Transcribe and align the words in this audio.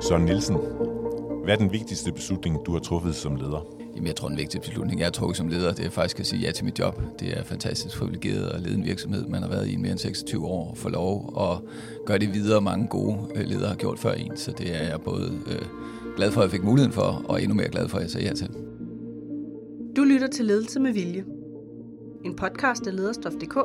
Søren 0.00 0.24
Nielsen, 0.24 0.56
hvad 1.44 1.54
er 1.54 1.58
den 1.58 1.72
vigtigste 1.72 2.12
beslutning, 2.12 2.66
du 2.66 2.72
har 2.72 2.78
truffet 2.78 3.14
som 3.14 3.36
leder? 3.36 3.66
Jamen, 3.94 4.06
jeg 4.06 4.16
tror, 4.16 4.28
den 4.28 4.36
vigtigste 4.36 4.68
beslutning, 4.68 5.00
jeg 5.00 5.06
har 5.06 5.10
trukket 5.10 5.36
som 5.36 5.48
leder, 5.48 5.72
det 5.72 5.86
er 5.86 5.90
faktisk 5.90 6.20
at 6.20 6.26
sige 6.26 6.40
ja 6.40 6.50
til 6.52 6.64
mit 6.64 6.78
job. 6.78 7.02
Det 7.20 7.38
er 7.38 7.44
fantastisk 7.44 7.98
privilegeret 7.98 8.48
at 8.48 8.60
lede 8.60 8.74
en 8.74 8.84
virksomhed, 8.84 9.26
man 9.26 9.42
har 9.42 9.48
været 9.48 9.68
i 9.68 9.76
mere 9.76 9.90
end 9.90 9.98
26 9.98 10.46
år, 10.46 10.70
og 10.70 10.76
få 10.76 10.88
lov 10.88 11.34
at 11.40 11.70
gøre 12.06 12.18
det 12.18 12.34
videre, 12.34 12.60
mange 12.60 12.86
gode 12.86 13.18
øh, 13.34 13.44
ledere 13.46 13.68
har 13.68 13.76
gjort 13.76 13.98
før 13.98 14.12
en. 14.12 14.36
Så 14.36 14.52
det 14.58 14.82
er 14.82 14.88
jeg 14.88 15.00
både 15.00 15.32
øh, 15.46 15.62
glad 16.16 16.32
for, 16.32 16.40
at 16.40 16.44
jeg 16.44 16.50
fik 16.50 16.64
muligheden 16.64 16.92
for, 16.92 17.22
og 17.28 17.42
endnu 17.42 17.54
mere 17.54 17.68
glad 17.68 17.88
for, 17.88 17.96
at 17.96 18.02
jeg 18.02 18.10
sagde 18.10 18.26
ja 18.26 18.34
til. 18.34 18.48
Du 19.96 20.04
lytter 20.04 20.26
til 20.26 20.44
Ledelse 20.44 20.80
med 20.80 20.92
Vilje. 20.92 21.24
En 22.24 22.36
podcast 22.36 22.86
af 22.86 22.96
lederstof.dk, 22.96 23.56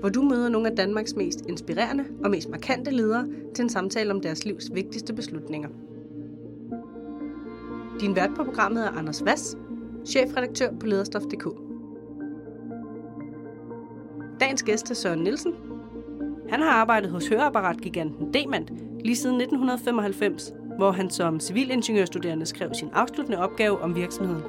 hvor 0.00 0.08
du 0.08 0.22
møder 0.22 0.48
nogle 0.48 0.70
af 0.70 0.76
Danmarks 0.76 1.14
mest 1.16 1.40
inspirerende 1.48 2.04
og 2.24 2.30
mest 2.30 2.48
markante 2.48 2.90
ledere 2.90 3.28
til 3.54 3.62
en 3.62 3.68
samtale 3.68 4.10
om 4.10 4.20
deres 4.20 4.44
livs 4.44 4.74
vigtigste 4.74 5.12
beslutninger. 5.12 5.68
Din 8.00 8.16
vært 8.16 8.30
på 8.36 8.44
programmet 8.44 8.84
er 8.84 8.90
Anders 8.90 9.24
Vass, 9.24 9.56
chefredaktør 10.06 10.70
på 10.80 10.86
lederstof.dk. 10.86 11.48
Dagens 14.40 14.62
gæst 14.62 14.90
er 14.90 14.94
Søren 14.94 15.20
Nielsen. 15.20 15.52
Han 16.48 16.60
har 16.60 16.70
arbejdet 16.70 17.10
hos 17.10 17.28
høreapparatgiganten 17.28 18.34
Demand 18.34 18.68
lige 19.04 19.16
siden 19.16 19.36
1995, 19.36 20.52
hvor 20.76 20.90
han 20.90 21.10
som 21.10 21.40
civilingeniørstuderende 21.40 22.46
skrev 22.46 22.74
sin 22.74 22.88
afsluttende 22.92 23.38
opgave 23.38 23.80
om 23.80 23.96
virksomheden. 23.96 24.42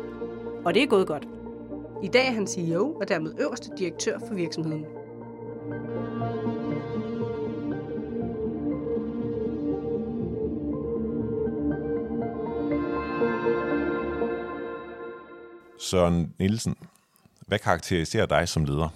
Og 0.65 0.73
det 0.73 0.83
er 0.83 0.87
gået 0.87 1.07
godt. 1.07 1.27
I 2.03 2.07
dag 2.07 2.27
er 2.27 2.31
han 2.31 2.47
CEO 2.47 2.93
og 2.93 3.09
dermed 3.09 3.33
øverste 3.39 3.71
direktør 3.77 4.19
for 4.27 4.35
virksomheden. 4.35 4.85
Søren 15.79 16.33
Nielsen, 16.39 16.75
hvad 17.47 17.59
karakteriserer 17.59 18.25
dig 18.25 18.47
som 18.47 18.65
leder? 18.65 18.89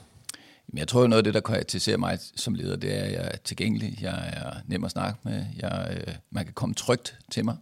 Jeg 0.73 0.87
tror, 0.87 1.07
noget 1.07 1.17
af 1.17 1.23
det, 1.23 1.33
der 1.33 1.39
karakteriserer 1.39 1.97
mig 1.97 2.19
som 2.35 2.53
leder, 2.53 2.75
det 2.75 2.99
er, 2.99 3.03
at 3.03 3.11
jeg 3.11 3.29
er 3.33 3.37
tilgængelig, 3.37 3.97
jeg 4.01 4.33
er 4.33 4.53
nem 4.67 4.83
at 4.83 4.91
snakke 4.91 5.19
med, 5.23 5.45
jeg, 5.59 5.97
øh, 6.07 6.13
man 6.29 6.45
kan 6.45 6.53
komme 6.53 6.75
trygt 6.75 7.17
til 7.31 7.45
mig, 7.45 7.57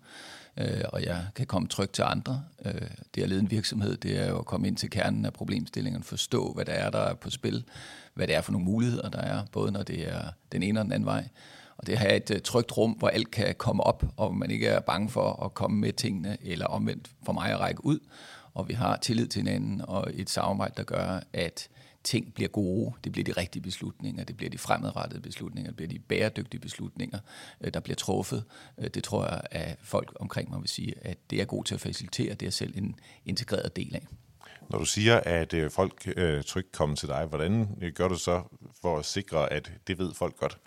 øh, 0.58 0.84
og 0.90 1.04
jeg 1.04 1.26
kan 1.36 1.46
komme 1.46 1.68
trygt 1.68 1.94
til 1.94 2.02
andre. 2.02 2.44
Øh, 2.66 2.82
det 3.16 3.24
at 3.24 3.30
lede 3.30 3.40
en 3.40 3.52
virksomhed, 3.52 3.98
det 3.98 4.20
er 4.20 4.30
jo 4.30 4.40
at 4.40 4.46
komme 4.46 4.68
ind 4.68 4.78
til 4.78 4.90
kernen 4.90 5.26
af 5.26 5.34
problemstillingen, 5.34 6.04
forstå, 6.04 6.54
hvad 6.54 6.66
der 6.66 6.74
er, 6.74 6.90
der 6.90 7.00
er 7.00 7.14
på 7.14 7.30
spil, 7.30 7.64
hvad 8.14 8.28
det 8.28 8.36
er 8.36 8.42
for 8.42 8.52
nogle 8.52 8.66
muligheder, 8.66 9.10
der 9.10 9.22
er, 9.22 9.46
både 9.52 9.72
når 9.72 9.84
det 9.84 10.08
er 10.14 10.24
den 10.52 10.64
ene 10.64 10.80
og 10.80 10.84
den 10.84 10.94
anden 10.94 11.06
vej. 11.06 11.28
Og 11.78 11.88
det 11.88 11.94
at 11.94 12.00
have 12.00 12.16
et 12.16 12.32
øh, 12.32 12.42
trygt 12.42 12.78
rum, 12.78 12.92
hvor 12.92 13.08
alt 13.08 13.32
kan 13.32 13.56
komme 13.58 13.84
op, 13.84 14.04
og 14.18 14.36
man 14.36 14.52
ikke 14.52 14.68
er 14.68 14.80
bange 14.80 15.10
for 15.10 15.44
at 15.46 15.54
komme 15.54 15.78
med 15.78 15.94
tingene, 15.94 16.38
eller 16.42 16.66
omvendt 16.66 17.10
for 17.26 17.34
mig 17.34 17.52
at 17.52 17.60
række 17.60 17.86
ud, 17.86 18.00
og 18.54 18.68
vi 18.70 18.74
har 18.74 18.98
tillid 18.98 19.28
til 19.28 19.40
hinanden 19.40 19.82
og 19.88 20.08
et 20.14 20.30
samarbejde, 20.30 20.74
der 20.78 20.84
gør, 20.84 21.20
at 21.34 21.70
ting 22.04 22.34
bliver 22.34 22.50
gode, 22.50 22.94
det 23.04 23.12
bliver 23.12 23.24
de 23.24 23.32
rigtige 23.32 23.64
beslutninger, 23.64 24.24
det 24.24 24.38
bliver 24.38 24.50
de 24.50 24.58
fremadrettede 24.58 25.22
beslutninger, 25.22 25.70
det 25.70 25.76
bliver 25.76 25.90
de 25.90 26.00
bæredygtige 26.00 26.62
beslutninger, 26.62 27.20
øh, 27.62 27.74
der 27.74 27.80
bliver 27.80 27.96
truffet. 27.96 28.44
Øh, 28.78 28.88
det 28.88 29.04
tror 29.04 29.26
jeg, 29.26 29.42
at 29.52 29.78
folk 29.82 30.14
omkring 30.20 30.50
mig 30.50 30.60
vil 30.60 30.70
sige, 30.70 30.94
at 31.02 31.18
det 31.30 31.42
er 31.42 31.46
god 31.46 31.64
til 31.64 31.76
at 31.76 31.82
facilitere, 31.82 32.34
det 32.34 32.46
er 32.46 32.52
selv 32.52 32.78
en 32.78 32.96
integreret 33.26 33.76
del 33.76 33.96
af. 33.96 34.08
Når 34.70 34.80
du 34.80 34.86
siger, 34.86 35.20
at 35.20 35.54
øh, 35.54 35.72
folk 35.72 36.14
øh, 36.18 36.44
trygt 36.44 36.72
kommer 36.72 36.96
til 36.96 37.08
dig, 37.08 37.26
hvordan 37.26 37.68
gør 37.96 38.08
du 38.08 38.16
så 38.16 38.44
for 38.82 39.00
at 39.00 39.06
sikre, 39.06 39.54
at 39.54 39.72
det 39.88 39.98
ved 39.98 40.14
folk 40.14 40.38
godt? 40.38 40.58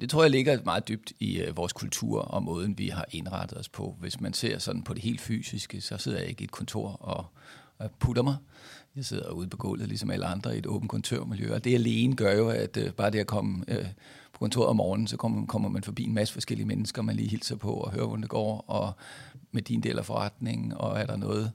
Det 0.00 0.10
tror 0.10 0.22
jeg 0.22 0.30
ligger 0.30 0.58
meget 0.64 0.88
dybt 0.88 1.12
i 1.20 1.40
øh, 1.40 1.56
vores 1.56 1.72
kultur 1.72 2.20
og 2.20 2.42
måden, 2.42 2.78
vi 2.78 2.88
har 2.88 3.04
indrettet 3.10 3.58
os 3.58 3.68
på. 3.68 3.96
Hvis 4.00 4.20
man 4.20 4.32
ser 4.32 4.58
sådan 4.58 4.82
på 4.82 4.94
det 4.94 5.02
helt 5.02 5.20
fysiske, 5.20 5.80
så 5.80 5.98
sidder 5.98 6.18
jeg 6.18 6.28
ikke 6.28 6.40
i 6.40 6.44
et 6.44 6.50
kontor 6.50 6.88
og, 6.88 7.26
og 7.78 7.90
putter 7.98 8.22
mig. 8.22 8.36
Jeg 8.96 9.04
sidder 9.04 9.30
ude 9.30 9.48
på 9.48 9.56
gulvet, 9.56 9.88
ligesom 9.88 10.10
alle 10.10 10.26
andre, 10.26 10.54
i 10.54 10.58
et 10.58 10.66
åbent 10.66 10.90
kontormiljø. 10.90 11.54
Og 11.54 11.64
det 11.64 11.74
alene 11.74 12.16
gør 12.16 12.32
jo, 12.32 12.48
at 12.48 12.76
øh, 12.76 12.92
bare 12.92 13.10
det 13.10 13.18
at 13.18 13.26
komme 13.26 13.64
øh, 13.68 13.86
på 14.32 14.38
kontoret 14.38 14.68
om 14.68 14.76
morgenen, 14.76 15.06
så 15.06 15.16
kommer, 15.16 15.46
kommer 15.46 15.68
man 15.68 15.82
forbi 15.82 16.04
en 16.04 16.14
masse 16.14 16.34
forskellige 16.34 16.66
mennesker, 16.66 17.02
man 17.02 17.16
lige 17.16 17.28
hilser 17.28 17.56
på 17.56 17.72
og 17.72 17.92
hører, 17.92 18.06
hvordan 18.06 18.22
det 18.22 18.30
går, 18.30 18.64
og 18.68 18.92
med 19.52 19.62
din 19.62 19.80
del 19.80 19.98
af 19.98 20.06
forretningen, 20.06 20.72
og 20.72 21.00
er 21.00 21.06
der 21.06 21.16
noget 21.16 21.52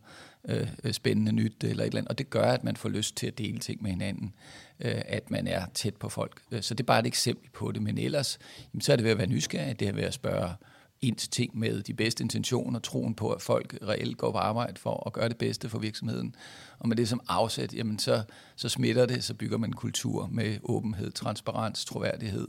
Øh, 0.50 0.68
øh, 0.84 0.94
spændende 0.94 1.32
nyt 1.32 1.64
eller 1.64 1.84
et 1.84 1.88
eller 1.88 1.98
andet. 1.98 2.10
Og 2.10 2.18
det 2.18 2.30
gør, 2.30 2.52
at 2.52 2.64
man 2.64 2.76
får 2.76 2.90
lyst 2.90 3.18
til 3.18 3.28
at 3.28 3.38
dele 3.38 3.60
ting 3.60 3.82
med 3.82 3.92
hinanden, 3.92 4.34
øh, 4.80 5.02
at 5.06 5.32
man 5.32 5.48
er 5.48 5.66
tæt 5.74 5.96
på 5.96 6.10
folk. 6.10 6.42
Øh, 6.52 6.62
så 6.62 6.74
det 6.74 6.80
er 6.84 6.86
bare 6.86 7.00
et 7.00 7.08
eksempel 7.08 7.50
på 7.50 7.72
det. 7.72 7.82
Men 7.82 7.98
ellers, 7.98 8.40
jamen, 8.74 8.82
så 8.82 8.92
er 8.92 8.96
det 8.96 9.04
ved 9.04 9.12
at 9.12 9.18
være 9.18 9.28
nysgerrig, 9.28 9.80
det 9.80 9.88
er 9.88 9.94
ved 9.94 10.04
at 10.04 10.14
spørge 10.14 10.54
ind 11.02 11.16
til 11.16 11.30
ting 11.30 11.58
med 11.60 11.84
de 11.84 11.94
bedste 11.94 12.24
intentioner, 12.24 12.80
troen 12.80 13.16
på, 13.16 13.32
at 13.32 13.42
folk 13.42 13.78
reelt 13.88 14.18
går 14.18 14.32
på 14.32 14.38
arbejde 14.38 14.80
for 14.80 15.04
at 15.08 15.14
gøre 15.14 15.30
det 15.30 15.38
bedste 15.38 15.70
for 15.70 15.80
virksomheden. 15.80 16.36
Og 16.80 16.88
med 16.88 16.98
det 16.98 17.10
som 17.10 17.22
afsæt, 17.28 17.74
jamen 17.74 18.00
så, 18.00 18.24
så 18.56 18.70
smitter 18.70 19.06
det, 19.06 19.24
så 19.24 19.34
bygger 19.34 19.58
man 19.58 19.70
en 19.70 19.76
kultur 19.76 20.28
med 20.28 20.58
åbenhed, 20.64 21.12
transparens, 21.12 21.86
troværdighed 21.86 22.48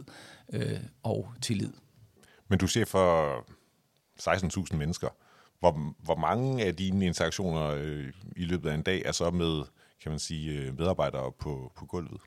øh, 0.53 0.81
og 1.03 1.33
tillid. 1.43 1.73
Men 2.49 2.59
du 2.59 2.67
ser 2.67 2.85
for 2.85 3.39
16.000 4.21 4.77
mennesker. 4.77 5.09
Hvor, 5.63 5.95
hvor 6.05 6.17
mange 6.17 6.65
af 6.65 6.77
dine 6.77 7.07
interaktioner 7.07 7.67
øh, 7.69 8.07
i 8.37 8.45
løbet 8.45 8.71
af 8.71 8.75
en 8.75 8.83
dag 8.83 9.03
er 9.05 9.13
så 9.13 9.31
med 9.31 9.63
kan 10.03 10.13
man 10.13 10.19
sige, 10.19 10.53
øh, 10.53 10.79
medarbejdere 10.79 11.33
på, 11.33 11.73
på 11.77 11.87
gulvet? 11.87 12.21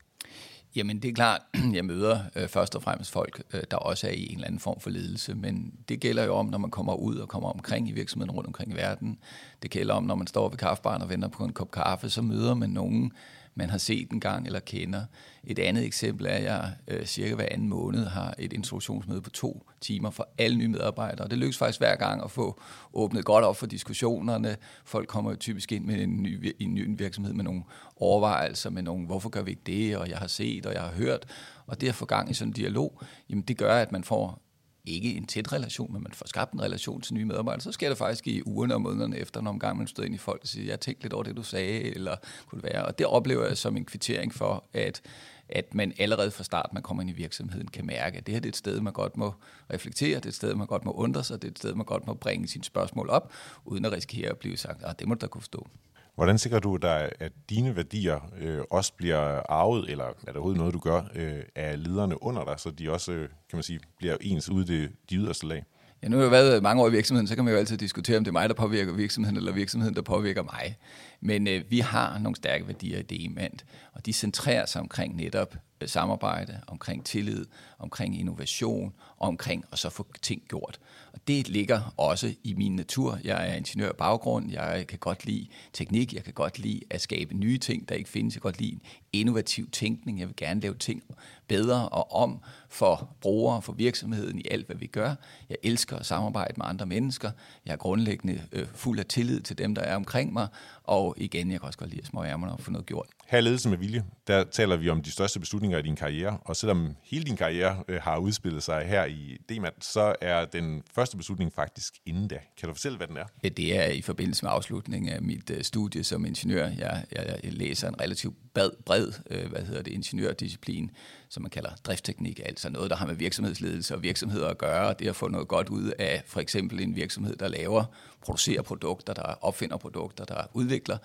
Jamen 0.75 1.01
det 1.01 1.09
er 1.09 1.13
klart, 1.13 1.41
jeg 1.73 1.85
møder 1.85 2.19
øh, 2.35 2.47
først 2.47 2.75
og 2.75 2.83
fremmest 2.83 3.11
folk, 3.11 3.43
øh, 3.53 3.61
der 3.71 3.77
også 3.77 4.07
er 4.07 4.11
i 4.11 4.25
en 4.25 4.35
eller 4.35 4.47
anden 4.47 4.59
form 4.59 4.79
for 4.79 4.89
ledelse, 4.89 5.35
men 5.35 5.73
det 5.89 5.99
gælder 5.99 6.23
jo 6.23 6.35
om, 6.35 6.45
når 6.45 6.57
man 6.57 6.71
kommer 6.71 6.93
ud 6.93 7.15
og 7.15 7.29
kommer 7.29 7.49
omkring 7.49 7.89
i 7.89 7.91
virksomheden 7.91 8.31
rundt 8.31 8.47
omkring 8.47 8.71
i 8.71 8.75
verden. 8.75 9.19
Det 9.63 9.71
gælder 9.71 9.93
om, 9.93 10.03
når 10.03 10.15
man 10.15 10.27
står 10.27 10.49
ved 10.49 10.57
kaffebaren 10.57 11.01
og 11.01 11.09
venter 11.09 11.27
på 11.27 11.43
en 11.43 11.53
kop 11.53 11.71
kaffe, 11.71 12.09
så 12.09 12.21
møder 12.21 12.53
man 12.53 12.69
nogen, 12.69 13.11
man 13.55 13.69
har 13.69 13.77
set 13.77 14.11
en 14.11 14.19
gang 14.19 14.45
eller 14.45 14.59
kender. 14.59 15.05
Et 15.43 15.59
andet 15.59 15.85
eksempel 15.85 16.25
er, 16.25 16.29
at 16.29 16.43
jeg 16.43 16.73
øh, 16.87 17.05
cirka 17.05 17.35
hver 17.35 17.47
anden 17.51 17.69
måned 17.69 18.05
har 18.05 18.35
et 18.39 18.53
introduktionsmøde 18.53 19.21
på 19.21 19.29
to 19.29 19.65
timer 19.81 20.09
for 20.09 20.29
alle 20.37 20.57
nye 20.57 20.67
medarbejdere. 20.67 21.27
Det 21.27 21.37
lykkes 21.37 21.57
faktisk 21.57 21.79
hver 21.79 21.95
gang 21.95 22.23
at 22.23 22.31
få 22.31 22.61
åbnet 22.93 23.25
godt 23.25 23.45
op 23.45 23.57
for 23.57 23.65
diskussionerne. 23.65 24.57
Folk 24.85 25.07
kommer 25.07 25.31
jo 25.31 25.37
typisk 25.37 25.71
ind 25.71 25.85
med 25.85 26.01
en 26.01 26.23
ny, 26.23 26.55
en 26.59 26.73
ny 26.73 26.97
virksomhed 26.97 27.33
med 27.33 27.43
nogle 27.43 27.63
overvejelser, 27.95 28.69
med 28.69 28.81
nogle, 28.81 29.05
hvorfor 29.05 29.29
gør 29.29 29.41
vi 29.41 29.51
ikke 29.51 29.63
det, 29.65 29.97
og 29.97 30.09
jeg 30.09 30.17
har 30.17 30.27
set, 30.27 30.65
og 30.65 30.73
jeg 30.73 30.81
har 30.81 30.91
hørt. 30.91 31.25
Og 31.67 31.81
det 31.81 31.89
at 31.89 31.95
få 31.95 32.05
gang 32.05 32.31
i 32.31 32.33
sådan 32.33 32.49
en 32.49 32.53
dialog, 32.53 33.01
jamen 33.29 33.43
det 33.43 33.57
gør, 33.57 33.75
at 33.75 33.91
man 33.91 34.03
får 34.03 34.44
ikke 34.85 35.15
en 35.15 35.25
tæt 35.25 35.53
relation, 35.53 35.93
men 35.93 36.03
man 36.03 36.11
får 36.13 36.27
skabt 36.27 36.53
en 36.53 36.61
relation 36.61 37.01
til 37.01 37.13
nye 37.13 37.25
medarbejdere, 37.25 37.61
så 37.61 37.71
sker 37.71 37.89
det 37.89 37.97
faktisk 37.97 38.27
i 38.27 38.41
ugerne 38.45 38.73
og 38.73 38.81
månederne 38.81 39.17
efter, 39.17 39.41
når 39.41 39.57
gang 39.57 39.77
man 39.77 39.87
støder 39.87 40.05
ind 40.05 40.15
i 40.15 40.17
folk 40.17 40.41
og 40.41 40.47
siger, 40.47 40.65
jeg 40.65 40.79
tænkte 40.79 41.03
lidt 41.03 41.13
over 41.13 41.23
det, 41.23 41.37
du 41.37 41.43
sagde, 41.43 41.95
eller 41.95 42.15
kunne 42.47 42.61
det 42.61 42.73
være. 42.73 42.85
Og 42.85 42.97
det 42.97 43.07
oplever 43.07 43.47
jeg 43.47 43.57
som 43.57 43.77
en 43.77 43.85
kvittering 43.85 44.33
for, 44.33 44.63
at 44.73 45.01
at 45.49 45.73
man 45.73 45.93
allerede 45.97 46.31
fra 46.31 46.43
start, 46.43 46.73
man 46.73 46.83
kommer 46.83 47.01
ind 47.03 47.09
i 47.09 47.13
virksomheden, 47.13 47.67
kan 47.67 47.85
mærke, 47.85 48.17
at 48.17 48.25
det 48.25 48.33
her 48.33 48.39
det 48.41 48.47
er 48.47 48.51
et 48.51 48.55
sted, 48.55 48.81
man 48.81 48.93
godt 48.93 49.17
må 49.17 49.33
reflektere, 49.73 50.15
det 50.15 50.25
er 50.25 50.29
et 50.29 50.35
sted, 50.35 50.55
man 50.55 50.67
godt 50.67 50.85
må 50.85 50.91
undre 50.91 51.23
sig, 51.23 51.41
det 51.41 51.47
er 51.47 51.51
et 51.51 51.59
sted, 51.59 51.73
man 51.75 51.85
godt 51.85 52.07
må 52.07 52.13
bringe 52.13 52.47
sine 52.47 52.63
spørgsmål 52.63 53.09
op, 53.09 53.33
uden 53.65 53.85
at 53.85 53.91
risikere 53.91 54.29
at 54.29 54.37
blive 54.37 54.57
sagt, 54.57 54.83
at 54.83 54.99
det 54.99 55.07
må 55.07 55.13
du 55.13 55.21
da 55.21 55.27
kunne 55.27 55.41
forstå. 55.41 55.67
Hvordan 56.15 56.37
sikrer 56.37 56.59
du 56.59 56.75
dig, 56.75 57.11
at 57.19 57.31
dine 57.49 57.75
værdier 57.75 58.31
øh, 58.41 58.59
også 58.71 58.93
bliver 58.93 59.51
arvet, 59.51 59.89
eller 59.89 60.05
er 60.05 60.11
der 60.25 60.31
overhovedet 60.33 60.57
noget, 60.59 60.73
du 60.73 60.79
gør, 60.79 61.01
øh, 61.15 61.43
af 61.55 61.83
lederne 61.83 62.23
under 62.23 62.43
dig, 62.43 62.59
så 62.59 62.71
de 62.71 62.91
også, 62.91 63.11
øh, 63.11 63.29
kan 63.29 63.57
man 63.57 63.63
sige, 63.63 63.79
bliver 63.97 64.17
ens 64.21 64.49
ude 64.49 64.67
det, 64.67 64.91
de 65.09 65.15
yderste 65.15 65.47
lag? 65.47 65.63
Ja, 66.03 66.07
nu 66.07 66.15
har 66.17 66.23
jeg 66.23 66.31
været 66.31 66.63
mange 66.63 66.83
år 66.83 66.87
i 66.87 66.91
virksomheden, 66.91 67.27
så 67.27 67.35
kan 67.35 67.43
man 67.43 67.53
jo 67.53 67.59
altid 67.59 67.77
diskutere, 67.77 68.17
om 68.17 68.23
det 68.23 68.29
er 68.29 68.33
mig, 68.33 68.49
der 68.49 68.55
påvirker 68.55 68.93
virksomheden, 68.93 69.37
eller 69.37 69.51
virksomheden, 69.51 69.95
der 69.95 70.01
påvirker 70.01 70.43
mig. 70.43 70.77
Men 71.25 71.47
øh, 71.47 71.63
vi 71.69 71.79
har 71.79 72.19
nogle 72.19 72.35
stærke 72.35 72.67
værdier 72.67 72.99
i 72.99 73.01
DEMANT, 73.01 73.65
og 73.93 74.05
de 74.05 74.13
centrerer 74.13 74.65
sig 74.65 74.81
omkring 74.81 75.15
netop 75.15 75.55
øh, 75.81 75.87
samarbejde, 75.89 76.61
omkring 76.67 77.05
tillid, 77.05 77.45
omkring 77.79 78.19
innovation, 78.19 78.93
og 79.17 79.27
omkring 79.27 79.65
at 79.71 79.79
så 79.79 79.89
få 79.89 80.07
ting 80.21 80.41
gjort. 80.47 80.79
Og 81.13 81.19
det 81.27 81.49
ligger 81.49 81.93
også 81.97 82.33
i 82.43 82.53
min 82.53 82.75
natur. 82.75 83.19
Jeg 83.23 83.49
er 83.49 83.53
ingeniør 83.53 83.91
baggrund, 83.91 84.51
jeg 84.51 84.85
kan 84.87 84.99
godt 84.99 85.25
lide 85.25 85.47
teknik, 85.73 86.13
jeg 86.13 86.23
kan 86.23 86.33
godt 86.33 86.59
lide 86.59 86.81
at 86.89 87.01
skabe 87.01 87.37
nye 87.37 87.57
ting, 87.57 87.89
der 87.89 87.95
ikke 87.95 88.09
findes. 88.09 88.35
Jeg 88.35 88.41
kan 88.41 88.51
godt 88.51 88.59
lide 88.59 88.79
innovativ 89.13 89.69
tænkning, 89.69 90.19
jeg 90.19 90.27
vil 90.27 90.35
gerne 90.35 90.61
lave 90.61 90.75
ting 90.75 91.03
bedre 91.47 91.89
og 91.89 92.11
om 92.11 92.39
for 92.69 93.15
brugere, 93.21 93.61
for 93.61 93.73
virksomheden 93.73 94.39
i 94.39 94.43
alt, 94.51 94.65
hvad 94.65 94.75
vi 94.75 94.87
gør. 94.87 95.15
Jeg 95.49 95.57
elsker 95.63 95.97
at 95.97 96.05
samarbejde 96.05 96.53
med 96.57 96.65
andre 96.65 96.85
mennesker. 96.85 97.31
Jeg 97.65 97.71
er 97.71 97.77
grundlæggende 97.77 98.41
øh, 98.51 98.67
fuld 98.73 98.99
af 98.99 99.05
tillid 99.05 99.41
til 99.41 99.57
dem, 99.57 99.75
der 99.75 99.81
er 99.81 99.95
omkring 99.95 100.33
mig, 100.33 100.47
og 100.87 101.13
igen, 101.17 101.51
jeg 101.51 101.59
kan 101.59 101.67
også 101.67 101.79
godt 101.79 101.89
lide 101.89 102.01
at 102.01 102.07
små 102.07 102.23
ærmerne 102.23 102.53
og 102.53 102.59
få 102.59 102.71
noget 102.71 102.85
gjort. 102.85 103.07
Her 103.25 103.41
Ledelse 103.41 103.69
med 103.69 103.77
Vilje, 103.77 104.03
der 104.27 104.43
taler 104.43 104.75
vi 104.75 104.89
om 104.89 105.01
de 105.01 105.11
største 105.11 105.39
beslutninger 105.39 105.77
i 105.77 105.81
din 105.81 105.95
karriere, 105.95 106.37
og 106.41 106.55
selvom 106.55 106.95
hele 107.03 107.23
din 107.23 107.37
karriere 107.37 107.83
øh, 107.87 108.01
har 108.01 108.17
udspillet 108.17 108.63
sig 108.63 108.85
her 108.85 109.05
i 109.05 109.37
DMAT, 109.49 109.73
så 109.81 110.15
er 110.21 110.45
den 110.45 110.83
første 110.95 111.17
beslutning 111.17 111.53
faktisk 111.53 111.93
inden 112.05 112.27
da. 112.27 112.39
Kan 112.57 112.69
du 112.69 112.73
fortælle, 112.75 112.97
hvad 112.97 113.07
den 113.07 113.17
er? 113.17 113.25
Ja, 113.43 113.49
det 113.49 113.77
er 113.77 113.85
i 113.85 114.01
forbindelse 114.01 114.45
med 114.45 114.51
afslutningen 114.51 115.13
af 115.13 115.21
mit 115.21 115.49
øh, 115.49 115.63
studie 115.63 116.03
som 116.03 116.25
ingeniør. 116.25 116.67
Jeg, 116.67 117.05
jeg, 117.11 117.39
jeg 117.43 117.53
læser 117.53 117.87
en 117.87 118.01
relativt 118.01 118.35
bred, 118.53 118.71
bred 118.85 119.11
øh, 119.31 119.49
hvad 119.49 119.61
hedder 119.61 119.81
det, 119.81 119.91
ingeniørdisciplin, 119.91 120.91
som 121.29 121.43
man 121.43 121.49
kalder 121.49 121.69
driftsteknik, 121.83 122.39
altså 122.45 122.69
noget, 122.69 122.89
der 122.89 122.95
har 122.95 123.05
med 123.05 123.15
virksomhedsledelse 123.15 123.95
og 123.95 124.03
virksomheder 124.03 124.47
at 124.47 124.57
gøre, 124.57 124.87
og 124.87 124.99
det 124.99 125.07
at 125.07 125.15
få 125.15 125.27
noget 125.27 125.47
godt 125.47 125.69
ud 125.69 125.91
af 125.99 126.23
for 126.25 126.39
eksempel 126.39 126.79
en 126.79 126.95
virksomhed, 126.95 127.35
der 127.35 127.47
laver, 127.47 127.83
producerer 128.21 128.61
produkter, 128.61 129.13
der 129.13 129.23
opfinder 129.41 129.77
produkter, 129.77 130.25
der 130.25 130.43
udvikler, 130.53 130.97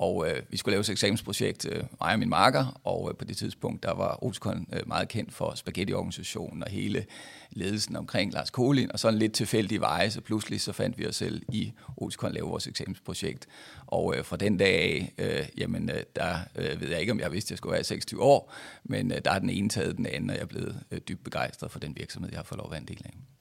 og 0.00 0.28
øh, 0.28 0.42
vi 0.50 0.56
skulle 0.56 0.72
lave 0.72 0.80
et 0.80 0.88
eksamensprojekt, 0.88 1.66
øh, 1.66 1.82
mig 2.00 2.12
og 2.12 2.18
min 2.18 2.28
marker, 2.28 2.80
og 2.84 3.10
øh, 3.10 3.16
på 3.16 3.24
det 3.24 3.36
tidspunkt, 3.36 3.82
der 3.82 3.94
var 3.94 4.24
Oticon 4.24 4.66
øh, 4.72 4.88
meget 4.88 5.08
kendt 5.08 5.34
for 5.34 5.54
spaghettiorganisationen 5.54 6.62
og 6.62 6.70
hele 6.70 7.06
ledelsen 7.50 7.96
omkring 7.96 8.32
Lars 8.32 8.50
Kolin, 8.50 8.92
og 8.92 8.98
sådan 8.98 9.18
lidt 9.18 9.32
tilfældig 9.32 9.80
veje, 9.80 10.10
så 10.10 10.20
pludselig 10.20 10.60
så 10.60 10.72
fandt 10.72 10.98
vi 10.98 11.06
os 11.06 11.16
selv 11.16 11.42
i 11.52 11.72
Oticon 11.96 12.32
lave 12.32 12.46
vores 12.46 12.66
eksamensprojekt. 12.66 13.46
Og 13.86 14.16
øh, 14.16 14.24
fra 14.24 14.36
den 14.36 14.56
dag 14.56 14.74
af, 14.74 15.12
øh, 15.18 15.48
jamen 15.58 15.90
øh, 15.90 16.02
der 16.16 16.38
øh, 16.56 16.80
ved 16.80 16.88
jeg 16.88 17.00
ikke, 17.00 17.12
om 17.12 17.20
jeg 17.20 17.32
vidste, 17.32 17.48
at 17.48 17.50
jeg 17.50 17.58
skulle 17.58 17.72
være 17.72 17.84
26 17.84 18.22
år, 18.22 18.52
men 18.84 19.12
øh, 19.12 19.20
der 19.24 19.30
er 19.30 19.38
den 19.38 19.50
ene 19.50 19.68
taget 19.68 19.96
den 19.96 20.06
anden, 20.06 20.30
og 20.30 20.36
jeg 20.36 20.42
er 20.42 20.46
blevet 20.46 20.82
øh, 20.90 21.00
dybt 21.08 21.24
begejstret 21.24 21.70
for 21.70 21.78
den 21.78 21.96
virksomhed, 21.96 22.30
jeg 22.30 22.38
har 22.38 22.44
fået 22.44 22.58
lov 22.58 22.66
at 22.66 22.70
være 22.70 22.80
en 22.80 22.88
del 22.88 23.02
af. 23.04 23.39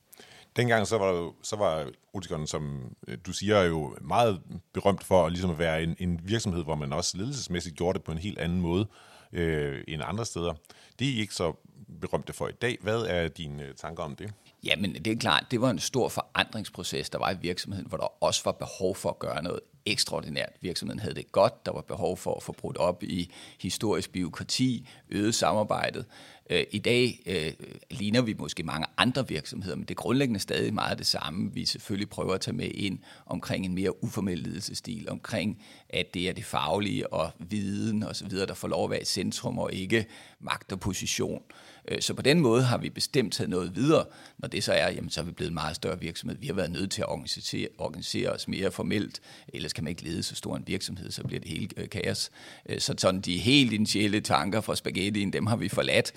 Dengang 0.56 0.88
så 0.88 0.98
var, 0.98 1.12
jo, 1.12 1.34
så 1.44 1.56
var 1.56 1.90
Oticon, 2.14 2.48
som 2.48 2.96
øh, 3.08 3.18
du 3.26 3.34
siger, 3.34 3.64
jo 3.64 3.96
meget 4.02 4.42
berømt 4.74 5.04
for 5.04 5.26
at, 5.26 5.32
ligesom 5.32 5.52
at 5.52 5.60
være 5.60 5.84
en, 5.84 5.96
en 6.00 6.20
virksomhed, 6.24 6.64
hvor 6.64 6.76
man 6.76 6.94
også 6.94 7.18
ledelsesmæssigt 7.18 7.76
gjorde 7.76 7.98
det 7.98 8.06
på 8.06 8.12
en 8.12 8.18
helt 8.18 8.40
anden 8.40 8.62
måde 8.62 8.88
øh, 9.34 9.84
end 9.88 10.02
andre 10.06 10.26
steder. 10.26 10.54
Det 11.00 11.10
er 11.10 11.20
ikke 11.20 11.34
så 11.34 11.54
berømte 12.02 12.34
for 12.34 12.48
i 12.48 12.52
dag. 12.52 12.78
Hvad 12.82 13.02
er 13.02 13.28
dine 13.28 13.74
tanker 13.74 14.04
om 14.04 14.16
det? 14.16 14.34
Jamen, 14.64 14.94
det 14.94 15.08
er 15.08 15.16
klart, 15.16 15.46
det 15.52 15.62
var 15.62 15.70
en 15.70 15.80
stor 15.80 16.10
forandringsproces, 16.10 17.10
der 17.10 17.18
var 17.18 17.32
i 17.32 17.38
virksomheden, 17.42 17.88
hvor 17.88 17.98
der 17.98 18.24
også 18.24 18.42
var 18.46 18.52
behov 18.52 18.96
for 18.96 19.10
at 19.10 19.20
gøre 19.20 19.44
noget 19.44 19.60
ekstraordinært. 19.86 20.50
Virksomheden 20.62 21.00
havde 21.00 21.16
det 21.16 21.32
godt, 21.32 21.66
der 21.66 21.72
var 21.72 21.82
behov 21.82 22.18
for 22.18 22.36
at 22.36 22.44
få 22.44 22.52
brudt 22.52 22.78
op 22.78 23.04
i 23.04 23.32
historisk 23.60 24.12
biokrati, 24.12 24.88
øget 25.10 25.36
samarbejdet. 25.36 26.06
Øh, 26.50 26.64
I 26.72 26.80
dag 26.80 27.20
øh, 27.26 27.54
ligner 27.92 28.22
vi 28.22 28.34
måske 28.34 28.64
mange 28.64 28.88
andre 28.98 29.28
virksomheder, 29.28 29.76
men 29.76 29.84
det 29.86 29.92
er 29.92 30.02
grundlæggende 30.02 30.40
stadig 30.40 30.74
meget 30.74 30.98
det 30.98 31.08
samme. 31.08 31.54
Vi 31.54 31.66
selvfølgelig 31.66 32.10
prøver 32.10 32.34
at 32.34 32.42
tage 32.42 32.56
med 32.56 32.72
ind 32.74 33.00
omkring 33.26 33.66
en 33.66 33.76
mere 33.76 34.04
uformel 34.04 34.40
ledelsestil, 34.40 35.10
omkring 35.10 35.64
at 35.90 36.14
det 36.14 36.30
er 36.30 36.34
det 36.34 36.46
faglige 36.46 37.14
og 37.14 37.32
viden 37.40 38.04
osv., 38.04 38.30
der 38.30 38.54
får 38.54 38.68
lov 38.68 38.84
at 38.84 38.90
være 38.90 39.02
i 39.02 39.06
centrum 39.06 39.60
og 39.60 39.74
ikke 39.74 40.06
magt 40.40 40.72
og 40.72 40.80
position. 40.80 41.42
Øh, 41.90 42.02
så 42.02 42.14
på 42.14 42.22
den 42.22 42.40
måde 42.40 42.64
har 42.64 42.78
vi 42.78 42.90
bestemt 42.90 43.34
taget 43.34 43.50
noget 43.50 43.76
videre. 43.76 44.06
Når 44.38 44.48
det 44.48 44.64
så 44.64 44.74
er, 44.74 44.92
jamen, 44.92 45.10
så 45.10 45.22
er 45.22 45.26
vi 45.26 45.32
blevet 45.32 45.50
en 45.50 45.54
meget 45.54 45.76
større 45.76 46.00
virksomhed. 46.00 46.38
Vi 46.38 46.48
har 46.48 46.54
været 46.54 46.72
nødt 46.72 46.92
til 46.92 47.02
at 47.02 47.10
organisere, 47.10 47.68
organisere 47.78 48.30
os 48.30 48.48
mere 48.48 48.72
formelt, 48.72 49.22
ellers 49.54 49.74
kan 49.74 49.84
man 49.84 49.92
ikke 49.92 50.04
lede 50.04 50.24
så 50.24 50.36
stor 50.36 50.56
en 50.56 50.64
virksomhed, 50.68 51.12
så 51.12 51.24
bliver 51.24 51.40
det 51.40 51.50
hele 51.50 51.70
øh, 51.78 51.90
kaos. 51.90 52.32
Øh, 52.70 52.80
så 52.80 52.96
sådan 52.98 53.22
de 53.22 53.38
helt 53.38 53.74
initielle 53.74 54.22
tanker 54.22 54.62
fra 54.62 54.76
spaghettien, 54.76 55.34
dem 55.34 55.46
har 55.46 55.56
vi 55.56 55.70
forladt. 55.70 56.14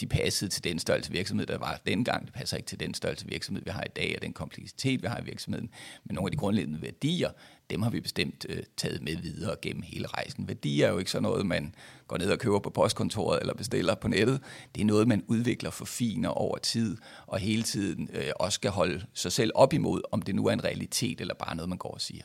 De 0.00 0.06
passede 0.06 0.50
til 0.50 0.64
den 0.64 0.78
størrelse 0.78 1.12
virksomhed, 1.12 1.46
der 1.46 1.58
var 1.58 1.80
dengang. 1.86 2.26
Det 2.26 2.34
passer 2.34 2.56
ikke 2.56 2.66
til 2.66 2.80
den 2.80 2.94
størrelse 2.94 3.26
virksomhed, 3.26 3.62
vi 3.64 3.70
har 3.70 3.84
i 3.84 3.92
dag, 3.96 4.12
og 4.16 4.22
den 4.22 4.32
kompleksitet, 4.32 5.02
vi 5.02 5.08
har 5.08 5.20
i 5.20 5.24
virksomheden. 5.24 5.70
Men 6.04 6.14
nogle 6.14 6.26
af 6.26 6.30
de 6.30 6.36
grundlæggende 6.36 6.82
værdier, 6.82 7.30
dem 7.70 7.82
har 7.82 7.90
vi 7.90 8.00
bestemt 8.00 8.46
øh, 8.48 8.62
taget 8.76 9.02
med 9.02 9.16
videre 9.16 9.56
gennem 9.62 9.82
hele 9.82 10.06
rejsen. 10.06 10.48
Værdi 10.48 10.82
er 10.82 10.88
jo 10.88 10.98
ikke 10.98 11.10
sådan 11.10 11.22
noget, 11.22 11.46
man 11.46 11.74
går 12.06 12.18
ned 12.18 12.30
og 12.30 12.38
køber 12.38 12.58
på 12.58 12.70
postkontoret 12.70 13.40
eller 13.40 13.54
bestiller 13.54 13.94
på 13.94 14.08
nettet. 14.08 14.42
Det 14.74 14.80
er 14.80 14.84
noget, 14.84 15.08
man 15.08 15.24
udvikler 15.26 15.70
for 15.70 15.84
finer 15.84 16.28
over 16.28 16.58
tid, 16.58 16.96
og 17.26 17.38
hele 17.38 17.62
tiden 17.62 18.10
øh, 18.12 18.30
også 18.40 18.56
skal 18.56 18.70
holde 18.70 19.06
sig 19.14 19.32
selv 19.32 19.50
op 19.54 19.72
imod, 19.72 20.02
om 20.12 20.22
det 20.22 20.34
nu 20.34 20.46
er 20.46 20.52
en 20.52 20.64
realitet 20.64 21.20
eller 21.20 21.34
bare 21.34 21.56
noget, 21.56 21.68
man 21.68 21.78
går 21.78 21.90
og 21.90 22.00
siger. 22.00 22.24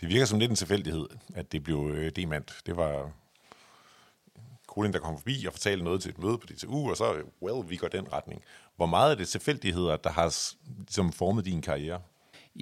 Det 0.00 0.08
virker 0.08 0.26
som 0.26 0.38
lidt 0.38 0.50
en 0.50 0.56
tilfældighed, 0.56 1.06
at 1.34 1.52
det 1.52 1.62
blev 1.62 1.90
øh, 1.94 2.12
demant. 2.16 2.52
Det 2.66 2.76
var 2.76 3.12
Colin, 4.66 4.92
der 4.92 4.98
kom 4.98 5.18
forbi 5.18 5.44
og 5.46 5.52
fortalte 5.52 5.84
noget 5.84 6.02
til 6.02 6.10
et 6.10 6.18
møde 6.18 6.38
på 6.38 6.46
DTU, 6.46 6.90
og 6.90 6.96
så, 6.96 7.14
øh, 7.14 7.24
well, 7.42 7.70
vi 7.70 7.76
går 7.76 7.88
den 7.88 8.12
retning. 8.12 8.42
Hvor 8.76 8.86
meget 8.86 9.12
er 9.12 9.16
det 9.16 9.28
tilfældigheder, 9.28 9.96
der 9.96 10.10
har 10.10 10.36
som 10.90 11.12
formet 11.12 11.44
din 11.44 11.62
karriere? 11.62 12.00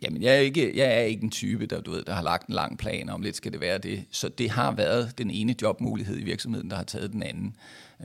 Jamen, 0.03 0.23
jeg 0.23 0.35
er, 0.35 0.39
ikke, 0.39 0.79
jeg 0.79 0.87
er 0.87 1.01
ikke 1.01 1.23
en 1.25 1.31
type, 1.31 1.67
der, 1.67 1.81
du 1.81 1.91
ved, 1.91 2.05
der 2.05 2.15
har 2.15 2.23
lagt 2.23 2.47
en 2.47 2.55
lang 2.55 2.79
plan 2.79 3.09
om, 3.09 3.23
lidt 3.23 3.37
skal 3.37 3.53
det 3.53 3.61
være 3.61 3.79
det. 3.79 4.05
Så 4.11 4.29
det 4.29 4.51
har 4.51 4.73
været 4.73 5.19
den 5.19 5.31
ene 5.31 5.55
jobmulighed 5.63 6.19
i 6.19 6.25
virksomheden, 6.25 6.71
der 6.71 6.77
har 6.77 6.83
taget 6.83 7.13
den 7.13 7.23
anden. 7.23 7.57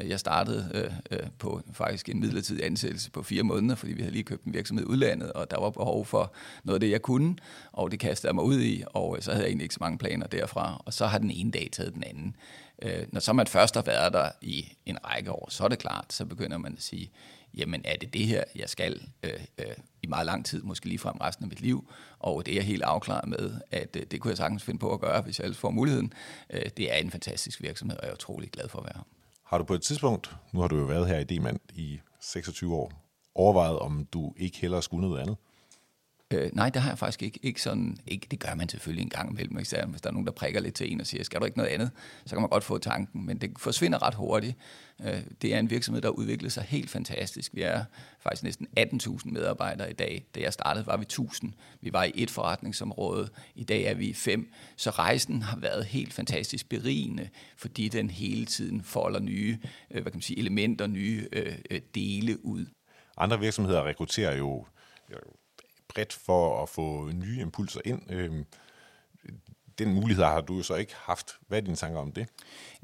Øh, 0.01 0.09
jeg 0.09 0.19
startede 0.19 0.71
øh, 0.73 1.19
øh, 1.19 1.27
på 1.39 1.61
faktisk 1.73 2.09
en 2.09 2.19
midlertidig 2.19 2.65
ansættelse 2.65 3.11
på 3.11 3.23
fire 3.23 3.43
måneder, 3.43 3.75
fordi 3.75 3.93
vi 3.93 4.01
havde 4.01 4.13
lige 4.13 4.23
købt 4.23 4.43
en 4.43 4.53
virksomhed 4.53 4.85
i 4.85 4.89
udlandet, 4.89 5.31
og 5.31 5.51
der 5.51 5.59
var 5.59 5.69
behov 5.69 6.05
for 6.05 6.33
noget 6.63 6.75
af 6.75 6.79
det, 6.79 6.91
jeg 6.91 7.01
kunne, 7.01 7.35
og 7.71 7.91
det 7.91 7.99
kastede 7.99 8.27
jeg 8.27 8.35
mig 8.35 8.43
ud 8.43 8.61
i, 8.61 8.83
og 8.85 9.17
øh, 9.17 9.23
så 9.23 9.31
havde 9.31 9.43
jeg 9.43 9.49
egentlig 9.49 9.65
ikke 9.65 9.75
så 9.75 9.81
mange 9.81 9.97
planer 9.97 10.27
derfra, 10.27 10.81
og 10.85 10.93
så 10.93 11.05
har 11.05 11.17
den 11.17 11.31
ene 11.31 11.51
dag 11.51 11.69
taget 11.71 11.93
den 11.93 12.03
anden. 12.03 12.35
Øh, 12.81 13.05
når 13.11 13.19
så 13.19 13.33
man 13.33 13.47
først 13.47 13.75
har 13.75 13.83
været 13.83 14.13
der 14.13 14.29
i 14.41 14.77
en 14.85 14.97
række 15.05 15.31
år, 15.31 15.47
så 15.49 15.63
er 15.63 15.67
det 15.67 15.79
klart, 15.79 16.13
så 16.13 16.25
begynder 16.25 16.57
man 16.57 16.73
at 16.77 16.83
sige, 16.83 17.11
jamen 17.57 17.81
er 17.85 17.97
det 17.97 18.13
det 18.13 18.25
her, 18.25 18.43
jeg 18.55 18.69
skal 18.69 19.01
øh, 19.23 19.31
øh, 19.57 19.65
i 20.05 20.09
meget 20.09 20.25
lang 20.25 20.45
tid, 20.45 20.61
måske 20.61 20.85
lige 20.85 20.99
frem 20.99 21.17
resten 21.17 21.45
af 21.45 21.49
mit 21.49 21.61
liv, 21.61 21.89
og 22.19 22.45
det 22.45 22.51
er 22.51 22.55
jeg 22.55 22.65
helt 22.65 22.83
afklaret 22.83 23.29
med, 23.29 23.59
at 23.71 23.95
øh, 23.95 24.03
det 24.11 24.21
kunne 24.21 24.29
jeg 24.29 24.37
sagtens 24.37 24.63
finde 24.63 24.79
på 24.79 24.93
at 24.93 24.99
gøre, 24.99 25.21
hvis 25.21 25.39
jeg 25.39 25.43
ellers 25.43 25.57
får 25.57 25.69
muligheden. 25.69 26.13
Øh, 26.49 26.61
det 26.77 26.93
er 26.93 26.97
en 26.97 27.11
fantastisk 27.11 27.61
virksomhed, 27.61 27.97
og 27.97 28.03
jeg 28.03 28.09
er 28.09 28.15
utrolig 28.15 28.51
glad 28.51 28.69
for 28.69 28.79
at 28.79 28.85
være 28.85 28.93
her. 28.95 29.03
Har 29.43 29.57
du 29.57 29.63
på 29.63 29.73
et 29.73 29.81
tidspunkt, 29.81 30.35
nu 30.51 30.59
har 30.59 30.67
du 30.67 30.77
jo 30.77 30.85
været 30.85 31.07
her 31.07 31.19
i 31.19 31.23
Demand 31.23 31.59
i 31.73 31.99
26 32.21 32.75
år, 32.75 32.91
overvejet, 33.35 33.79
om 33.79 34.07
du 34.13 34.33
ikke 34.37 34.57
hellere 34.57 34.81
skulle 34.81 35.07
noget 35.07 35.21
andet? 35.21 35.37
Øh, 36.33 36.49
nej, 36.53 36.69
det 36.69 36.81
har 36.81 36.89
jeg 36.89 36.97
faktisk 36.97 37.23
ikke. 37.23 37.39
ikke, 37.43 37.61
sådan, 37.61 37.97
ikke 38.07 38.27
det 38.31 38.39
gør 38.39 38.55
man 38.55 38.69
selvfølgelig 38.69 39.03
en 39.03 39.09
gang 39.09 39.31
imellem. 39.31 39.55
Hvis 39.55 39.69
der 39.69 39.77
er 39.81 40.11
nogen, 40.11 40.25
der 40.25 40.31
prikker 40.31 40.59
lidt 40.59 40.75
til 40.75 40.91
en 40.91 41.01
og 41.01 41.07
siger, 41.07 41.23
skal 41.23 41.39
du 41.39 41.45
ikke 41.45 41.57
noget 41.57 41.69
andet, 41.69 41.91
så 42.25 42.35
kan 42.35 42.41
man 42.41 42.49
godt 42.49 42.63
få 42.63 42.77
tanken, 42.77 43.25
men 43.25 43.37
det 43.37 43.51
forsvinder 43.59 44.03
ret 44.03 44.15
hurtigt. 44.15 44.57
Øh, 45.01 45.21
det 45.41 45.53
er 45.53 45.59
en 45.59 45.69
virksomhed, 45.69 46.01
der 46.01 46.09
udvikler 46.09 46.49
sig 46.49 46.63
helt 46.63 46.89
fantastisk. 46.89 47.55
Vi 47.55 47.61
er 47.61 47.83
faktisk 48.19 48.43
næsten 48.43 48.67
18.000 48.79 49.31
medarbejdere 49.31 49.89
i 49.89 49.93
dag. 49.93 50.25
Da 50.35 50.39
jeg 50.39 50.53
startede, 50.53 50.87
var 50.87 50.97
vi 50.97 51.05
1.000. 51.13 51.51
Vi 51.81 51.93
var 51.93 52.03
i 52.03 52.11
et 52.15 52.31
forretningsområde. 52.31 53.29
I 53.55 53.63
dag 53.63 53.83
er 53.83 53.93
vi 53.93 54.13
fem. 54.13 54.51
Så 54.75 54.89
rejsen 54.89 55.41
har 55.41 55.57
været 55.57 55.85
helt 55.85 56.13
fantastisk 56.13 56.69
berigende, 56.69 57.29
fordi 57.57 57.89
den 57.89 58.09
hele 58.09 58.45
tiden 58.45 58.83
folder 58.83 59.19
nye 59.19 59.57
øh, 59.91 60.01
hvad 60.01 60.11
kan 60.11 60.17
man 60.17 60.21
sige, 60.21 60.39
elementer, 60.39 60.87
nye 60.87 61.27
øh, 61.33 61.55
øh 61.71 61.81
dele 61.95 62.45
ud. 62.45 62.65
Andre 63.17 63.39
virksomheder 63.39 63.83
rekrutterer 63.83 64.35
jo 64.35 64.65
bredt 65.95 66.13
for 66.13 66.63
at 66.63 66.69
få 66.69 67.11
nye 67.11 67.41
impulser 67.41 67.81
ind. 67.85 68.11
Øh, 68.11 68.31
den 69.79 69.93
mulighed 69.93 70.23
har 70.23 70.41
du 70.41 70.57
jo 70.57 70.63
så 70.63 70.75
ikke 70.75 70.93
haft. 70.95 71.31
Hvad 71.47 71.57
er 71.57 71.61
dine 71.61 71.75
tanker 71.75 71.99
om 71.99 72.11
det? 72.11 72.27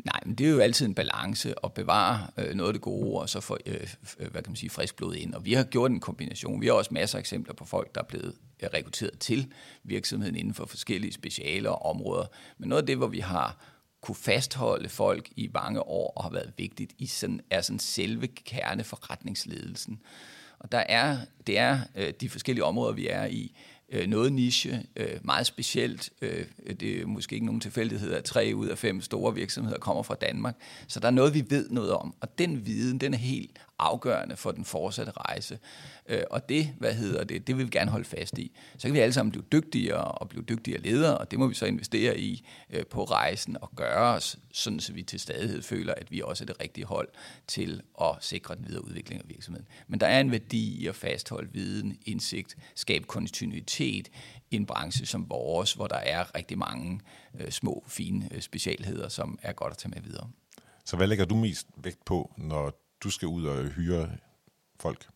Nej, 0.05 0.19
men 0.25 0.35
det 0.35 0.47
er 0.47 0.51
jo 0.51 0.59
altid 0.59 0.85
en 0.85 0.95
balance 0.95 1.53
at 1.63 1.73
bevare 1.73 2.27
øh, 2.37 2.53
noget 2.53 2.69
af 2.69 2.73
det 2.73 2.81
gode, 2.81 3.21
og 3.21 3.29
så 3.29 3.39
få 3.39 3.57
øh, 3.65 3.87
øh, 4.19 4.31
hvad 4.31 4.41
kan 4.43 4.51
man 4.51 4.55
sige, 4.55 4.69
frisk 4.69 4.95
blod 4.95 5.15
ind. 5.15 5.33
Og 5.33 5.45
vi 5.45 5.53
har 5.53 5.63
gjort 5.63 5.91
en 5.91 5.99
kombination. 5.99 6.61
Vi 6.61 6.68
har 6.68 6.73
også 6.73 6.94
masser 6.94 7.18
af 7.18 7.19
eksempler 7.19 7.53
på 7.53 7.65
folk, 7.65 7.95
der 7.95 8.01
er 8.01 8.06
blevet 8.06 8.35
øh, 8.63 8.69
rekrutteret 8.73 9.19
til 9.19 9.53
virksomheden 9.83 10.35
inden 10.35 10.53
for 10.53 10.65
forskellige 10.65 11.13
specialer 11.13 11.69
og 11.69 11.85
områder. 11.85 12.25
Men 12.57 12.69
noget 12.69 12.81
af 12.81 12.87
det, 12.87 12.97
hvor 12.97 13.07
vi 13.07 13.19
har 13.19 13.65
kunne 14.01 14.15
fastholde 14.15 14.89
folk 14.89 15.30
i 15.35 15.49
mange 15.53 15.81
år 15.81 16.13
og 16.15 16.23
har 16.23 16.31
været 16.31 16.53
vigtigt, 16.57 16.94
i 16.97 17.06
sådan, 17.06 17.41
er 17.49 17.61
sådan 17.61 17.80
selve 17.80 18.27
kerneforretningsledelsen. 18.27 19.99
Og 20.61 20.71
der 20.71 20.83
er, 20.89 21.18
det 21.47 21.57
er 21.57 21.80
øh, 21.95 22.13
de 22.21 22.30
forskellige 22.30 22.63
områder, 22.63 22.94
vi 22.94 23.07
er 23.07 23.25
i. 23.25 23.56
Øh, 23.91 24.07
noget 24.07 24.33
niche, 24.33 24.85
øh, 24.95 25.19
meget 25.23 25.47
specielt. 25.47 26.09
Øh, 26.21 26.45
det 26.80 27.01
er 27.01 27.06
måske 27.06 27.33
ikke 27.33 27.45
nogen 27.45 27.61
tilfældighed, 27.61 28.13
at 28.13 28.23
tre 28.23 28.51
ud 28.56 28.68
af 28.68 28.77
fem 28.77 29.01
store 29.01 29.35
virksomheder 29.35 29.77
kommer 29.77 30.03
fra 30.03 30.15
Danmark. 30.15 30.56
Så 30.87 30.99
der 30.99 31.07
er 31.07 31.11
noget, 31.11 31.33
vi 31.33 31.45
ved 31.49 31.69
noget 31.69 31.91
om. 31.91 32.13
Og 32.21 32.37
den 32.37 32.65
viden, 32.65 32.97
den 32.97 33.13
er 33.13 33.18
helt 33.18 33.59
afgørende 33.81 34.35
for 34.35 34.52
den 34.52 34.66
fortsatte 34.66 35.11
rejse. 35.11 35.59
Øh, 36.09 36.23
og 36.31 36.50
det, 36.50 36.73
hvad 36.78 36.94
hedder 36.94 37.23
det, 37.23 37.47
det 37.47 37.57
vil 37.57 37.66
vi 37.66 37.69
gerne 37.69 37.92
holde 37.92 38.06
fast 38.06 38.38
i. 38.38 38.52
Så 38.78 38.88
kan 38.88 38.94
vi 38.94 39.00
alle 39.00 39.14
sammen 39.14 39.31
blive 39.31 39.45
dygtigere 39.52 40.04
og 40.04 40.30
blive 40.30 40.44
dygtigere 40.44 40.81
ledere, 40.81 41.18
og 41.18 41.31
det 41.31 41.40
må 41.40 41.47
vi 41.47 41.54
så 41.54 41.66
investere 41.66 42.19
i 42.19 42.47
øh, 42.69 42.85
på 42.85 43.04
rejsen 43.04 43.57
og 43.61 43.71
gøre 43.76 44.16
os, 44.16 44.40
sådan 44.52 44.80
så 44.80 44.94
vi 44.94 45.04
til 45.04 45.19
stadighed 45.19 45.61
føler, 45.61 45.94
at 45.94 46.11
vi 46.11 46.21
også 46.21 46.44
er 46.44 46.45
det 46.45 46.61
rigtige 46.61 46.85
hold 46.85 47.09
til 47.47 47.81
at 48.02 48.16
sikre 48.19 48.56
den 48.56 48.68
videre 48.68 48.85
udvikling 48.85 49.21
af 49.21 49.30
virksomheden. 49.30 49.68
Men 49.88 50.00
der 50.00 50.07
er 50.07 50.19
en 50.19 50.31
værdi 50.31 50.83
i 50.83 50.88
at 50.88 50.95
fastholde 50.95 51.54
viden, 51.54 51.97
indsigt, 52.06 52.57
skabe 52.76 53.06
kontinuitet 53.06 54.09
i 54.52 54.56
en 54.56 54.66
branche 54.66 55.06
som 55.06 55.30
vores, 55.30 55.73
hvor 55.73 55.88
der 55.88 55.95
er 55.95 56.35
rigtig 56.35 56.57
mange 56.57 57.00
øh, 57.40 57.52
små, 57.52 57.83
fine 57.88 58.30
øh, 58.31 58.42
specialheder, 58.42 59.09
som 59.09 59.40
er 59.42 59.54
godt 59.54 59.71
at 59.71 59.78
tage 59.78 59.92
med 59.95 60.02
videre. 60.02 60.30
Så 60.85 60.97
hvad 60.97 61.07
lægger 61.07 61.26
du 61.26 61.35
mest 61.35 61.68
vægt 61.78 62.06
på, 62.06 62.33
når 62.38 62.81
du 63.03 63.09
skal 63.09 63.27
ud 63.27 63.45
og 63.45 63.65
hyre 63.65 64.09
folk? 64.79 65.07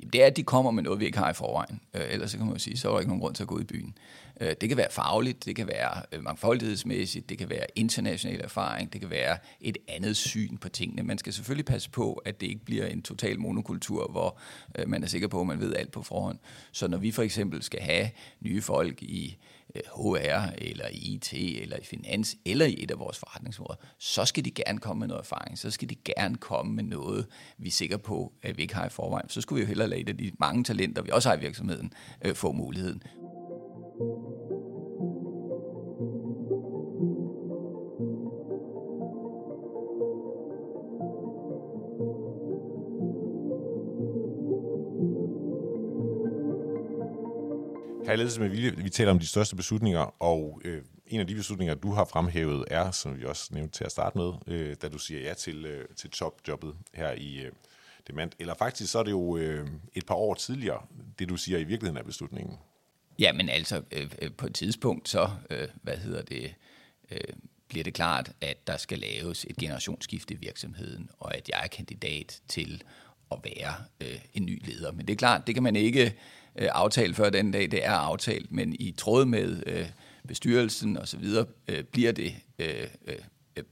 Jamen, 0.00 0.12
det 0.12 0.22
er, 0.22 0.26
at 0.26 0.36
de 0.36 0.42
kommer 0.42 0.70
med 0.70 0.82
noget, 0.82 1.00
vi 1.00 1.04
ikke 1.04 1.18
har 1.18 1.30
i 1.30 1.34
forvejen. 1.34 1.80
Øh, 1.94 2.02
ellers 2.10 2.30
så 2.30 2.36
kan 2.36 2.46
man 2.46 2.54
jo 2.54 2.58
sige, 2.58 2.76
så 2.76 2.88
er 2.88 2.92
der 2.92 3.00
ikke 3.00 3.08
nogen 3.08 3.20
grund 3.20 3.34
til 3.34 3.42
at 3.42 3.48
gå 3.48 3.54
ud 3.54 3.60
i 3.60 3.64
byen. 3.64 3.98
Øh, 4.40 4.54
det 4.60 4.68
kan 4.68 4.78
være 4.78 4.90
fagligt, 4.90 5.44
det 5.44 5.56
kan 5.56 5.66
være 5.66 6.02
øh, 6.12 6.22
mangfoldighedsmæssigt, 6.22 7.28
det 7.28 7.38
kan 7.38 7.50
være 7.50 7.66
international 7.74 8.40
erfaring, 8.40 8.92
det 8.92 9.00
kan 9.00 9.10
være 9.10 9.38
et 9.60 9.78
andet 9.88 10.16
syn 10.16 10.56
på 10.56 10.68
tingene. 10.68 11.02
Man 11.02 11.18
skal 11.18 11.32
selvfølgelig 11.32 11.64
passe 11.64 11.90
på, 11.90 12.12
at 12.12 12.40
det 12.40 12.46
ikke 12.46 12.64
bliver 12.64 12.86
en 12.86 13.02
total 13.02 13.40
monokultur, 13.40 14.08
hvor 14.10 14.38
øh, 14.78 14.88
man 14.88 15.02
er 15.02 15.06
sikker 15.06 15.28
på, 15.28 15.40
at 15.40 15.46
man 15.46 15.60
ved 15.60 15.74
alt 15.74 15.92
på 15.92 16.02
forhånd. 16.02 16.38
Så 16.72 16.88
når 16.88 16.98
vi 16.98 17.10
for 17.10 17.22
eksempel 17.22 17.62
skal 17.62 17.80
have 17.80 18.10
nye 18.40 18.62
folk 18.62 19.02
i 19.02 19.36
HR, 19.74 20.52
eller 20.58 20.88
i 20.92 20.96
IT, 20.96 21.32
eller 21.32 21.76
i 21.76 21.84
finans, 21.84 22.36
eller 22.44 22.66
i 22.66 22.76
et 22.78 22.90
af 22.90 22.98
vores 22.98 23.18
forretningsområder, 23.18 23.80
så 23.98 24.24
skal 24.24 24.44
de 24.44 24.50
gerne 24.50 24.78
komme 24.78 25.00
med 25.00 25.08
noget 25.08 25.20
erfaring. 25.20 25.58
Så 25.58 25.70
skal 25.70 25.90
de 25.90 25.94
gerne 25.94 26.36
komme 26.36 26.74
med 26.74 26.84
noget, 26.84 27.26
vi 27.58 27.68
er 27.68 27.72
sikre 27.72 27.98
på, 27.98 28.32
at 28.42 28.56
vi 28.56 28.62
ikke 28.62 28.74
har 28.74 28.86
i 28.86 28.90
forvejen. 28.90 29.28
Så 29.28 29.40
skulle 29.40 29.56
vi 29.56 29.62
jo 29.62 29.68
hellere 29.68 29.88
lade 29.88 30.00
et 30.00 30.08
af 30.08 30.16
de 30.16 30.32
mange 30.38 30.64
talenter, 30.64 31.02
vi 31.02 31.10
også 31.12 31.28
har 31.28 31.36
i 31.36 31.40
virksomheden, 31.40 31.92
øh, 32.24 32.34
få 32.34 32.52
muligheden. 32.52 33.02
Her 48.06 48.16
ledelse 48.16 48.40
med 48.40 48.48
vilje, 48.48 48.76
vi 48.76 48.90
taler 48.90 49.10
om 49.10 49.18
de 49.18 49.26
største 49.26 49.56
beslutninger, 49.56 50.22
og 50.22 50.60
øh, 50.64 50.82
en 51.06 51.20
af 51.20 51.26
de 51.26 51.34
beslutninger, 51.34 51.74
du 51.74 51.92
har 51.92 52.04
fremhævet, 52.04 52.64
er, 52.70 52.90
som 52.90 53.18
vi 53.18 53.24
også 53.24 53.48
nævnte 53.54 53.78
til 53.78 53.84
at 53.84 53.90
starte 53.90 54.18
med, 54.18 54.32
øh, 54.46 54.76
da 54.82 54.88
du 54.88 54.98
siger 54.98 55.20
ja 55.20 55.34
til, 55.34 55.66
øh, 55.66 55.84
til 55.96 56.10
topjobbet 56.10 56.74
her 56.94 57.12
i 57.12 57.40
øh, 57.40 57.52
Demand. 58.08 58.30
Eller 58.38 58.54
faktisk 58.54 58.92
så 58.92 58.98
er 58.98 59.02
det 59.02 59.10
jo 59.10 59.36
øh, 59.36 59.68
et 59.94 60.06
par 60.06 60.14
år 60.14 60.34
tidligere, 60.34 60.82
det 61.18 61.28
du 61.28 61.36
siger 61.36 61.58
i 61.58 61.64
virkeligheden 61.64 61.96
er 61.96 62.02
beslutningen. 62.02 62.58
Ja, 63.18 63.32
men 63.32 63.48
altså 63.48 63.82
øh, 63.92 64.10
øh 64.22 64.32
på 64.32 64.46
et 64.46 64.54
tidspunkt, 64.54 65.08
så 65.08 65.30
øh, 65.50 65.68
hvad 65.82 65.96
hedder 65.96 66.22
det, 66.22 66.54
øh, 67.10 67.34
bliver 67.68 67.84
det 67.84 67.94
klart, 67.94 68.32
at 68.40 68.66
der 68.66 68.76
skal 68.76 68.98
laves 68.98 69.46
et 69.50 69.56
generationsskifte 69.56 70.34
i 70.34 70.36
virksomheden, 70.36 71.10
og 71.18 71.36
at 71.36 71.48
jeg 71.48 71.60
er 71.64 71.68
kandidat 71.68 72.40
til 72.48 72.82
at 73.32 73.38
være 73.44 73.74
øh, 74.00 74.18
en 74.34 74.44
ny 74.44 74.66
leder. 74.66 74.92
Men 74.92 75.06
det 75.06 75.12
er 75.12 75.16
klart, 75.16 75.46
det 75.46 75.54
kan 75.54 75.62
man 75.62 75.76
ikke 75.76 76.14
øh, 76.58 76.68
aftale 76.72 77.14
før 77.14 77.30
den 77.30 77.50
dag, 77.50 77.70
det 77.70 77.86
er 77.86 77.92
aftalt, 77.92 78.52
men 78.52 78.76
i 78.78 78.94
tråd 78.98 79.24
med 79.24 79.62
øh, 79.66 79.86
bestyrelsen 80.28 80.96
osv. 80.96 81.24
Øh, 81.68 81.84
bliver 81.84 82.12
det 82.12 82.34
øh, 82.58 82.86
øh, 83.06 83.16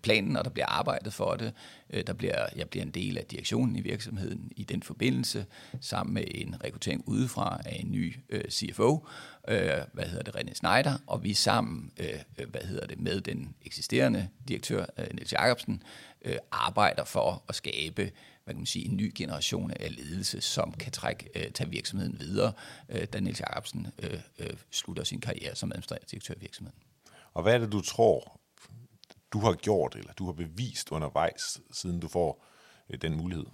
planen, 0.02 0.36
og 0.36 0.44
der 0.44 0.50
bliver 0.50 0.66
arbejdet 0.66 1.12
for 1.12 1.34
det. 1.34 1.52
Øh, 1.90 2.06
der 2.06 2.12
bliver, 2.12 2.46
jeg 2.56 2.68
bliver 2.68 2.84
en 2.84 2.90
del 2.90 3.18
af 3.18 3.24
direktionen 3.24 3.76
i 3.76 3.80
virksomheden 3.80 4.52
i 4.56 4.64
den 4.64 4.82
forbindelse, 4.82 5.46
sammen 5.80 6.14
med 6.14 6.24
en 6.30 6.64
rekruttering 6.64 7.02
udefra 7.06 7.60
af 7.64 7.80
en 7.80 7.92
ny 7.92 8.16
øh, 8.28 8.44
CFO, 8.50 9.06
øh, 9.48 9.70
hvad 9.92 10.04
hedder 10.04 10.22
det, 10.22 10.36
René 10.36 10.54
Schneider, 10.54 10.98
og 11.06 11.24
vi 11.24 11.34
sammen, 11.34 11.90
øh, 12.00 12.20
øh, 12.38 12.50
hvad 12.50 12.60
hedder 12.60 12.86
det, 12.86 13.00
med 13.00 13.20
den 13.20 13.54
eksisterende 13.62 14.28
direktør, 14.48 14.84
øh, 14.98 15.06
Niels 15.14 15.32
Jacobsen, 15.32 15.82
øh, 16.24 16.36
arbejder 16.52 17.04
for 17.04 17.42
at 17.48 17.54
skabe 17.54 18.10
hvad 18.44 18.54
kan 18.54 18.60
man 18.60 18.66
sige, 18.66 18.84
en 18.84 18.96
ny 18.96 19.12
generation 19.14 19.70
af 19.70 19.96
ledelse, 19.96 20.40
som 20.40 20.72
kan 20.72 20.92
trække, 20.92 21.28
øh, 21.34 21.50
tage 21.50 21.70
virksomheden 21.70 22.20
videre, 22.20 22.52
øh, 22.88 23.04
da 23.04 23.20
Niels 23.20 23.40
Jacobsen 23.40 23.86
øh, 24.02 24.20
øh, 24.38 24.56
slutter 24.70 25.04
sin 25.04 25.20
karriere 25.20 25.54
som 25.54 25.72
administrerende 25.72 26.06
direktør 26.10 26.34
i 26.34 26.40
virksomheden. 26.40 26.78
Og 27.34 27.42
hvad 27.42 27.54
er 27.54 27.58
det, 27.58 27.72
du 27.72 27.80
tror, 27.80 28.40
du 29.32 29.38
har 29.38 29.52
gjort, 29.52 29.96
eller 29.96 30.12
du 30.12 30.24
har 30.24 30.32
bevist 30.32 30.90
undervejs, 30.90 31.60
siden 31.72 32.00
du 32.00 32.08
får 32.08 32.44
øh, 32.90 32.98
den 33.02 33.16
mulighed? 33.16 33.46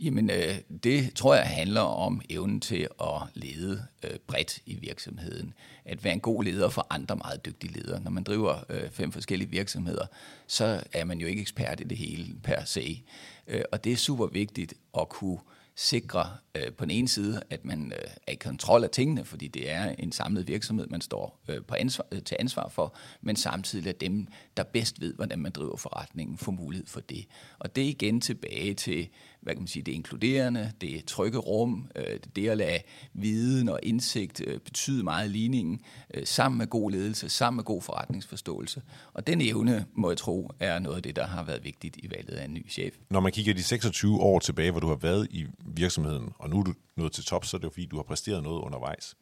Jamen, 0.00 0.30
øh, 0.30 0.58
det 0.84 1.14
tror 1.14 1.34
jeg 1.34 1.46
handler 1.46 1.80
om 1.80 2.20
evnen 2.30 2.60
til 2.60 2.88
at 3.00 3.22
lede 3.34 3.86
øh, 4.04 4.18
bredt 4.26 4.58
i 4.66 4.74
virksomheden. 4.74 5.54
At 5.84 6.04
være 6.04 6.12
en 6.12 6.20
god 6.20 6.44
leder 6.44 6.68
for 6.68 6.86
andre 6.90 7.16
meget 7.16 7.44
dygtige 7.46 7.72
ledere. 7.72 8.00
Når 8.00 8.10
man 8.10 8.22
driver 8.22 8.64
øh, 8.68 8.90
fem 8.90 9.12
forskellige 9.12 9.50
virksomheder, 9.50 10.06
så 10.46 10.82
er 10.92 11.04
man 11.04 11.18
jo 11.18 11.26
ikke 11.26 11.40
ekspert 11.40 11.80
i 11.80 11.84
det 11.84 11.98
hele 11.98 12.34
per 12.42 12.64
se. 12.64 13.04
Øh, 13.46 13.62
og 13.72 13.84
det 13.84 13.92
er 13.92 13.96
super 13.96 14.26
vigtigt 14.26 14.74
at 14.98 15.08
kunne 15.08 15.38
sikre 15.76 16.30
øh, 16.54 16.72
på 16.72 16.84
den 16.84 16.90
ene 16.90 17.08
side, 17.08 17.42
at 17.50 17.64
man 17.64 17.92
øh, 17.92 18.10
er 18.26 18.32
i 18.32 18.34
kontrol 18.34 18.84
af 18.84 18.90
tingene, 18.90 19.24
fordi 19.24 19.48
det 19.48 19.70
er 19.70 19.94
en 19.98 20.12
samlet 20.12 20.48
virksomhed, 20.48 20.86
man 20.86 21.00
står 21.00 21.40
øh, 21.48 21.62
på 21.62 21.74
ansvar, 21.74 22.06
øh, 22.12 22.22
til 22.22 22.36
ansvar 22.40 22.68
for, 22.68 22.94
men 23.20 23.36
samtidig 23.36 23.88
at 23.88 24.00
dem, 24.00 24.26
der 24.56 24.62
bedst 24.62 25.00
ved, 25.00 25.14
hvordan 25.14 25.38
man 25.38 25.52
driver 25.52 25.76
forretningen, 25.76 26.38
får 26.38 26.52
mulighed 26.52 26.86
for 26.86 27.00
det. 27.00 27.26
Og 27.58 27.76
det 27.76 27.84
er 27.84 27.88
igen 27.88 28.20
tilbage 28.20 28.74
til 28.74 29.08
hvad 29.46 29.54
kan 29.54 29.62
man 29.62 29.68
sige, 29.68 29.82
det 29.82 29.92
inkluderende, 29.92 30.72
det 30.80 31.04
trygge 31.04 31.38
rum, 31.38 31.90
øh, 31.96 32.18
det 32.36 32.48
at 32.48 32.56
lade 32.56 32.78
viden 33.14 33.68
og 33.68 33.80
indsigt 33.82 34.42
øh, 34.46 34.60
betyde 34.60 35.04
meget 35.04 35.28
i 35.28 35.32
ligningen, 35.32 35.80
øh, 36.14 36.26
sammen 36.26 36.58
med 36.58 36.66
god 36.66 36.90
ledelse, 36.90 37.28
sammen 37.28 37.56
med 37.56 37.64
god 37.64 37.82
forretningsforståelse. 37.82 38.82
Og 39.12 39.26
den 39.26 39.40
evne, 39.40 39.86
må 39.94 40.10
jeg 40.10 40.18
tro, 40.18 40.50
er 40.60 40.78
noget 40.78 40.96
af 40.96 41.02
det, 41.02 41.16
der 41.16 41.26
har 41.26 41.44
været 41.44 41.64
vigtigt 41.64 41.96
i 41.96 42.10
valget 42.10 42.34
af 42.34 42.44
en 42.44 42.54
ny 42.54 42.70
chef. 42.70 42.94
Når 43.10 43.20
man 43.20 43.32
kigger 43.32 43.54
de 43.54 43.62
26 43.62 44.20
år 44.20 44.38
tilbage, 44.38 44.70
hvor 44.70 44.80
du 44.80 44.88
har 44.88 44.96
været 44.96 45.28
i 45.30 45.46
virksomheden, 45.66 46.32
og 46.38 46.50
nu 46.50 46.58
er 46.58 46.64
du 46.64 46.74
nået 46.96 47.12
til 47.12 47.24
top, 47.24 47.44
så 47.44 47.56
er 47.56 47.58
det 47.58 47.64
jo 47.64 47.70
fordi, 47.70 47.86
du 47.86 47.96
har 47.96 48.02
præsteret 48.02 48.42
noget 48.42 48.60
undervejs. 48.60 49.14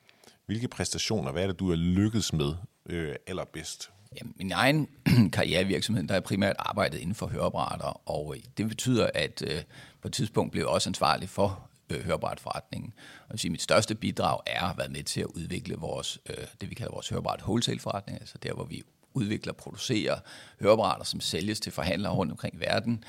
Hvilke 0.47 0.69
præstationer, 0.69 1.33
hvad 1.33 1.43
er 1.43 1.47
det, 1.47 1.59
du 1.59 1.71
er 1.71 1.77
lykkedes 1.77 2.33
med 2.33 2.55
øh, 2.87 3.15
allerbedst? 3.27 3.91
Ja, 4.17 4.21
min 4.37 4.53
egen 4.53 4.89
karrierevirksomhed, 5.33 6.05
der 6.05 6.15
er 6.15 6.21
primært 6.21 6.57
arbejdet 6.59 6.99
inden 6.99 7.15
for 7.15 7.27
høreapparater, 7.27 8.09
og 8.09 8.37
det 8.59 8.69
betyder, 8.69 9.11
at 9.15 9.43
øh, 9.47 9.63
på 10.05 10.09
et 10.09 10.13
tidspunkt 10.13 10.53
blev 10.53 10.63
jeg 10.63 10.69
også 10.69 10.91
ansvarlig 10.91 11.29
for 11.29 11.71
øh, 11.91 12.05
høreapparatforretningen. 12.05 12.93
Og 13.21 13.33
jeg 13.33 13.41
sige, 13.41 13.51
mit 13.51 13.63
største 13.63 13.95
bidrag 13.95 14.41
er 14.47 14.63
at 14.63 14.79
være 14.79 14.89
med 14.89 15.03
til 15.03 15.21
at 15.21 15.27
udvikle 15.27 15.77
vores, 15.77 16.19
øh, 16.31 16.45
det 16.61 16.71
vi 16.71 16.75
kalder 16.75 16.93
vores 16.93 17.09
hørebræt 17.09 17.41
wholesale-forretning, 17.43 18.21
altså 18.21 18.39
der, 18.43 18.53
hvor 18.53 18.65
vi 18.65 18.83
udvikler 19.15 19.53
og 19.53 19.57
producerer 19.57 20.19
hørebrætter, 20.61 21.05
som 21.05 21.21
sælges 21.21 21.61
til 21.61 21.73
forhandlere 21.73 22.13
rundt 22.13 22.33
omkring 22.33 22.55
i 22.55 22.59
verden, 22.59 23.05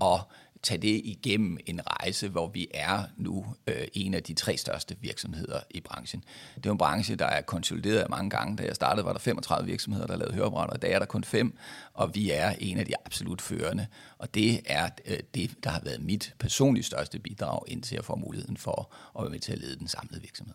og 0.00 0.20
tage 0.62 0.78
det 0.78 1.00
igennem 1.04 1.58
en 1.66 1.80
rejse, 1.86 2.28
hvor 2.28 2.48
vi 2.48 2.68
er 2.74 3.02
nu 3.16 3.46
øh, 3.66 3.86
en 3.92 4.14
af 4.14 4.22
de 4.22 4.34
tre 4.34 4.56
største 4.56 4.96
virksomheder 5.00 5.60
i 5.70 5.80
branchen. 5.80 6.24
Det 6.56 6.66
er 6.66 6.70
en 6.70 6.78
branche, 6.78 7.16
der 7.16 7.26
er 7.26 7.42
konsolideret 7.42 8.10
mange 8.10 8.30
gange. 8.30 8.56
Da 8.56 8.62
jeg 8.62 8.74
startede, 8.74 9.06
var 9.06 9.12
der 9.12 9.20
35 9.20 9.66
virksomheder, 9.66 10.06
der 10.06 10.16
lavede 10.16 10.34
høreapparater. 10.34 10.74
I 10.76 10.78
dag 10.78 10.92
er 10.92 10.98
der 10.98 11.06
kun 11.06 11.24
fem, 11.24 11.56
og 11.94 12.14
vi 12.14 12.30
er 12.30 12.54
en 12.58 12.78
af 12.78 12.86
de 12.86 12.92
absolut 13.06 13.42
førende. 13.42 13.86
Og 14.18 14.34
det 14.34 14.60
er 14.66 14.88
øh, 15.06 15.18
det, 15.34 15.64
der 15.64 15.70
har 15.70 15.80
været 15.84 16.02
mit 16.02 16.34
personligt 16.38 16.86
største 16.86 17.18
bidrag 17.18 17.62
indtil 17.66 17.94
jeg 17.94 18.04
får 18.04 18.16
muligheden 18.16 18.56
for 18.56 18.94
at 19.18 19.22
være 19.22 19.30
med 19.30 19.40
til 19.40 19.52
at 19.52 19.58
lede 19.58 19.78
den 19.78 19.88
samlede 19.88 20.20
virksomhed. 20.20 20.54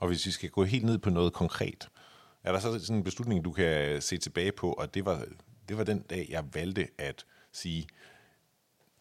Og 0.00 0.08
hvis 0.08 0.26
vi 0.26 0.30
skal 0.30 0.50
gå 0.50 0.64
helt 0.64 0.84
ned 0.84 0.98
på 0.98 1.10
noget 1.10 1.32
konkret, 1.32 1.88
er 2.44 2.52
der 2.52 2.60
så 2.60 2.78
sådan 2.78 2.96
en 2.96 3.04
beslutning, 3.04 3.44
du 3.44 3.52
kan 3.52 4.02
se 4.02 4.18
tilbage 4.18 4.52
på, 4.52 4.72
og 4.72 4.94
det 4.94 5.04
var, 5.04 5.24
det 5.68 5.76
var 5.78 5.84
den 5.84 6.02
dag, 6.02 6.26
jeg 6.30 6.44
valgte 6.54 6.88
at 6.98 7.24
sige, 7.52 7.86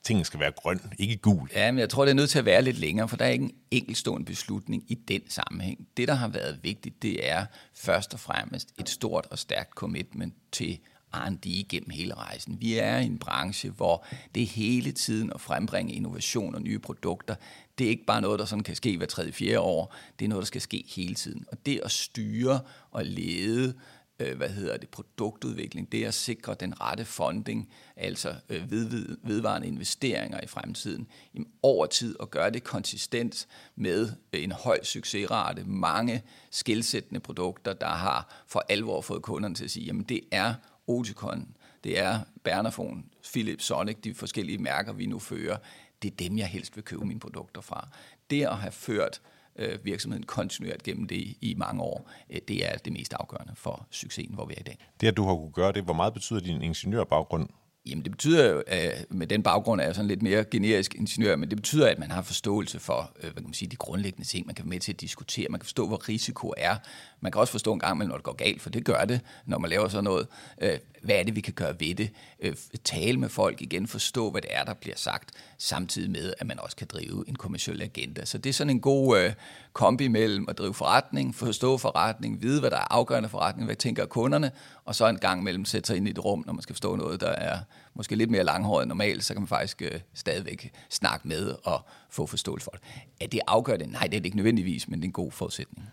tingene 0.03 0.25
skal 0.25 0.39
være 0.39 0.51
grøn, 0.51 0.81
ikke 0.99 1.17
gul. 1.17 1.49
Ja, 1.55 1.71
men 1.71 1.79
jeg 1.79 1.89
tror, 1.89 2.05
det 2.05 2.09
er 2.09 2.15
nødt 2.15 2.29
til 2.29 2.39
at 2.39 2.45
være 2.45 2.61
lidt 2.61 2.77
længere, 2.77 3.07
for 3.07 3.17
der 3.17 3.25
er 3.25 3.29
ikke 3.29 3.45
en 3.45 3.55
enkeltstående 3.71 4.25
beslutning 4.25 4.83
i 4.87 4.93
den 4.93 5.21
sammenhæng. 5.29 5.87
Det, 5.97 6.07
der 6.07 6.13
har 6.13 6.27
været 6.27 6.59
vigtigt, 6.63 7.01
det 7.01 7.29
er 7.29 7.45
først 7.73 8.13
og 8.13 8.19
fremmest 8.19 8.69
et 8.79 8.89
stort 8.89 9.27
og 9.31 9.39
stærkt 9.39 9.69
commitment 9.69 10.33
til 10.51 10.79
R&D 11.13 11.65
gennem 11.69 11.89
hele 11.89 12.13
rejsen. 12.13 12.57
Vi 12.61 12.77
er 12.77 12.97
i 12.97 13.05
en 13.05 13.19
branche, 13.19 13.69
hvor 13.69 14.05
det 14.35 14.45
hele 14.45 14.91
tiden 14.91 15.31
at 15.35 15.41
frembringe 15.41 15.93
innovation 15.93 16.55
og 16.55 16.61
nye 16.61 16.79
produkter, 16.79 17.35
det 17.77 17.85
er 17.85 17.89
ikke 17.89 18.05
bare 18.05 18.21
noget, 18.21 18.39
der 18.39 18.45
sådan 18.45 18.63
kan 18.63 18.75
ske 18.75 18.97
hver 18.97 19.05
tredje, 19.05 19.31
fjerde 19.31 19.59
år. 19.59 19.95
Det 20.19 20.25
er 20.25 20.29
noget, 20.29 20.41
der 20.41 20.45
skal 20.45 20.61
ske 20.61 20.85
hele 20.95 21.15
tiden. 21.15 21.45
Og 21.51 21.65
det 21.65 21.81
at 21.83 21.91
styre 21.91 22.59
og 22.91 23.05
lede 23.05 23.73
øh, 24.21 24.37
hvad 24.37 24.49
hedder 24.49 24.77
det, 24.77 24.89
produktudvikling, 24.89 25.91
det 25.91 26.03
er 26.03 26.07
at 26.07 26.13
sikre 26.13 26.55
den 26.59 26.81
rette 26.81 27.05
funding, 27.05 27.69
altså 27.95 28.35
øh, 28.49 28.71
ved, 28.71 29.17
vedvarende 29.23 29.67
investeringer 29.67 30.39
i 30.43 30.47
fremtiden, 30.47 31.07
jamen, 31.33 31.47
over 31.63 31.85
tid 31.85 32.19
og 32.19 32.31
gøre 32.31 32.49
det 32.49 32.63
konsistent 32.63 33.47
med 33.75 34.11
øh, 34.33 34.43
en 34.43 34.51
høj 34.51 34.83
succesrate, 34.83 35.63
mange 35.63 36.23
skilsættende 36.51 37.19
produkter, 37.19 37.73
der 37.73 37.87
har 37.87 38.43
for 38.47 38.63
alvor 38.69 39.01
fået 39.01 39.21
kunderne 39.21 39.55
til 39.55 39.63
at 39.63 39.71
sige, 39.71 39.85
jamen 39.85 40.03
det 40.03 40.21
er 40.31 40.53
Oticon, 40.87 41.55
det 41.83 41.99
er 41.99 42.19
Bernafon, 42.43 43.05
Philips, 43.31 43.65
Sonic, 43.65 43.97
de 44.03 44.13
forskellige 44.13 44.57
mærker, 44.57 44.93
vi 44.93 45.05
nu 45.05 45.19
fører, 45.19 45.57
det 46.01 46.11
er 46.11 46.15
dem, 46.15 46.37
jeg 46.37 46.47
helst 46.47 46.75
vil 46.75 46.83
købe 46.83 47.05
mine 47.05 47.19
produkter 47.19 47.61
fra. 47.61 47.87
Det 48.29 48.43
at 48.43 48.57
have 48.57 48.71
ført 48.71 49.21
øh, 49.55 49.85
virksomheden 49.85 50.25
kontinuert 50.25 50.83
gennem 50.83 51.07
det 51.07 51.35
i 51.41 51.53
mange 51.57 51.81
år, 51.81 52.11
øh, 52.29 52.39
det 52.47 52.71
er 52.71 52.77
det 52.77 52.93
mest 52.93 53.13
afgørende 53.13 53.53
for 53.55 53.87
succesen, 53.91 54.33
hvor 54.33 54.45
vi 54.45 54.53
er 54.53 54.59
i 54.59 54.63
dag. 54.63 54.77
Det, 55.01 55.07
at 55.07 55.17
du 55.17 55.23
har 55.23 55.35
kunne 55.35 55.51
gøre 55.51 55.71
det, 55.71 55.83
hvor 55.83 55.93
meget 55.93 56.13
betyder 56.13 56.39
din 56.39 56.61
ingeniørbaggrund 56.61 57.49
Jamen 57.85 58.03
det 58.03 58.11
betyder 58.11 58.51
jo, 58.51 58.63
at 58.67 59.05
med 59.09 59.27
den 59.27 59.43
baggrund 59.43 59.81
er 59.81 59.85
jeg 59.85 59.95
sådan 59.95 60.07
lidt 60.07 60.21
mere 60.21 60.43
generisk 60.51 60.95
ingeniør, 60.95 61.35
men 61.35 61.49
det 61.49 61.57
betyder, 61.57 61.87
at 61.87 61.99
man 61.99 62.11
har 62.11 62.21
forståelse 62.21 62.79
for 62.79 63.11
øh, 63.15 63.23
hvad 63.23 63.33
kan 63.33 63.43
man 63.43 63.53
sige, 63.53 63.69
de 63.69 63.75
grundlæggende 63.75 64.27
ting. 64.27 64.45
Man 64.45 64.55
kan 64.55 64.65
være 64.65 64.69
med 64.69 64.79
til 64.79 64.93
at 64.93 65.01
diskutere, 65.01 65.47
man 65.49 65.59
kan 65.59 65.65
forstå, 65.65 65.87
hvor 65.87 66.09
risiko 66.09 66.53
er. 66.57 66.75
Man 67.21 67.31
kan 67.31 67.41
også 67.41 67.51
forstå 67.51 67.73
en 67.73 67.79
gang 67.79 67.95
imellem, 67.95 68.09
når 68.09 68.17
det 68.17 68.23
går 68.23 68.33
galt, 68.33 68.61
for 68.61 68.69
det 68.69 68.85
gør 68.85 69.05
det, 69.05 69.21
når 69.45 69.57
man 69.57 69.69
laver 69.69 69.87
sådan 69.87 70.03
noget. 70.03 70.27
Øh, 70.61 70.77
hvad 71.01 71.15
er 71.15 71.23
det, 71.23 71.35
vi 71.35 71.41
kan 71.41 71.53
gøre 71.53 71.79
ved 71.79 71.95
det? 71.95 72.09
Øh, 72.39 72.55
tale 72.83 73.19
med 73.19 73.29
folk 73.29 73.61
igen, 73.61 73.87
forstå, 73.87 74.31
hvad 74.31 74.41
det 74.41 74.49
er, 74.53 74.63
der 74.63 74.73
bliver 74.73 74.95
sagt, 74.97 75.31
samtidig 75.57 76.11
med, 76.11 76.33
at 76.37 76.47
man 76.47 76.59
også 76.59 76.75
kan 76.75 76.87
drive 76.87 77.23
en 77.27 77.35
kommersiel 77.35 77.81
agenda. 77.81 78.25
Så 78.25 78.37
det 78.37 78.49
er 78.49 78.53
sådan 78.53 78.69
en 78.69 78.81
god 78.81 79.19
øh, 79.19 79.33
kombi 79.73 80.07
mellem 80.07 80.45
at 80.49 80.57
drive 80.57 80.73
forretning, 80.73 81.35
forstå 81.35 81.77
forretning, 81.77 82.41
vide, 82.41 82.59
hvad 82.59 82.71
der 82.71 82.77
er 82.77 82.93
afgørende 82.93 83.29
forretning, 83.29 83.65
hvad 83.65 83.75
tænker 83.75 84.05
kunderne, 84.05 84.51
og 84.85 84.95
så 84.95 85.07
en 85.07 85.17
gang 85.17 85.43
mellem 85.43 85.65
sætte 85.65 85.87
sig 85.87 85.97
ind 85.97 86.07
i 86.07 86.11
et 86.11 86.25
rum, 86.25 86.43
når 86.45 86.53
man 86.53 86.61
skal 86.61 86.75
forstå 86.75 86.95
noget, 86.95 87.21
der 87.21 87.29
er 87.29 87.59
måske 87.93 88.15
lidt 88.15 88.29
mere 88.29 88.43
langhåret 88.43 88.83
end 88.83 88.89
normalt, 88.89 89.23
så 89.23 89.33
kan 89.33 89.41
man 89.41 89.47
faktisk 89.47 89.81
øh, 89.81 89.99
stadigvæk 90.13 90.73
snakke 90.89 91.27
med 91.27 91.55
og 91.63 91.81
få 92.09 92.25
forståelse 92.25 92.63
for 92.63 92.71
det. 92.71 92.81
Er 93.21 93.27
det 93.27 93.39
afgørende? 93.47 93.91
Nej, 93.91 94.01
det 94.03 94.13
er 94.13 94.19
det 94.19 94.25
ikke 94.25 94.37
nødvendigvis, 94.37 94.87
men 94.87 94.99
det 94.99 95.03
er 95.03 95.07
en 95.07 95.13
god 95.13 95.31
forudsætning. 95.31 95.89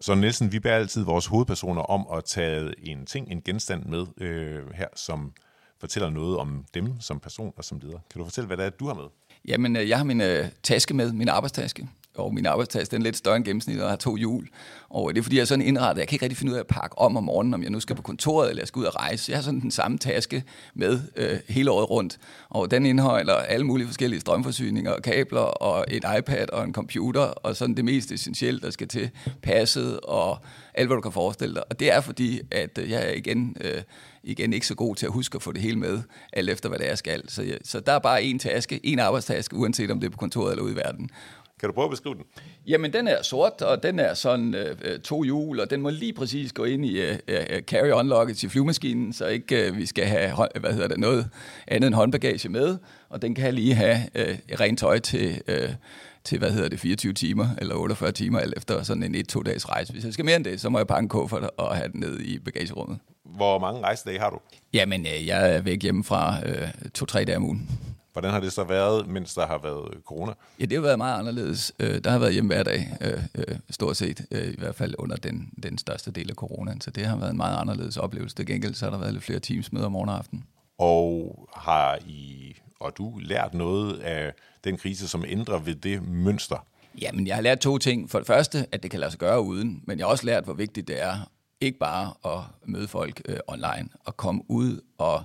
Så 0.00 0.14
Nielsen, 0.14 0.52
vi 0.52 0.60
bærer 0.60 0.76
altid 0.76 1.04
vores 1.04 1.26
hovedpersoner 1.26 1.82
om 1.82 2.06
at 2.18 2.24
tage 2.24 2.74
en 2.88 3.06
ting, 3.06 3.32
en 3.32 3.42
genstand 3.42 3.84
med 3.84 4.06
øh, 4.16 4.70
her, 4.74 4.88
som 4.96 5.32
fortæller 5.80 6.10
noget 6.10 6.36
om 6.36 6.64
dem 6.74 7.00
som 7.00 7.20
person 7.20 7.52
og 7.56 7.64
som 7.64 7.78
leder. 7.82 7.98
Kan 8.10 8.18
du 8.18 8.24
fortælle, 8.24 8.46
hvad 8.46 8.56
det 8.56 8.66
er, 8.66 8.70
du 8.70 8.86
har 8.86 8.94
med? 8.94 9.04
Jamen, 9.48 9.76
øh, 9.76 9.88
jeg 9.88 9.96
har 9.96 10.04
min 10.04 10.20
øh, 10.20 10.48
taske 10.62 10.94
med, 10.94 11.12
min 11.12 11.28
arbejdstaske 11.28 11.88
og 12.18 12.34
min 12.34 12.46
arbejdstaske 12.46 12.92
den 12.92 13.02
er 13.02 13.04
lidt 13.04 13.16
større 13.16 13.36
end 13.36 13.44
gennemsnittet, 13.44 13.84
og 13.84 13.90
har 13.90 13.96
to 13.96 14.16
hjul. 14.16 14.48
Og 14.88 15.10
øh, 15.10 15.14
det 15.14 15.20
er 15.20 15.22
fordi, 15.22 15.36
jeg 15.36 15.42
er 15.42 15.46
sådan 15.46 15.64
indrettet, 15.64 16.00
jeg 16.00 16.08
kan 16.08 16.14
ikke 16.14 16.24
rigtig 16.24 16.36
finde 16.36 16.52
ud 16.52 16.56
af 16.56 16.60
at 16.60 16.66
pakke 16.66 16.98
om 16.98 17.16
om 17.16 17.24
morgenen, 17.24 17.54
om 17.54 17.62
jeg 17.62 17.70
nu 17.70 17.80
skal 17.80 17.96
på 17.96 18.02
kontoret, 18.02 18.50
eller 18.50 18.60
jeg 18.60 18.68
skal 18.68 18.80
ud 18.80 18.84
og 18.84 18.96
rejse. 18.96 19.30
Jeg 19.30 19.38
har 19.38 19.42
sådan 19.42 19.60
den 19.60 19.70
samme 19.70 19.98
taske 19.98 20.44
med 20.74 21.00
øh, 21.16 21.38
hele 21.48 21.70
året 21.70 21.90
rundt, 21.90 22.18
og 22.48 22.70
den 22.70 22.86
indeholder 22.86 23.34
alle 23.34 23.66
mulige 23.66 23.86
forskellige 23.86 24.20
strømforsyninger, 24.20 24.92
og 24.92 25.02
kabler, 25.02 25.40
og 25.40 25.84
et 25.88 26.04
iPad, 26.18 26.50
og 26.52 26.64
en 26.64 26.72
computer, 26.72 27.20
og 27.20 27.56
sådan 27.56 27.74
det 27.74 27.84
mest 27.84 28.12
essentielle, 28.12 28.60
der 28.60 28.70
skal 28.70 28.88
til 28.88 29.10
passet, 29.42 30.00
og 30.00 30.38
alt, 30.74 30.88
hvad 30.88 30.96
du 30.96 31.00
kan 31.00 31.12
forestille 31.12 31.54
dig. 31.54 31.62
Og 31.70 31.80
det 31.80 31.92
er 31.92 32.00
fordi, 32.00 32.40
at 32.50 32.78
øh, 32.78 32.90
jeg 32.90 33.08
er 33.08 33.12
igen... 33.12 33.56
Øh, 33.60 33.82
igen 34.26 34.52
ikke 34.52 34.66
så 34.66 34.74
god 34.74 34.96
til 34.96 35.06
at 35.06 35.12
huske 35.12 35.36
at 35.36 35.42
få 35.42 35.52
det 35.52 35.62
hele 35.62 35.78
med, 35.78 36.02
alt 36.32 36.50
efter 36.50 36.68
hvad 36.68 36.78
det 36.78 36.84
er, 36.84 36.90
jeg 36.90 36.98
skal. 36.98 37.28
Så, 37.28 37.58
så 37.64 37.80
der 37.80 37.92
er 37.92 37.98
bare 37.98 38.22
en 38.22 38.38
taske, 38.38 38.80
en 38.86 38.98
arbejdstaske, 38.98 39.56
uanset 39.56 39.90
om 39.90 40.00
det 40.00 40.06
er 40.06 40.10
på 40.10 40.16
kontoret 40.16 40.50
eller 40.50 40.64
ude 40.64 40.72
i 40.72 40.76
verden. 40.76 41.10
Kan 41.60 41.68
du 41.68 41.72
prøve 41.74 41.84
at 41.84 41.90
beskrive 41.90 42.14
den? 42.14 42.24
Jamen, 42.66 42.92
den 42.92 43.08
er 43.08 43.22
sort, 43.22 43.62
og 43.62 43.82
den 43.82 43.98
er 43.98 44.14
sådan 44.14 44.54
øh, 44.54 44.76
øh 44.82 45.00
to 45.00 45.22
hjul, 45.22 45.60
og 45.60 45.70
den 45.70 45.80
må 45.80 45.90
lige 45.90 46.12
præcis 46.12 46.52
gå 46.52 46.64
ind 46.64 46.84
i 46.84 47.00
øh, 47.00 47.18
øh, 47.28 47.62
carry-on 47.72 48.02
luggage 48.02 48.46
i 48.46 48.48
flyvemaskinen, 48.48 49.12
så 49.12 49.26
ikke 49.26 49.68
øh, 49.68 49.76
vi 49.76 49.86
skal 49.86 50.06
have 50.06 50.48
hvad 50.60 50.72
hedder 50.72 50.88
det, 50.88 50.98
noget 50.98 51.30
andet 51.68 51.86
end 51.86 51.94
håndbagage 51.94 52.48
med, 52.48 52.78
og 53.08 53.22
den 53.22 53.34
kan 53.34 53.54
lige 53.54 53.74
have 53.74 53.98
øh, 54.14 54.38
rent 54.60 54.78
tøj 54.78 54.98
til... 54.98 55.42
Øh, 55.48 55.68
til, 56.24 56.38
hvad 56.38 56.50
hedder 56.50 56.68
det, 56.68 56.80
24 56.80 57.12
timer 57.12 57.46
eller 57.58 57.74
48 57.74 58.12
timer, 58.12 58.40
eller 58.40 58.54
efter 58.56 58.82
sådan 58.82 59.02
en 59.02 59.14
et-to 59.14 59.42
dages 59.42 59.68
rejse. 59.68 59.92
Hvis 59.92 60.04
jeg 60.04 60.12
skal 60.12 60.24
mere 60.24 60.36
end 60.36 60.44
det, 60.44 60.60
så 60.60 60.68
må 60.68 60.78
jeg 60.78 60.86
pakke 60.86 61.02
en 61.02 61.08
kuffert 61.08 61.50
og 61.56 61.76
have 61.76 61.92
den 61.92 62.00
ned 62.00 62.20
i 62.20 62.38
bagagerummet. 62.38 62.98
Hvor 63.24 63.58
mange 63.58 63.80
rejsedage 63.80 64.18
har 64.18 64.30
du? 64.30 64.38
Jamen, 64.72 65.06
øh, 65.06 65.26
jeg 65.26 65.56
er 65.56 65.60
væk 65.60 65.82
hjemmefra 65.82 66.48
øh, 66.48 66.68
to-tre 66.94 67.24
dage 67.24 67.36
om 67.36 67.44
ugen. 67.44 67.68
Hvordan 68.16 68.30
har 68.30 68.40
det 68.40 68.52
så 68.52 68.64
været, 68.64 69.08
mens 69.08 69.34
der 69.34 69.46
har 69.46 69.58
været 69.58 69.94
corona? 70.04 70.32
Ja, 70.60 70.64
det 70.64 70.72
har 70.72 70.82
været 70.82 70.98
meget 70.98 71.18
anderledes. 71.18 71.72
Øh, 71.78 72.04
der 72.04 72.10
har 72.10 72.18
været 72.18 72.32
hjemme 72.32 72.54
hver 72.54 72.62
dag, 72.62 72.96
øh, 73.00 73.22
øh, 73.34 73.56
stort 73.70 73.96
set, 73.96 74.26
i 74.30 74.58
hvert 74.58 74.74
fald 74.74 74.94
under 74.98 75.16
den, 75.16 75.50
den 75.62 75.78
største 75.78 76.10
del 76.10 76.30
af 76.30 76.34
coronaen. 76.34 76.80
Så 76.80 76.90
det 76.90 77.06
har 77.06 77.16
været 77.16 77.30
en 77.30 77.36
meget 77.36 77.60
anderledes 77.60 77.96
oplevelse. 77.96 78.36
Det 78.36 78.46
gengæld 78.46 78.74
så 78.74 78.84
har 78.84 78.90
der 78.90 78.98
været 78.98 79.12
lidt 79.12 79.24
flere 79.24 79.38
teams 79.38 79.72
møder 79.72 79.88
morgen 79.88 80.08
og 80.08 80.18
aften. 80.18 80.44
Og 80.78 81.48
har 81.56 81.98
I 82.06 82.56
og 82.80 82.96
du 82.96 83.18
lært 83.22 83.54
noget 83.54 83.98
af 83.98 84.32
den 84.64 84.76
krise, 84.76 85.08
som 85.08 85.24
ændrer 85.28 85.58
ved 85.58 85.74
det 85.74 86.08
mønster? 86.08 86.66
Jamen, 87.00 87.26
jeg 87.26 87.34
har 87.34 87.42
lært 87.42 87.58
to 87.58 87.78
ting. 87.78 88.10
For 88.10 88.18
det 88.18 88.26
første, 88.26 88.66
at 88.72 88.82
det 88.82 88.90
kan 88.90 89.00
lade 89.00 89.10
sig 89.10 89.20
gøre 89.20 89.40
uden, 89.40 89.82
men 89.86 89.98
jeg 89.98 90.06
har 90.06 90.10
også 90.10 90.26
lært, 90.26 90.44
hvor 90.44 90.54
vigtigt 90.54 90.88
det 90.88 91.02
er 91.02 91.30
ikke 91.60 91.78
bare 91.78 92.12
at 92.24 92.40
møde 92.64 92.88
folk 92.88 93.22
øh, 93.24 93.36
online, 93.46 93.88
og 94.04 94.16
komme 94.16 94.42
ud 94.48 94.80
og 94.98 95.22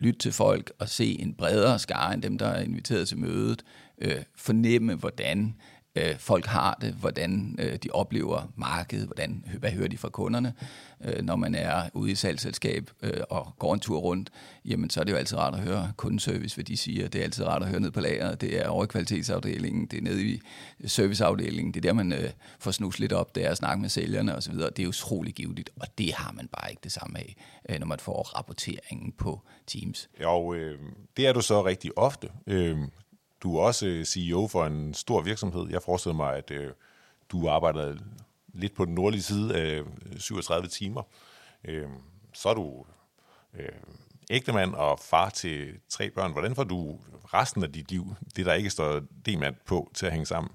lytte 0.00 0.18
til 0.18 0.32
folk 0.32 0.72
og 0.78 0.88
se 0.88 1.20
en 1.20 1.34
bredere 1.34 1.78
skare 1.78 2.14
end 2.14 2.22
dem, 2.22 2.38
der 2.38 2.46
er 2.46 2.62
inviteret 2.62 3.08
til 3.08 3.18
mødet, 3.18 3.62
øh, 3.98 4.22
fornemme, 4.36 4.94
hvordan 4.94 5.54
øh, 5.96 6.18
folk 6.18 6.46
har 6.46 6.78
det, 6.80 6.92
hvordan 6.92 7.56
øh, 7.58 7.76
de 7.76 7.88
oplever 7.92 8.52
markedet, 8.56 9.06
hvordan, 9.06 9.44
hvad 9.58 9.70
hører 9.70 9.88
de 9.88 9.98
fra 9.98 10.08
kunderne. 10.08 10.54
Øh, 11.04 11.24
når 11.24 11.36
man 11.36 11.54
er 11.54 11.82
ude 11.94 12.10
i 12.10 12.14
salgsselskab 12.14 12.90
øh, 13.02 13.20
og 13.30 13.54
går 13.58 13.74
en 13.74 13.80
tur 13.80 13.98
rundt, 13.98 14.30
jamen 14.64 14.90
så 14.90 15.00
er 15.00 15.04
det 15.04 15.12
jo 15.12 15.16
altid 15.16 15.38
rart 15.38 15.54
at 15.54 15.60
høre 15.60 15.92
kundeservice, 15.96 16.56
hvad 16.56 16.64
de 16.64 16.76
siger. 16.76 17.08
Det 17.08 17.18
er 17.18 17.22
altid 17.22 17.46
rart 17.46 17.62
at 17.62 17.68
høre 17.68 17.80
ned 17.80 17.90
på 17.90 18.00
lageret. 18.00 18.40
Det 18.40 18.60
er 18.60 18.68
over 18.68 18.84
i 18.84 18.86
kvalitetsafdelingen, 18.86 19.86
det 19.86 19.96
er 19.98 20.02
nede 20.02 20.24
i 20.24 20.40
serviceafdelingen. 20.86 21.74
Det 21.74 21.84
er 21.84 21.88
der, 21.88 21.92
man 21.92 22.12
øh, 22.12 22.30
får 22.58 22.70
snus 22.70 22.98
lidt 22.98 23.12
op, 23.12 23.34
det 23.34 23.44
er 23.44 23.50
at 23.50 23.56
snakke 23.56 23.80
med 23.80 23.88
sælgerne 23.88 24.36
osv. 24.36 24.54
Det 24.54 24.78
er 24.78 24.82
jo 24.82 24.88
utrolig 24.88 25.34
givetigt, 25.34 25.70
og 25.80 25.86
det 25.98 26.14
har 26.14 26.32
man 26.32 26.48
bare 26.48 26.70
ikke 26.70 26.80
det 26.84 26.92
samme 26.92 27.18
af, 27.18 27.36
øh, 27.68 27.78
når 27.78 27.86
man 27.86 27.98
får 27.98 28.22
rapporteringen 28.22 29.12
på 29.12 29.40
Teams. 29.66 30.08
Jo, 30.22 30.54
øh, 30.54 30.78
det 31.16 31.26
er 31.26 31.32
du 31.32 31.40
så 31.40 31.64
rigtig 31.64 31.98
ofte. 31.98 32.28
Øh, 32.46 32.78
du 33.44 33.56
er 33.56 33.62
også 33.62 33.86
øh, 33.86 34.04
CEO 34.04 34.48
for 34.48 34.66
en 34.66 34.94
stor 34.94 35.20
virksomhed. 35.20 35.70
Jeg 35.70 35.82
forestiller 35.82 36.16
mig, 36.16 36.36
at 36.36 36.50
øh, 36.50 36.70
du 37.28 37.48
arbejder 37.48 37.96
lidt 38.54 38.74
på 38.74 38.84
den 38.84 38.94
nordlige 38.94 39.22
side 39.22 39.56
af 39.56 39.82
øh, 40.12 40.18
37 40.18 40.68
timer. 40.68 41.02
Øh, 41.64 41.88
så 42.32 42.48
er 42.48 42.54
du 42.54 42.84
øh, 43.54 43.68
ægtemand 44.30 44.74
og 44.74 44.98
far 44.98 45.30
til 45.30 45.72
tre 45.88 46.10
børn. 46.10 46.32
Hvordan 46.32 46.54
får 46.54 46.64
du 46.64 46.98
resten 47.24 47.62
af 47.62 47.72
dit 47.72 47.90
liv, 47.90 48.14
det 48.36 48.46
der 48.46 48.52
ikke 48.52 48.70
står 48.70 49.00
demand 49.26 49.54
på, 49.66 49.90
til 49.94 50.06
at 50.06 50.12
hænge 50.12 50.26
sammen? 50.26 50.52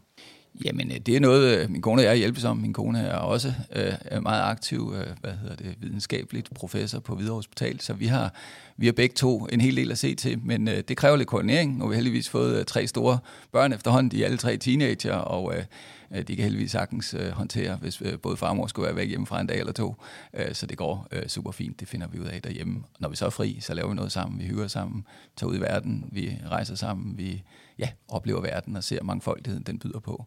Jamen, 0.65 0.91
øh, 0.91 0.97
det 0.97 1.15
er 1.15 1.19
noget, 1.19 1.57
øh, 1.57 1.71
min 1.71 1.81
kone 1.81 2.01
og 2.01 2.05
jeg 2.05 2.15
hjælpes 2.15 2.43
om. 2.43 2.57
Min 2.57 2.73
kone 2.73 2.99
er 2.99 3.15
også 3.15 3.53
øh, 3.75 4.23
meget 4.23 4.43
aktiv, 4.43 4.93
øh, 4.97 5.07
hvad 5.21 5.31
hedder 5.31 5.55
det, 5.55 5.75
videnskabeligt 5.79 6.53
professor 6.55 6.99
på 6.99 7.15
Hvidovre 7.15 7.35
Hospital, 7.35 7.79
så 7.79 7.93
vi 7.93 8.05
har, 8.05 8.33
vi 8.77 8.85
har 8.85 8.93
begge 8.93 9.15
to 9.15 9.45
en 9.45 9.61
hel 9.61 9.75
del 9.77 9.91
at 9.91 9.97
se 9.97 10.15
til, 10.15 10.39
men 10.39 10.67
øh, 10.67 10.83
det 10.87 10.97
kræver 10.97 11.17
lidt 11.17 11.27
koordinering. 11.27 11.83
og 11.83 11.89
vi 11.89 11.95
har 11.95 11.97
heldigvis 11.97 12.29
fået 12.29 12.59
øh, 12.59 12.65
tre 12.65 12.87
store 12.87 13.19
børn 13.51 13.73
efterhånden, 13.73 14.11
de 14.11 14.21
er 14.21 14.25
alle 14.25 14.37
tre 14.37 14.57
teenager, 14.57 15.15
og 15.15 15.55
øh, 15.55 15.63
øh, 16.11 16.27
de 16.27 16.35
kan 16.35 16.43
heldigvis 16.43 16.71
sagtens 16.71 17.15
øh, 17.19 17.29
håndtere, 17.29 17.75
hvis 17.75 18.01
øh, 18.01 18.19
både 18.19 18.37
far 18.37 18.49
og 18.49 18.55
mor 18.55 18.67
skulle 18.67 18.85
være 18.85 18.95
væk 18.95 19.09
hjemmefra 19.09 19.41
en 19.41 19.47
dag 19.47 19.59
eller 19.59 19.73
to. 19.73 19.95
Øh, 20.33 20.53
så 20.53 20.65
det 20.65 20.77
går 20.77 21.07
øh, 21.11 21.27
super 21.27 21.51
fint, 21.51 21.79
det 21.79 21.87
finder 21.87 22.07
vi 22.07 22.19
ud 22.19 22.25
af 22.25 22.41
derhjemme. 22.41 22.83
Når 22.99 23.09
vi 23.09 23.15
så 23.15 23.25
er 23.25 23.29
fri, 23.29 23.57
så 23.61 23.73
laver 23.73 23.89
vi 23.89 23.95
noget 23.95 24.11
sammen, 24.11 24.39
vi 24.39 24.45
hygger 24.45 24.67
sammen, 24.67 25.05
tager 25.35 25.51
ud 25.51 25.57
i 25.57 25.61
verden, 25.61 26.05
vi 26.11 26.37
rejser 26.49 26.75
sammen, 26.75 27.17
vi 27.17 27.43
ja, 27.79 27.89
oplever 28.07 28.41
verden 28.41 28.75
og 28.75 28.83
ser 28.83 29.03
mangfoldigheden, 29.03 29.63
den 29.63 29.79
byder 29.79 29.99
på. 29.99 30.25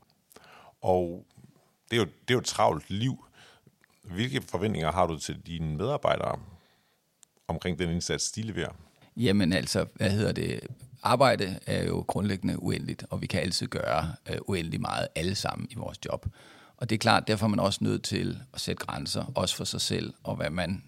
Og 0.83 1.27
det 1.91 1.97
er, 1.97 2.01
jo, 2.01 2.05
det 2.05 2.31
er 2.31 2.35
jo 2.35 2.39
et 2.39 2.45
travlt 2.45 2.91
liv. 2.91 3.25
Hvilke 4.03 4.43
forventninger 4.43 4.93
har 4.93 5.07
du 5.07 5.19
til 5.19 5.41
dine 5.47 5.77
medarbejdere 5.77 6.39
omkring 7.49 7.79
den 7.79 7.91
indsats, 7.91 8.33
de 8.33 8.43
leverer? 8.43 8.73
Jamen 9.17 9.53
altså, 9.53 9.87
hvad 9.95 10.11
hedder 10.11 10.33
det? 10.33 10.61
Arbejde 11.03 11.59
er 11.67 11.85
jo 11.85 12.05
grundlæggende 12.09 12.63
uendeligt, 12.63 13.05
og 13.11 13.21
vi 13.21 13.27
kan 13.27 13.41
altid 13.41 13.67
gøre 13.67 14.15
øh, 14.31 14.39
uendelig 14.47 14.81
meget 14.81 15.09
alle 15.15 15.35
sammen 15.35 15.67
i 15.71 15.75
vores 15.75 15.99
job. 16.05 16.27
Og 16.77 16.91
det 16.91 16.97
er 16.97 16.99
klart, 16.99 17.29
derfor 17.29 17.47
er 17.47 17.51
man 17.51 17.61
også 17.61 17.85
nødt 17.85 18.03
til 18.03 18.43
at 18.55 18.61
sætte 18.61 18.87
grænser, 18.87 19.33
også 19.35 19.57
for 19.57 19.65
sig 19.65 19.81
selv, 19.81 20.15
og 20.23 20.37
hvad, 20.37 20.51
man, 20.51 20.85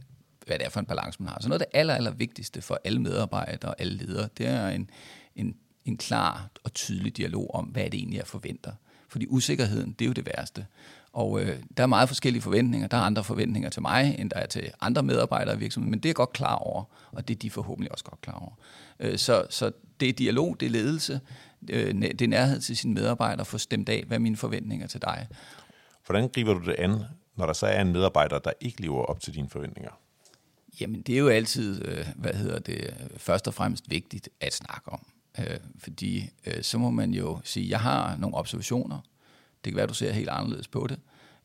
hvad 0.47 0.59
det 0.59 0.67
er 0.67 0.71
for 0.71 0.81
en 0.81 0.87
balance, 0.87 1.23
man 1.23 1.29
har. 1.29 1.39
Så 1.41 1.49
noget 1.49 1.63
af 1.63 1.67
det 1.73 1.79
aller, 1.79 1.95
aller 1.95 2.11
vigtigste 2.11 2.63
for 2.63 2.81
alle 2.85 3.03
medarbejdere 3.03 3.71
og 3.71 3.81
alle 3.81 3.97
ledere, 3.97 4.29
det 4.39 4.47
er 4.47 4.69
en, 4.69 4.91
en, 5.37 5.57
en 5.85 5.97
klar 5.97 6.51
og 6.65 6.75
tydelig 6.75 7.17
dialog 7.17 7.55
om, 7.55 7.65
hvad 7.65 7.85
det 7.85 7.95
egentlig, 7.95 8.21
er 8.21 8.25
forventer. 8.25 8.73
Fordi 9.15 9.27
usikkerheden, 9.29 9.93
det 9.93 10.05
er 10.05 10.07
jo 10.07 10.13
det 10.13 10.27
værste. 10.27 10.67
Og 11.13 11.41
øh, 11.41 11.59
der 11.77 11.83
er 11.83 11.87
meget 11.87 12.09
forskellige 12.09 12.43
forventninger. 12.43 12.89
Der 12.89 12.97
er 12.97 13.01
andre 13.01 13.25
forventninger 13.25 13.71
til 13.71 13.83
mig, 13.83 14.17
end 14.19 14.31
der 14.31 14.37
er 14.37 14.47
til 14.47 14.71
andre 14.81 15.03
medarbejdere 15.03 15.55
i 15.55 15.59
virksomheden, 15.59 15.91
men 15.91 15.99
det 15.99 16.05
er 16.05 16.11
jeg 16.11 16.15
godt 16.15 16.33
klar 16.33 16.55
over, 16.55 16.85
og 17.13 17.29
det 17.29 17.35
er 17.35 17.39
de 17.39 17.51
forhåbentlig 17.51 17.93
også 17.93 18.05
godt 18.05 18.21
klar 18.21 18.35
over. 18.35 18.53
Øh, 19.01 19.19
så, 19.19 19.47
så 19.51 19.73
det 20.01 20.09
er 20.09 20.13
dialog, 20.13 20.57
det 20.61 20.67
er 20.67 20.71
ledelse, 20.71 21.21
øh, 21.71 21.95
det 21.95 22.23
er 22.23 22.29
nærhed 22.29 22.61
til 22.61 22.77
sine 22.77 22.95
medarbejdere, 22.95 23.45
få 23.45 23.59
stemt 23.59 23.89
af, 23.89 24.05
hvad 24.07 24.17
er 24.17 24.21
mine 24.21 24.37
forventninger 24.37 24.87
til 24.87 25.03
dig. 25.03 25.29
Hvordan 26.07 26.29
griber 26.29 26.55
du 26.55 26.65
det 26.65 26.75
an, 26.79 27.01
når 27.37 27.47
der 27.47 27.53
så 27.53 27.67
er 27.67 27.81
en 27.81 27.93
medarbejder, 27.93 28.39
der 28.39 28.53
ikke 28.61 28.81
lever 28.81 29.05
op 29.05 29.21
til 29.21 29.35
dine 29.35 29.49
forventninger? 29.49 29.91
Jamen, 30.81 31.03
det 31.03 31.15
er 31.15 31.19
jo 31.19 31.29
altid, 31.29 31.89
øh, 31.89 32.07
hvad 32.17 32.35
hedder 32.35 32.59
det, 32.59 32.95
først 33.17 33.49
og 33.49 33.55
fremmest 33.55 33.91
vigtigt 33.91 34.29
at 34.41 34.55
snakke 34.55 34.93
om. 34.93 35.07
Øh, 35.39 35.59
fordi 35.79 36.31
øh, 36.47 36.63
så 36.63 36.79
må 36.79 36.91
man 36.91 37.11
jo 37.11 37.41
sige, 37.45 37.69
jeg 37.69 37.81
har 37.81 38.17
nogle 38.17 38.37
observationer. 38.37 38.99
Det 39.65 39.73
kan 39.73 39.77
være, 39.77 39.87
du 39.87 39.95
ser 39.95 40.13
helt 40.13 40.29
anderledes 40.29 40.69
på 40.69 40.87
det. 40.87 40.99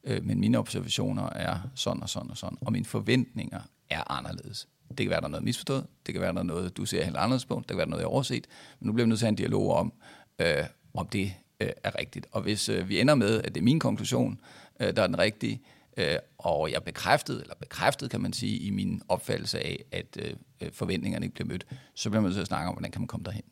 Øh, 0.03 0.25
men 0.25 0.39
mine 0.39 0.57
observationer 0.57 1.29
er 1.29 1.59
sådan 1.75 2.03
og 2.03 2.09
sådan 2.09 2.31
og 2.31 2.37
sådan. 2.37 2.57
Og 2.61 2.71
mine 2.71 2.85
forventninger 2.85 3.61
er 3.89 4.11
anderledes. 4.11 4.67
Det 4.89 4.97
kan 4.97 5.09
være, 5.09 5.19
der 5.19 5.27
er 5.27 5.31
noget 5.31 5.43
misforstået. 5.43 5.87
Det 6.05 6.13
kan 6.13 6.21
være, 6.21 6.33
der 6.33 6.39
er 6.39 6.43
noget, 6.43 6.77
du 6.77 6.85
ser 6.85 7.03
helt 7.03 7.17
anderledes 7.17 7.45
på. 7.45 7.55
Det 7.55 7.67
kan 7.67 7.77
være, 7.77 7.85
der 7.85 7.87
er 7.87 7.89
noget, 7.89 8.01
jeg 8.01 8.07
har 8.07 8.13
overset. 8.13 8.47
Men 8.79 8.87
nu 8.87 8.93
bliver 8.93 9.05
vi 9.05 9.09
nødt 9.09 9.19
til 9.19 9.25
at 9.25 9.27
have 9.27 9.31
en 9.31 9.35
dialog 9.35 9.73
om, 9.73 9.93
øh, 10.39 10.63
om 10.93 11.07
det 11.07 11.33
øh, 11.59 11.69
er 11.83 11.99
rigtigt. 11.99 12.27
Og 12.31 12.41
hvis 12.41 12.69
øh, 12.69 12.89
vi 12.89 12.99
ender 12.99 13.15
med, 13.15 13.41
at 13.41 13.55
det 13.55 13.61
er 13.61 13.63
min 13.63 13.79
konklusion, 13.79 14.39
øh, 14.79 14.95
der 14.95 15.03
er 15.03 15.07
den 15.07 15.19
rigtige, 15.19 15.61
øh, 15.97 16.17
og 16.37 16.71
jeg 16.71 16.83
bekræftede, 16.83 17.41
eller 17.41 17.55
bekræftet 17.55 18.11
kan 18.11 18.21
man 18.21 18.33
sige, 18.33 18.57
i 18.57 18.69
min 18.69 19.01
opfattelse 19.07 19.59
af, 19.59 19.85
at 19.91 20.17
øh, 20.61 20.71
forventningerne 20.71 21.25
ikke 21.25 21.35
blev 21.35 21.47
mødt, 21.47 21.65
så 21.93 22.09
bliver 22.09 22.21
man 22.21 22.27
nødt 22.27 22.35
til 22.35 22.41
at 22.41 22.47
snakke 22.47 22.67
om, 22.67 22.73
hvordan 22.73 22.91
kan 22.91 23.01
man 23.01 23.07
komme 23.07 23.23
derhen. 23.23 23.43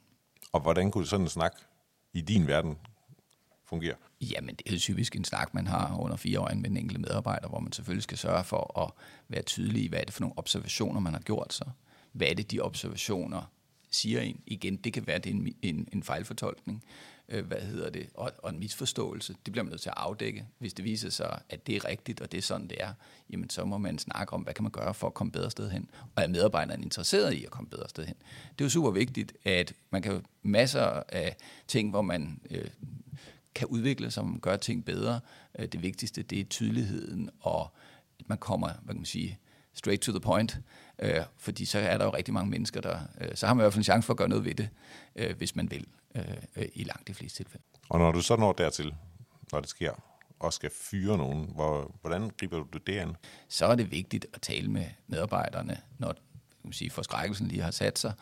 Og 0.52 0.62
hvordan 0.62 0.92
kunne 0.92 1.06
sådan 1.06 1.26
en 1.26 1.30
snak 1.30 1.54
i 2.14 2.22
din 2.22 2.48
verden 2.48 2.78
fungere? 3.66 3.96
Jamen, 4.22 4.56
det 4.56 4.68
er 4.68 4.74
jo 4.74 4.80
typisk 4.80 5.16
en 5.16 5.24
snak, 5.24 5.54
man 5.54 5.68
har 5.68 5.98
under 6.00 6.16
fire 6.18 6.38
øjne 6.38 6.62
med 6.62 6.70
den 6.70 6.78
enkelte 6.78 7.02
medarbejder, 7.02 7.48
hvor 7.48 7.60
man 7.60 7.72
selvfølgelig 7.72 8.04
skal 8.04 8.18
sørge 8.18 8.44
for 8.44 8.80
at 8.82 8.92
være 9.28 9.42
tydelig 9.42 9.84
i, 9.84 9.88
hvad 9.88 10.00
er 10.00 10.04
det 10.04 10.14
for 10.14 10.22
nogle 10.22 10.38
observationer, 10.38 11.00
man 11.00 11.14
har 11.14 11.22
gjort 11.22 11.54
sig. 11.54 11.72
Hvad 12.12 12.28
er 12.28 12.34
det, 12.34 12.52
de 12.52 12.60
observationer 12.60 13.52
siger 13.92 14.22
en? 14.22 14.42
Igen, 14.46 14.76
det 14.76 14.94
kan 14.94 15.08
være, 15.08 15.18
det 15.18 15.30
er 15.30 15.34
en, 15.34 15.56
en, 15.62 15.88
en 15.94 16.04
fejlfortolkning 16.04 16.84
øh, 17.30 17.46
hvad 17.46 17.62
hedder 17.62 17.90
det, 17.90 18.10
og, 18.14 18.32
og 18.38 18.50
en 18.50 18.60
misforståelse. 18.60 19.36
Det 19.46 19.52
bliver 19.54 19.64
man 19.64 19.72
nødt 19.72 19.82
til 19.82 19.90
at 19.90 19.98
afdække. 19.98 20.46
Hvis 20.60 20.74
det 20.74 20.86
viser 20.86 21.10
sig, 21.10 21.40
at 21.50 21.68
det 21.68 21.76
er 21.76 21.86
rigtigt, 21.86 22.22
og 22.22 22.32
det 22.32 22.38
er 22.38 22.42
sådan, 22.42 22.68
det 22.68 22.78
er, 22.80 22.94
jamen 23.30 23.50
så 23.50 23.66
må 23.66 23.78
man 23.78 24.00
snakke 24.00 24.34
om, 24.34 24.42
hvad 24.42 24.54
kan 24.54 24.64
man 24.64 24.72
gøre 24.72 24.94
for 24.94 25.08
at 25.08 25.14
komme 25.14 25.32
bedre 25.32 25.52
sted 25.52 25.70
hen. 25.70 25.90
Og 26.16 26.24
er 26.24 26.28
medarbejderen 26.28 26.84
interesseret 26.84 27.34
i 27.34 27.46
at 27.46 27.52
komme 27.52 27.70
bedre 27.70 27.90
sted 27.90 28.06
hen? 28.06 28.16
Det 28.50 28.62
er 28.62 28.66
jo 28.66 28.70
super 28.70 28.92
vigtigt, 28.92 29.34
at 29.44 29.74
man 29.90 30.02
kan 30.02 30.26
masser 30.44 31.04
af 31.10 31.36
ting, 31.68 31.90
hvor 31.90 32.02
man 32.02 32.42
øh, 32.52 32.70
kan 33.56 33.68
udvikle 33.68 34.12
sig, 34.12 34.26
man 34.26 34.40
gør 34.40 34.58
ting 34.58 34.86
bedre. 34.86 35.20
Øh, 35.60 35.68
det 35.68 35.82
vigtigste, 35.82 36.24
det 36.24 36.40
er 36.40 36.44
tydeligheden, 36.44 37.30
og 37.40 37.72
at 38.20 38.30
man 38.30 38.38
kommer, 38.38 38.68
hvad 38.68 38.94
kan 38.94 39.00
man 39.00 39.06
sige, 39.06 39.40
straight 39.74 40.02
to 40.02 40.12
the 40.12 40.20
point, 40.20 40.60
øh, 41.00 41.22
fordi 41.38 41.66
så 41.66 41.80
er 41.80 41.98
der 41.98 42.06
jo 42.06 42.14
rigtig 42.14 42.34
mange 42.34 42.52
mennesker, 42.52 42.82
der, 42.82 43.00
øh, 43.22 43.36
så 43.36 43.48
har 43.48 43.54
man 43.54 43.62
i 43.62 43.64
hvert 43.64 43.74
fald 43.74 43.80
en 43.80 43.84
chance 43.84 44.06
for 44.06 44.14
at 44.14 44.18
gøre 44.18 44.30
noget 44.30 44.46
ved 44.46 44.56
det, 44.56 44.70
øh, 45.16 45.38
hvis 45.38 45.56
man 45.56 45.72
vil, 45.72 45.88
øh, 46.16 46.24
øh, 46.56 46.66
i 46.74 46.84
langt 46.84 47.08
de 47.08 47.14
fleste 47.14 47.44
tilfælde. 47.44 47.66
Og 47.90 48.00
når 48.00 48.12
du 48.12 48.22
så 48.22 48.36
når 48.36 48.54
dertil, 48.54 48.96
når 49.52 49.60
det 49.60 49.70
sker, 49.70 49.94
og 50.40 50.54
skal 50.54 50.70
fyre 50.70 51.18
nogen, 51.18 51.52
hvor, 51.54 51.96
hvordan 52.02 52.32
griber 52.38 52.64
du 52.64 52.78
det 52.78 52.98
an? 53.00 53.16
Så 53.48 53.66
er 53.66 53.76
det 53.76 53.92
vigtigt 53.92 54.26
at 54.34 54.42
tale 54.42 54.72
med 54.72 54.86
medarbejderne, 55.08 55.82
når 55.98 56.14
kan 56.14 56.22
man 56.64 56.74
sige, 56.74 56.90
forskrækkelsen 56.90 57.48
lige 57.48 57.62
har 57.62 57.72
sat 57.72 58.00
sig, 58.00 58.14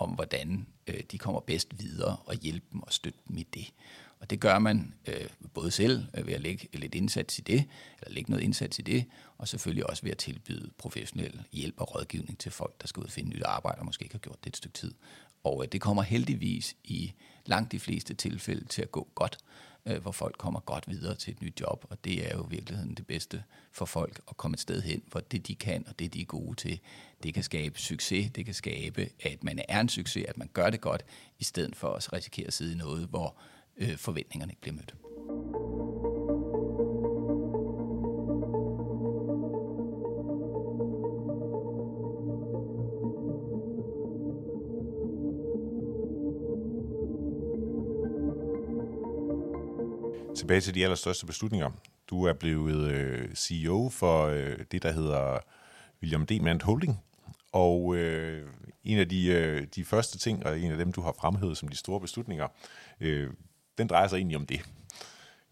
om 0.00 0.10
hvordan 0.10 0.66
øh, 0.86 1.00
de 1.10 1.18
kommer 1.18 1.40
bedst 1.40 1.78
videre 1.78 2.16
og 2.26 2.34
hjælpe 2.34 2.66
dem 2.72 2.82
og 2.82 2.92
støtte 2.92 3.18
dem 3.28 3.36
i 3.36 3.42
det. 3.42 3.72
Og 4.20 4.30
det 4.30 4.40
gør 4.40 4.58
man 4.58 4.94
øh, 5.06 5.28
både 5.54 5.70
selv 5.70 6.04
øh, 6.14 6.26
ved 6.26 6.34
at 6.34 6.40
lægge 6.40 6.68
lidt 6.72 6.94
indsats 6.94 7.38
i 7.38 7.42
det, 7.42 7.64
eller 8.00 8.14
lægge 8.14 8.30
noget 8.30 8.44
indsats 8.44 8.78
i 8.78 8.82
det, 8.82 9.04
og 9.38 9.48
selvfølgelig 9.48 9.90
også 9.90 10.02
ved 10.02 10.10
at 10.10 10.18
tilbyde 10.18 10.70
professionel 10.78 11.42
hjælp 11.52 11.80
og 11.80 11.94
rådgivning 11.94 12.38
til 12.38 12.52
folk, 12.52 12.80
der 12.82 12.86
skal 12.86 13.00
ud 13.00 13.04
og 13.04 13.10
finde 13.10 13.30
nyt 13.30 13.42
arbejde, 13.42 13.78
og 13.78 13.84
måske 13.84 14.02
ikke 14.02 14.14
har 14.14 14.18
gjort 14.20 14.44
det 14.44 14.50
et 14.50 14.56
stykke 14.56 14.74
tid. 14.74 14.94
Og 15.44 15.64
øh, 15.64 15.72
det 15.72 15.80
kommer 15.80 16.02
heldigvis 16.02 16.76
i 16.84 17.12
langt 17.46 17.72
de 17.72 17.80
fleste 17.80 18.14
tilfælde 18.14 18.64
til 18.64 18.82
at 18.82 18.92
gå 18.92 19.08
godt, 19.14 19.38
øh, 19.86 20.02
hvor 20.02 20.12
folk 20.12 20.38
kommer 20.38 20.60
godt 20.60 20.84
videre 20.88 21.14
til 21.14 21.32
et 21.32 21.42
nyt 21.42 21.60
job, 21.60 21.86
og 21.90 22.04
det 22.04 22.26
er 22.26 22.36
jo 22.36 22.46
i 22.46 22.50
virkeligheden 22.50 22.94
det 22.94 23.06
bedste 23.06 23.42
for 23.72 23.84
folk 23.84 24.20
at 24.30 24.36
komme 24.36 24.54
et 24.54 24.60
sted 24.60 24.82
hen, 24.82 25.02
hvor 25.06 25.20
det 25.20 25.46
de 25.46 25.54
kan, 25.54 25.84
og 25.88 25.98
det 25.98 26.14
de 26.14 26.20
er 26.20 26.24
gode 26.24 26.54
til, 26.56 26.80
det 27.22 27.34
kan 27.34 27.42
skabe 27.42 27.78
succes, 27.78 28.30
det 28.30 28.44
kan 28.44 28.54
skabe, 28.54 29.08
at 29.20 29.44
man 29.44 29.60
er 29.68 29.80
en 29.80 29.88
succes, 29.88 30.24
at 30.28 30.38
man 30.38 30.50
gør 30.52 30.70
det 30.70 30.80
godt, 30.80 31.04
i 31.38 31.44
stedet 31.44 31.76
for 31.76 31.92
at 31.92 32.12
risikere 32.12 32.46
at 32.46 32.52
sidde 32.52 32.72
i 32.72 32.76
noget, 32.76 33.08
hvor 33.08 33.36
øh, 33.76 33.96
forventningerne 33.96 34.52
ikke 34.52 34.60
bliver 34.60 34.74
mødt. 34.74 34.94
Tilbage 50.36 50.60
til 50.60 50.74
de 50.74 50.82
allerstørste 50.82 51.26
beslutninger. 51.26 51.70
Du 52.10 52.24
er 52.24 52.32
blevet 52.32 52.90
øh, 52.92 53.34
CEO 53.34 53.88
for 53.88 54.26
øh, 54.26 54.58
det, 54.72 54.82
der 54.82 54.92
hedder 54.92 55.38
William 56.02 56.26
Demand 56.26 56.62
Holding. 56.62 57.00
Og 57.52 57.96
øh, 57.96 58.48
en 58.84 58.98
af 58.98 59.08
de, 59.08 59.26
øh, 59.26 59.66
de 59.74 59.84
første 59.84 60.18
ting, 60.18 60.46
og 60.46 60.60
en 60.60 60.72
af 60.72 60.78
dem, 60.78 60.92
du 60.92 61.00
har 61.00 61.14
fremhævet 61.20 61.56
som 61.56 61.68
de 61.68 61.76
store 61.76 62.00
beslutninger, 62.00 62.48
øh, 63.00 63.30
den 63.78 63.86
drejer 63.86 64.08
sig 64.08 64.16
egentlig 64.16 64.36
om 64.36 64.46
det. 64.46 64.60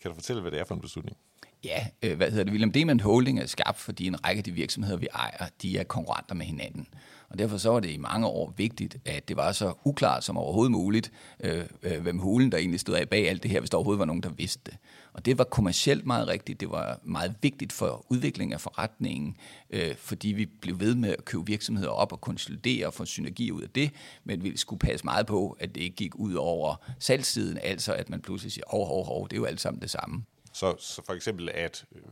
Kan 0.02 0.11
du 0.11 0.14
fortælle, 0.14 0.42
hvad 0.42 0.50
det 0.50 0.61
er 0.61 0.64
for 0.64 0.74
en 0.74 0.80
beslutning? 0.80 1.16
Ja, 1.64 1.87
øh, 2.02 2.16
hvad 2.16 2.30
hedder 2.30 2.44
det? 2.44 2.50
William 2.50 2.72
Demand 2.72 3.00
Holding 3.00 3.40
er 3.40 3.46
skabt, 3.46 3.78
fordi 3.78 4.06
en 4.06 4.24
række 4.24 4.38
af 4.38 4.44
de 4.44 4.52
virksomheder, 4.52 4.96
vi 4.96 5.08
ejer, 5.14 5.46
de 5.62 5.78
er 5.78 5.85
konkurrenter 5.85 6.35
med 6.35 6.46
hinanden. 6.46 6.88
Og 7.28 7.38
derfor 7.38 7.56
så 7.56 7.70
var 7.70 7.80
det 7.80 7.90
i 7.90 7.96
mange 7.96 8.26
år 8.26 8.54
vigtigt, 8.56 8.96
at 9.04 9.28
det 9.28 9.37
var 9.37 9.52
så 9.52 9.74
uklart 9.85 10.24
som 10.24 10.37
overhovedet 10.37 10.72
muligt, 10.72 11.12
øh, 11.40 11.64
øh, 11.82 12.02
hvem 12.02 12.18
hulen 12.18 12.52
der 12.52 12.58
egentlig 12.58 12.80
stod 12.80 12.94
af 12.94 13.08
bag 13.08 13.28
alt 13.28 13.42
det 13.42 13.50
her, 13.50 13.61
hvis 13.61 13.70
der 13.70 13.76
overhovedet 13.76 13.98
var 13.98 14.04
nogen, 14.04 14.22
der 14.22 14.30
vidste 14.30 14.61
det. 14.66 14.78
Og 15.12 15.25
det 15.27 15.38
var 15.38 15.44
kommercielt 15.44 16.07
meget 16.07 16.29
rigtigt. 16.29 16.61
Det 16.61 16.70
var 16.70 17.01
meget 17.03 17.35
vigtigt 17.42 17.72
for 17.72 18.07
udviklingen 18.09 18.53
af 18.53 18.61
forretningen, 18.61 19.37
øh, 19.70 19.96
fordi 19.96 20.29
vi 20.29 20.46
blev 20.46 20.81
ved 20.81 20.94
med 20.94 21.11
at 21.18 21.25
købe 21.25 21.46
virksomheder 21.46 21.90
op 21.90 22.12
og 22.12 22.20
konsolidere 22.20 22.87
og 22.87 22.94
få 22.94 23.05
synergi 23.05 23.51
ud 23.51 23.62
af 23.62 23.70
det, 23.70 23.90
men 24.25 24.44
vi 24.44 24.57
skulle 24.57 24.81
passe 24.81 25.05
meget 25.05 25.27
på, 25.27 25.57
at 25.61 25.75
det 25.75 25.81
ikke 25.81 25.96
gik 25.96 26.14
ud 26.14 26.35
over 26.35 26.75
salgssiden, 26.98 27.59
altså 27.62 27.94
at 27.94 28.11
man 28.11 28.20
pludselig 28.20 28.53
siger, 28.53 28.64
hov, 28.68 28.87
hov, 28.87 29.07
hov, 29.07 29.29
det 29.29 29.37
er 29.37 29.40
jo 29.40 29.44
alt 29.44 29.61
sammen 29.61 29.83
det 29.83 29.90
samme. 29.90 30.25
Så, 30.53 30.75
så 30.79 31.03
for 31.07 31.12
eksempel, 31.12 31.51
at 31.55 31.85
øh, 31.96 32.03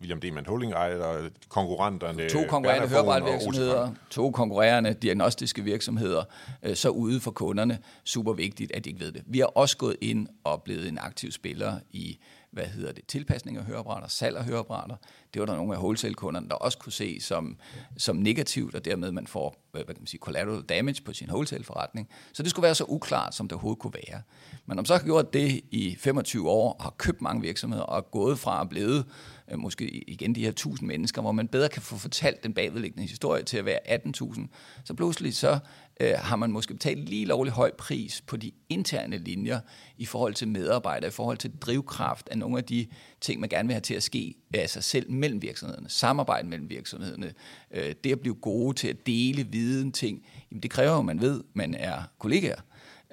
William 0.00 0.20
Demand 0.20 0.46
Holding 0.46 0.72
ejer 0.72 1.28
konkurrenterne... 1.48 2.28
To 2.28 2.44
konkurrerende 2.48 2.88
hørebrætvirksomheder, 2.88 3.92
to 4.10 4.30
konkurrerende 4.30 4.94
diagnostiske 4.94 5.64
virksomheder, 5.64 6.24
øh, 6.62 6.76
så 6.76 6.88
ude 6.88 7.20
for 7.20 7.30
kunderne. 7.30 7.78
Super 8.04 8.32
vigtigt, 8.32 8.72
at 8.72 8.84
de 8.84 8.90
ikke 8.90 9.00
ved 9.00 9.12
det. 9.12 9.22
Vi 9.26 9.38
har 9.38 9.46
også 9.46 9.76
gået 9.76 9.96
ind 10.00 10.28
og 10.44 10.62
blevet 10.62 10.88
en 10.88 10.98
aktiv 10.98 11.32
spiller 11.32 11.80
i 11.90 12.18
hvad 12.50 12.64
hedder 12.64 12.92
det, 12.92 13.06
tilpasning 13.06 13.56
af 13.56 13.64
høreapparater, 13.64 14.08
salg 14.08 14.36
af 14.36 14.44
høreapparater. 14.44 14.96
Det 15.34 15.40
var 15.40 15.46
der 15.46 15.56
nogle 15.56 15.74
af 15.74 15.78
wholesale-kunderne, 15.78 16.48
der 16.48 16.54
også 16.54 16.78
kunne 16.78 16.92
se 16.92 17.20
som, 17.20 17.56
som 17.96 18.16
negativt, 18.16 18.74
og 18.74 18.84
dermed 18.84 19.12
man 19.12 19.26
får 19.26 19.68
hvad 19.72 19.94
kan 19.94 20.02
man 20.02 20.06
sige, 20.06 20.20
collateral 20.20 20.62
damage 20.62 21.02
på 21.02 21.12
sin 21.12 21.30
wholesale-forretning. 21.30 22.08
Så 22.32 22.42
det 22.42 22.50
skulle 22.50 22.64
være 22.64 22.74
så 22.74 22.84
uklart, 22.88 23.34
som 23.34 23.48
det 23.48 23.52
overhovedet 23.52 23.78
kunne 23.78 23.94
være. 23.94 24.22
Men 24.66 24.78
om 24.78 24.84
så 24.84 24.96
har 24.96 25.04
gjort 25.04 25.32
det 25.32 25.60
i 25.70 25.96
25 25.98 26.48
år, 26.50 26.72
og 26.72 26.82
har 26.82 26.94
købt 26.98 27.22
mange 27.22 27.42
virksomheder, 27.42 27.82
og 27.82 27.98
er 27.98 28.00
gået 28.00 28.38
fra 28.38 28.60
at 28.60 28.68
blive 28.68 29.04
øh, 29.50 29.58
måske 29.58 30.10
igen 30.10 30.34
de 30.34 30.42
her 30.42 30.48
1000 30.48 30.88
mennesker, 30.88 31.22
hvor 31.22 31.32
man 31.32 31.48
bedre 31.48 31.68
kan 31.68 31.82
få 31.82 31.96
fortalt 31.96 32.44
den 32.44 32.54
bagvedliggende 32.54 33.08
historie 33.08 33.42
til 33.42 33.56
at 33.56 33.64
være 33.64 33.78
18.000, 34.06 34.46
så 34.84 34.94
pludselig 34.94 35.36
så 35.36 35.58
øh, 36.00 36.14
har 36.18 36.36
man 36.36 36.50
måske 36.50 36.74
betalt 36.74 37.08
lige 37.08 37.24
lovlig 37.24 37.52
høj 37.52 37.72
pris 37.78 38.20
på 38.26 38.36
de 38.36 38.50
interne 38.68 39.18
linjer 39.18 39.60
i 39.96 40.06
forhold 40.06 40.34
til 40.34 40.48
medarbejdere, 40.48 41.08
i 41.08 41.12
forhold 41.12 41.38
til 41.38 41.52
drivkraft 41.60 42.28
af 42.28 42.38
nogle 42.38 42.58
af 42.58 42.64
de 42.64 42.86
ting, 43.20 43.40
man 43.40 43.48
gerne 43.48 43.66
vil 43.68 43.74
have 43.74 43.80
til 43.80 43.94
at 43.94 44.02
ske 44.02 44.34
af 44.54 44.70
sig 44.70 44.84
selv 44.84 45.10
mellem 45.10 45.42
virksomhederne, 45.42 45.88
samarbejde 45.88 46.48
mellem 46.48 46.70
virksomhederne, 46.70 47.32
øh, 47.70 47.94
det 48.04 48.12
at 48.12 48.20
blive 48.20 48.34
gode 48.34 48.76
til 48.76 48.88
at 48.88 49.06
dele 49.06 49.46
viden 49.50 49.92
ting, 49.92 50.26
jamen 50.50 50.62
det 50.62 50.70
kræver 50.70 50.92
jo, 50.92 50.98
at 50.98 51.04
man 51.04 51.20
ved, 51.20 51.44
man 51.54 51.74
er 51.74 52.02
kollegaer. 52.18 52.60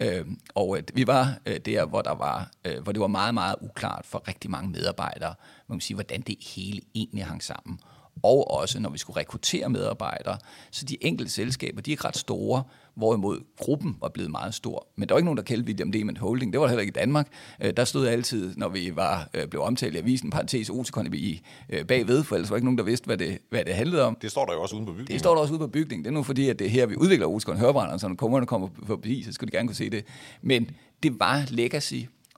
Øh, 0.01 0.25
og 0.55 0.77
at 0.77 0.91
vi 0.95 1.07
var 1.07 1.37
øh, 1.45 1.57
der, 1.57 1.85
hvor, 1.85 2.01
der 2.01 2.15
var, 2.15 2.51
øh, 2.65 2.83
hvor 2.83 2.91
det 2.91 3.01
var 3.01 3.07
meget, 3.07 3.33
meget 3.33 3.55
uklart 3.61 4.05
for 4.05 4.27
rigtig 4.27 4.51
mange 4.51 4.69
medarbejdere, 4.69 5.35
man 5.67 5.77
kan 5.77 5.81
sige, 5.81 5.95
hvordan 5.95 6.21
det 6.21 6.35
hele 6.55 6.81
egentlig 6.95 7.25
hang 7.25 7.43
sammen 7.43 7.79
og 8.23 8.51
også 8.51 8.79
når 8.79 8.89
vi 8.89 8.97
skulle 8.97 9.19
rekruttere 9.19 9.69
medarbejdere. 9.69 10.37
Så 10.71 10.85
de 10.85 10.97
enkelte 11.01 11.31
selskaber, 11.31 11.81
de 11.81 11.93
er 11.93 12.05
ret 12.05 12.17
store, 12.17 12.63
hvorimod 12.95 13.39
gruppen 13.57 13.97
var 14.01 14.09
blevet 14.09 14.31
meget 14.31 14.53
stor. 14.53 14.87
Men 14.95 15.09
der 15.09 15.15
var 15.15 15.19
ikke 15.19 15.25
nogen, 15.25 15.37
der 15.37 15.43
kaldte 15.43 15.67
William 15.67 15.91
Demand 15.91 16.17
Holding. 16.17 16.53
Det 16.53 16.61
var 16.61 16.67
heller 16.67 16.81
ikke 16.81 16.91
i 16.91 16.99
Danmark. 16.99 17.27
Øh, 17.63 17.73
der 17.77 17.85
stod 17.85 18.07
altid, 18.07 18.53
når 18.57 18.69
vi 18.69 18.95
var 18.95 19.29
øh, 19.33 19.47
blev 19.47 19.61
omtalt 19.61 19.95
i 19.95 19.97
avisen, 19.97 20.29
parentes 20.29 20.69
Oticon 20.69 21.13
i 21.13 21.41
øh, 21.69 21.85
bagved, 21.85 22.23
for 22.23 22.35
ellers 22.35 22.49
var 22.49 22.55
ikke 22.55 22.65
nogen, 22.65 22.77
der 22.77 22.83
vidste, 22.83 23.05
hvad 23.05 23.17
det, 23.17 23.37
hvad 23.49 23.65
det 23.65 23.75
handlede 23.75 24.03
om. 24.03 24.17
Det 24.21 24.31
står 24.31 24.45
der 24.45 24.53
jo 24.53 24.61
også 24.61 24.75
ude 24.75 24.85
på 24.85 24.91
bygningen. 24.91 25.13
Det 25.13 25.19
står 25.19 25.33
der 25.33 25.41
også 25.41 25.53
ude 25.53 25.59
på 25.59 25.67
bygningen. 25.67 26.05
Det 26.05 26.09
er 26.09 26.13
nu 26.13 26.23
fordi, 26.23 26.49
at 26.49 26.59
det 26.59 26.67
er 26.67 26.71
her, 26.71 26.85
vi 26.85 26.95
udvikler 26.95 27.27
Oticon 27.27 27.57
hørebrænderne, 27.57 27.99
så 27.99 28.07
når 28.07 28.15
kunderne 28.15 28.45
kommer 28.45 28.67
forbi, 28.83 29.23
så 29.23 29.31
skulle 29.31 29.51
de 29.51 29.57
gerne 29.57 29.67
kunne 29.67 29.75
se 29.75 29.89
det. 29.89 30.05
Men 30.41 30.69
det 31.03 31.19
var 31.19 31.45
legacy, 31.49 31.95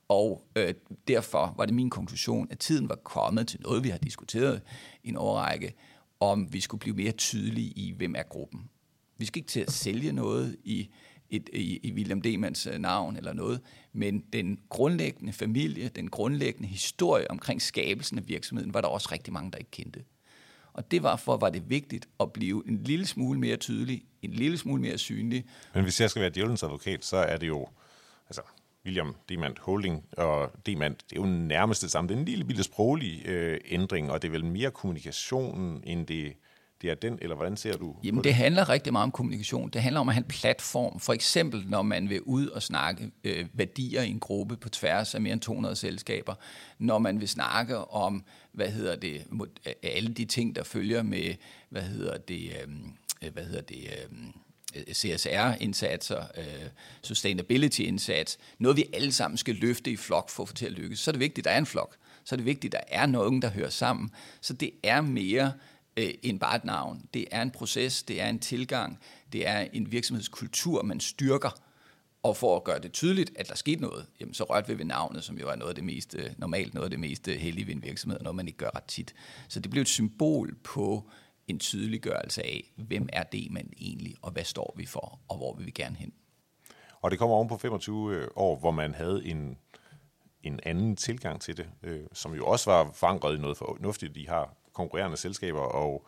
og 0.10 0.48
øh, 0.56 0.74
derfor 1.08 1.54
var 1.58 1.66
det 1.66 1.76
min 1.76 1.90
konklusion, 1.90 2.48
at 2.52 2.60
tiden 2.60 2.90
var 2.90 2.96
kommet 2.96 3.48
til 3.48 3.62
noget, 3.62 3.84
vi 3.84 3.90
har 3.90 3.98
diskuteret 3.98 4.62
i 5.04 5.10
en 5.10 5.16
overrække, 5.16 5.74
om 6.20 6.54
vi 6.54 6.62
skulle 6.62 6.80
blive 6.80 6.96
mere 6.96 7.12
tydelige 7.12 7.70
i, 7.70 7.94
hvem 7.98 8.16
er 8.16 8.24
gruppen. 8.24 8.70
Vi 9.18 9.26
skal 9.26 9.40
ikke 9.40 9.50
til 9.50 9.60
at 9.60 9.72
sælge 9.72 10.12
noget 10.12 10.58
i, 10.64 10.90
et, 11.30 11.50
i, 11.54 11.80
i 11.84 11.94
William 11.94 12.22
Demans 12.22 12.68
øh, 12.68 12.80
navn 12.80 13.18
eller 13.18 13.34
noget, 13.34 13.62
men 13.94 14.24
den 14.34 14.60
grundlæggende 14.70 15.34
familie, 15.34 15.90
den 15.90 16.10
grundlæggende 16.10 16.68
historie 16.68 17.32
omkring 17.32 17.62
skabelsen 17.62 18.18
af 18.18 18.28
virksomheden, 18.28 18.74
var 18.74 18.82
der 18.82 18.88
også 18.88 19.10
rigtig 19.12 19.34
mange, 19.34 19.52
der 19.52 19.58
ikke 19.58 19.72
kendte. 19.72 20.04
Og 20.74 20.92
det 20.92 21.04
var 21.04 21.16
for, 21.16 21.38
var 21.38 21.50
det 21.50 21.70
vigtigt 21.70 22.10
at 22.20 22.34
blive 22.34 22.64
en 22.68 22.84
lille 22.84 23.06
smule 23.06 23.40
mere 23.40 23.58
tydelig, 23.58 24.06
en 24.22 24.32
lille 24.32 24.58
smule 24.58 24.82
mere 24.82 24.98
synlig. 24.98 25.46
Men 25.74 25.84
hvis 25.84 26.02
jeg 26.02 26.10
skal 26.10 26.22
være 26.22 26.32
djævelens 26.36 26.64
advokat, 26.64 27.06
så 27.06 27.18
er 27.18 27.38
det 27.38 27.48
jo, 27.48 27.68
altså 28.30 28.42
William 28.88 29.16
Demand 29.30 29.56
Holding 29.60 30.04
og 30.18 30.52
Demand, 30.66 30.96
det 31.10 31.18
er 31.18 31.22
jo 31.22 31.28
nærmest 31.28 31.82
det 31.82 31.92
samme. 31.92 32.08
Det 32.08 32.16
er 32.16 32.20
en 32.20 32.26
lille, 32.26 32.48
lille 32.48 32.64
sproglig 32.64 33.28
øh, 33.28 33.60
ændring, 33.66 34.12
og 34.12 34.22
det 34.22 34.28
er 34.28 34.32
vel 34.32 34.46
mere 34.46 34.72
kommunikation, 34.72 35.82
end 35.86 36.08
det 36.08 36.34
det 36.82 36.90
er 36.90 36.96
den, 36.96 37.20
eller 37.22 37.36
hvordan 37.36 37.58
ser 37.58 37.78
du 37.78 37.96
Jamen, 38.04 38.24
det 38.24 38.34
handler 38.34 38.70
rigtig 38.70 38.94
meget 38.94 39.04
om 39.04 39.12
kommunikation. 39.12 39.70
Det 39.70 39.82
handler 39.82 40.00
om 40.00 40.10
at 40.10 40.16
have 40.16 40.24
en 40.24 40.30
platform. 40.30 41.00
For 41.00 41.14
eksempel, 41.14 41.64
når 41.68 41.82
man 41.82 42.10
vil 42.10 42.22
ud 42.22 42.48
og 42.48 42.64
snakke 42.64 43.12
øh, 43.24 43.46
værdier 43.54 44.02
i 44.02 44.10
en 44.10 44.20
gruppe 44.20 44.58
på 44.58 44.70
tværs 44.70 45.16
af 45.16 45.22
mere 45.22 45.34
end 45.34 45.42
200 45.42 45.76
selskaber. 45.76 46.36
Når 46.80 47.00
man 47.00 47.20
vil 47.20 47.28
snakke 47.28 47.78
om, 47.78 48.24
hvad 48.52 48.68
hedder 48.68 48.96
det, 48.96 49.28
alle 49.84 50.10
de 50.10 50.26
ting, 50.26 50.56
der 50.56 50.64
følger 50.64 51.04
med, 51.04 51.36
hvad 51.70 51.82
hedder 51.82 52.18
det, 52.18 52.52
øh, 53.24 53.34
hvad 53.34 53.44
hedder 53.44 53.62
det, 53.62 53.78
øh, 53.78 54.18
Øh, 54.78 54.94
CSR-indsatser, 54.94 56.24
øh, 56.38 56.70
sustainability-indsats, 57.02 58.38
noget 58.60 58.78
vi 58.78 58.86
alle 58.94 59.12
sammen 59.12 59.38
skal 59.38 59.56
løfte 59.56 59.92
i 59.92 59.96
flok 59.96 60.30
for 60.30 60.44
at 60.44 60.50
få 60.50 60.56
til 60.56 60.66
at 60.66 60.72
lykkes, 60.72 61.00
så 61.00 61.12
er 61.12 61.14
det 61.14 61.20
vigtigt, 61.20 61.48
at 61.48 61.50
der 61.50 61.52
er 61.52 61.58
en 61.58 61.66
flok. 61.66 61.96
Så 62.24 62.36
er 62.36 62.38
det 62.38 62.46
vigtigt, 62.46 62.76
at 62.76 62.84
der 62.90 62.96
er 62.98 63.06
nogen, 63.06 63.42
der 63.42 63.50
hører 63.50 63.70
sammen. 63.70 64.12
Så 64.42 64.54
det 64.54 64.72
er 64.84 65.02
mere 65.02 65.54
øh, 65.98 66.14
end 66.24 66.40
bare 66.40 66.56
et 66.56 66.66
navn. 66.66 67.02
Det 67.14 67.26
er 67.32 67.42
en 67.42 67.52
proces, 67.52 68.04
det 68.04 68.22
er 68.22 68.30
en 68.30 68.40
tilgang, 68.40 69.00
det 69.34 69.48
er 69.48 69.60
en 69.74 69.92
virksomhedskultur, 69.92 70.84
man 70.84 71.00
styrker. 71.00 71.62
Og 72.24 72.38
for 72.38 72.56
at 72.56 72.64
gøre 72.64 72.80
det 72.80 72.92
tydeligt, 72.92 73.32
at 73.36 73.50
der 73.50 73.56
skete 73.56 73.82
noget, 73.82 74.06
jamen 74.20 74.34
så 74.34 74.44
rørte 74.44 74.68
vi 74.68 74.78
ved 74.78 74.86
navnet, 74.86 75.24
som 75.24 75.38
jo 75.38 75.50
er 75.50 75.56
noget 75.56 75.70
af 75.70 75.76
det 75.76 75.84
mest, 75.84 76.16
øh, 76.20 76.30
normalt 76.38 76.74
noget 76.74 76.86
af 76.86 76.90
det 76.90 77.00
mest 77.00 77.28
øh, 77.28 77.36
heldige 77.36 77.68
ved 77.68 77.76
en 77.76 77.84
virksomhed, 77.84 78.20
noget 78.20 78.36
man 78.36 78.48
ikke 78.48 78.58
gør 78.58 78.70
ret 78.76 78.84
tit. 78.84 79.16
Så 79.48 79.60
det 79.60 79.72
blev 79.72 79.82
et 79.82 79.88
symbol 79.88 80.56
på 80.64 81.10
en 81.48 81.60
tydeliggørelse 81.60 82.44
af, 82.44 82.74
hvem 82.76 83.10
er 83.14 83.24
det 83.24 83.52
man 83.52 83.74
egentlig, 83.78 84.16
og 84.22 84.32
hvad 84.32 84.44
står 84.44 84.74
vi 84.78 84.86
for, 84.86 85.20
og 85.28 85.38
hvor 85.38 85.56
vil 85.56 85.66
vi 85.66 85.72
gerne 85.72 85.96
hen. 85.96 86.14
Og 87.02 87.12
det 87.12 87.20
kommer 87.20 87.36
oven 87.36 87.48
på 87.48 87.58
25 87.58 88.16
øh, 88.16 88.28
år, 88.36 88.56
hvor 88.56 88.72
man 88.72 88.94
havde 88.94 89.26
en, 89.26 89.58
en 90.44 90.60
anden 90.64 90.96
tilgang 90.96 91.42
til 91.42 91.58
det, 91.58 91.70
øh, 91.84 92.02
som 92.14 92.34
jo 92.34 92.46
også 92.46 92.72
var 92.72 92.92
forankret 92.94 93.38
i 93.38 93.42
noget 93.42 93.58
fornuftigt. 93.58 94.16
De 94.16 94.28
har 94.28 94.54
konkurrerende 94.74 95.18
selskaber, 95.18 95.60
og 95.60 96.08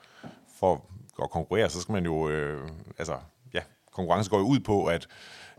for 0.59 0.85
at 1.23 1.29
konkurrere, 1.29 1.69
så 1.69 1.81
skal 1.81 1.93
man 1.93 2.05
jo, 2.05 2.29
øh, 2.29 2.69
altså, 2.97 3.17
ja, 3.53 3.61
konkurrence 3.91 4.29
går 4.29 4.37
jo 4.37 4.45
ud 4.45 4.59
på, 4.59 4.85
at, 4.85 5.07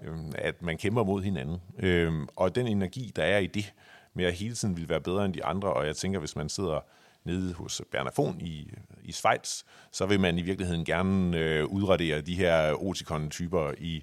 øh, 0.02 0.18
at 0.34 0.62
man 0.62 0.78
kæmper 0.78 1.04
mod 1.04 1.22
hinanden. 1.22 1.60
Øh, 1.78 2.12
og 2.36 2.54
den 2.54 2.66
energi, 2.66 3.12
der 3.16 3.24
er 3.24 3.38
i 3.38 3.46
det, 3.46 3.74
med 4.14 4.24
at 4.24 4.34
hele 4.34 4.54
tiden 4.54 4.76
vil 4.76 4.88
være 4.88 5.00
bedre 5.00 5.24
end 5.24 5.34
de 5.34 5.44
andre, 5.44 5.72
og 5.72 5.86
jeg 5.86 5.96
tænker, 5.96 6.18
hvis 6.18 6.36
man 6.36 6.48
sidder 6.48 6.80
nede 7.24 7.54
hos 7.54 7.82
Bernafon 7.90 8.40
i, 8.40 8.70
i 9.02 9.12
Schweiz, 9.12 9.62
så 9.92 10.06
vil 10.06 10.20
man 10.20 10.38
i 10.38 10.42
virkeligheden 10.42 10.84
gerne 10.84 11.38
øh, 11.38 11.66
udradere 11.66 12.20
de 12.20 12.34
her 12.34 12.82
otikon-typer 12.82 13.72
i, 13.78 14.02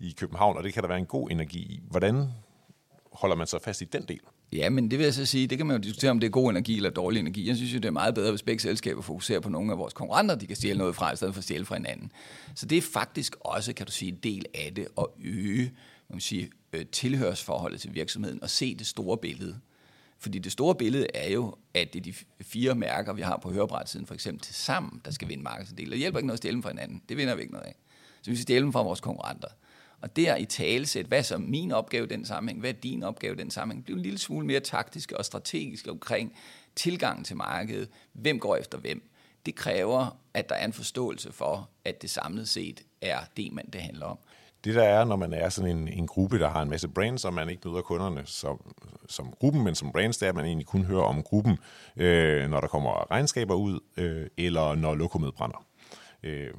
i 0.00 0.14
København, 0.18 0.56
og 0.56 0.64
det 0.64 0.72
kan 0.72 0.82
der 0.82 0.88
være 0.88 0.98
en 0.98 1.06
god 1.06 1.30
energi 1.30 1.58
i. 1.58 1.80
Hvordan 1.90 2.26
holder 3.12 3.36
man 3.36 3.46
så 3.46 3.58
fast 3.64 3.82
i 3.82 3.84
den 3.84 4.02
del? 4.02 4.20
Ja, 4.52 4.70
men 4.70 4.90
det 4.90 4.98
vil 4.98 5.04
jeg 5.04 5.14
så 5.14 5.26
sige, 5.26 5.46
det 5.46 5.58
kan 5.58 5.66
man 5.66 5.76
jo 5.76 5.82
diskutere, 5.82 6.10
om 6.10 6.20
det 6.20 6.26
er 6.26 6.30
god 6.30 6.50
energi 6.50 6.76
eller 6.76 6.90
dårlig 6.90 7.20
energi. 7.20 7.48
Jeg 7.48 7.56
synes 7.56 7.74
jo, 7.74 7.78
det 7.78 7.84
er 7.84 7.90
meget 7.90 8.14
bedre, 8.14 8.30
hvis 8.30 8.42
begge 8.42 8.62
selskaber 8.62 9.02
fokuserer 9.02 9.40
på 9.40 9.48
nogle 9.48 9.72
af 9.72 9.78
vores 9.78 9.94
konkurrenter, 9.94 10.34
de 10.34 10.46
kan 10.46 10.56
stjæle 10.56 10.78
noget 10.78 10.96
fra, 10.96 11.12
i 11.12 11.16
stedet 11.16 11.34
for 11.34 11.38
at 11.38 11.44
stjæle 11.44 11.64
fra 11.64 11.74
hinanden. 11.74 12.12
Så 12.54 12.66
det 12.66 12.78
er 12.78 12.82
faktisk 12.82 13.36
også, 13.40 13.72
kan 13.72 13.86
du 13.86 13.92
sige, 13.92 14.12
en 14.12 14.18
del 14.22 14.44
af 14.54 14.72
det 14.74 14.88
at 14.98 15.06
øge 15.24 15.72
man 16.10 16.16
kan 16.16 16.20
sige, 16.20 16.50
øh, 16.72 16.86
tilhørsforholdet 16.86 17.80
til 17.80 17.94
virksomheden 17.94 18.42
og 18.42 18.50
se 18.50 18.74
det 18.74 18.86
store 18.86 19.18
billede. 19.18 19.60
Fordi 20.20 20.38
det 20.38 20.52
store 20.52 20.74
billede 20.74 21.06
er 21.14 21.30
jo, 21.30 21.54
at 21.74 21.92
det 21.92 21.98
er 21.98 22.02
de 22.02 22.14
fire 22.44 22.74
mærker, 22.74 23.12
vi 23.12 23.22
har 23.22 23.36
på 23.36 23.50
hørebrætsiden, 23.52 24.06
for 24.06 24.14
eksempel 24.14 24.40
til 24.40 24.54
sammen, 24.54 25.00
der 25.04 25.10
skal 25.10 25.28
vinde 25.28 25.42
markedsandel. 25.42 25.90
Det 25.90 25.98
hjælper 25.98 26.18
ikke 26.18 26.26
noget 26.26 26.36
at 26.36 26.38
stjæle 26.38 26.54
dem 26.54 26.62
fra 26.62 26.70
hinanden. 26.70 27.02
Det 27.08 27.16
vinder 27.16 27.34
vi 27.34 27.40
ikke 27.40 27.52
noget 27.52 27.66
af. 27.66 27.74
Så 28.22 28.30
vi 28.30 28.36
skal 28.36 28.42
stjæle 28.42 28.62
dem 28.62 28.72
fra 28.72 28.82
vores 28.82 29.00
konkurrenter. 29.00 29.48
Og 30.00 30.16
der 30.16 30.36
i 30.36 30.44
talesæt, 30.44 31.06
hvad 31.06 31.18
er 31.18 31.22
så 31.22 31.38
min 31.38 31.72
opgave 31.72 32.06
i 32.06 32.08
den 32.08 32.24
sammenhæng, 32.24 32.60
hvad 32.60 32.70
er 32.70 32.80
din 32.80 33.02
opgave 33.02 33.34
i 33.34 33.38
den 33.38 33.50
sammenhæng, 33.50 33.84
bliver 33.84 33.96
en 33.96 34.02
lille 34.02 34.18
smule 34.18 34.46
mere 34.46 34.60
taktisk 34.60 35.12
og 35.12 35.24
strategisk 35.24 35.86
omkring 35.90 36.36
tilgangen 36.76 37.24
til 37.24 37.36
markedet, 37.36 37.88
hvem 38.12 38.38
går 38.38 38.56
efter 38.56 38.78
hvem. 38.78 39.10
Det 39.46 39.54
kræver, 39.54 40.20
at 40.34 40.48
der 40.48 40.54
er 40.54 40.64
en 40.64 40.72
forståelse 40.72 41.32
for, 41.32 41.70
at 41.84 42.02
det 42.02 42.10
samlet 42.10 42.48
set 42.48 42.82
er 43.00 43.18
det, 43.36 43.52
man 43.52 43.66
det 43.72 43.80
handler 43.80 44.06
om. 44.06 44.18
Det 44.64 44.74
der 44.74 44.82
er, 44.82 45.04
når 45.04 45.16
man 45.16 45.32
er 45.32 45.48
sådan 45.48 45.76
en, 45.76 45.88
en 45.88 46.06
gruppe, 46.06 46.38
der 46.38 46.48
har 46.48 46.62
en 46.62 46.70
masse 46.70 46.88
brands, 46.88 47.24
og 47.24 47.34
man 47.34 47.48
ikke 47.48 47.68
møder 47.68 47.82
kunderne 47.82 48.22
som, 48.26 48.74
som 49.10 49.32
gruppen, 49.40 49.64
men 49.64 49.74
som 49.74 49.92
brands, 49.92 50.18
det 50.18 50.26
er, 50.26 50.30
at 50.30 50.36
man 50.36 50.44
egentlig 50.44 50.66
kun 50.66 50.84
hører 50.84 51.02
om 51.02 51.22
gruppen, 51.22 51.58
øh, 51.96 52.50
når 52.50 52.60
der 52.60 52.68
kommer 52.68 53.10
regnskaber 53.10 53.54
ud, 53.54 53.80
øh, 53.96 54.26
eller 54.36 54.74
når 54.74 54.94
lokummet 54.94 55.34
brænder. 55.34 55.64
Øh, 56.22 56.50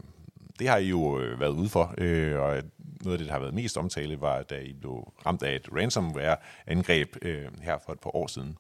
det 0.60 0.70
har 0.70 0.78
I 0.78 0.88
jo 0.88 1.20
øh, 1.20 1.40
været 1.40 1.52
ude 1.52 1.70
for, 1.70 1.96
øh, 1.98 2.40
og 2.40 2.64
noget 3.04 3.14
af 3.14 3.18
det, 3.18 3.28
der 3.28 3.34
har 3.34 3.40
været 3.40 3.54
mest 3.54 3.78
omtale, 3.78 4.22
var, 4.22 4.44
da 4.44 4.60
I 4.60 4.74
blev 4.74 5.14
ramt 5.26 5.44
af 5.44 5.56
et 5.56 5.70
ransomware-angreb 5.76 7.16
øh, 7.22 7.46
her 7.62 7.78
for 7.86 7.94
et 7.94 8.00
par 8.00 8.16
år 8.16 8.28
siden. 8.28 8.58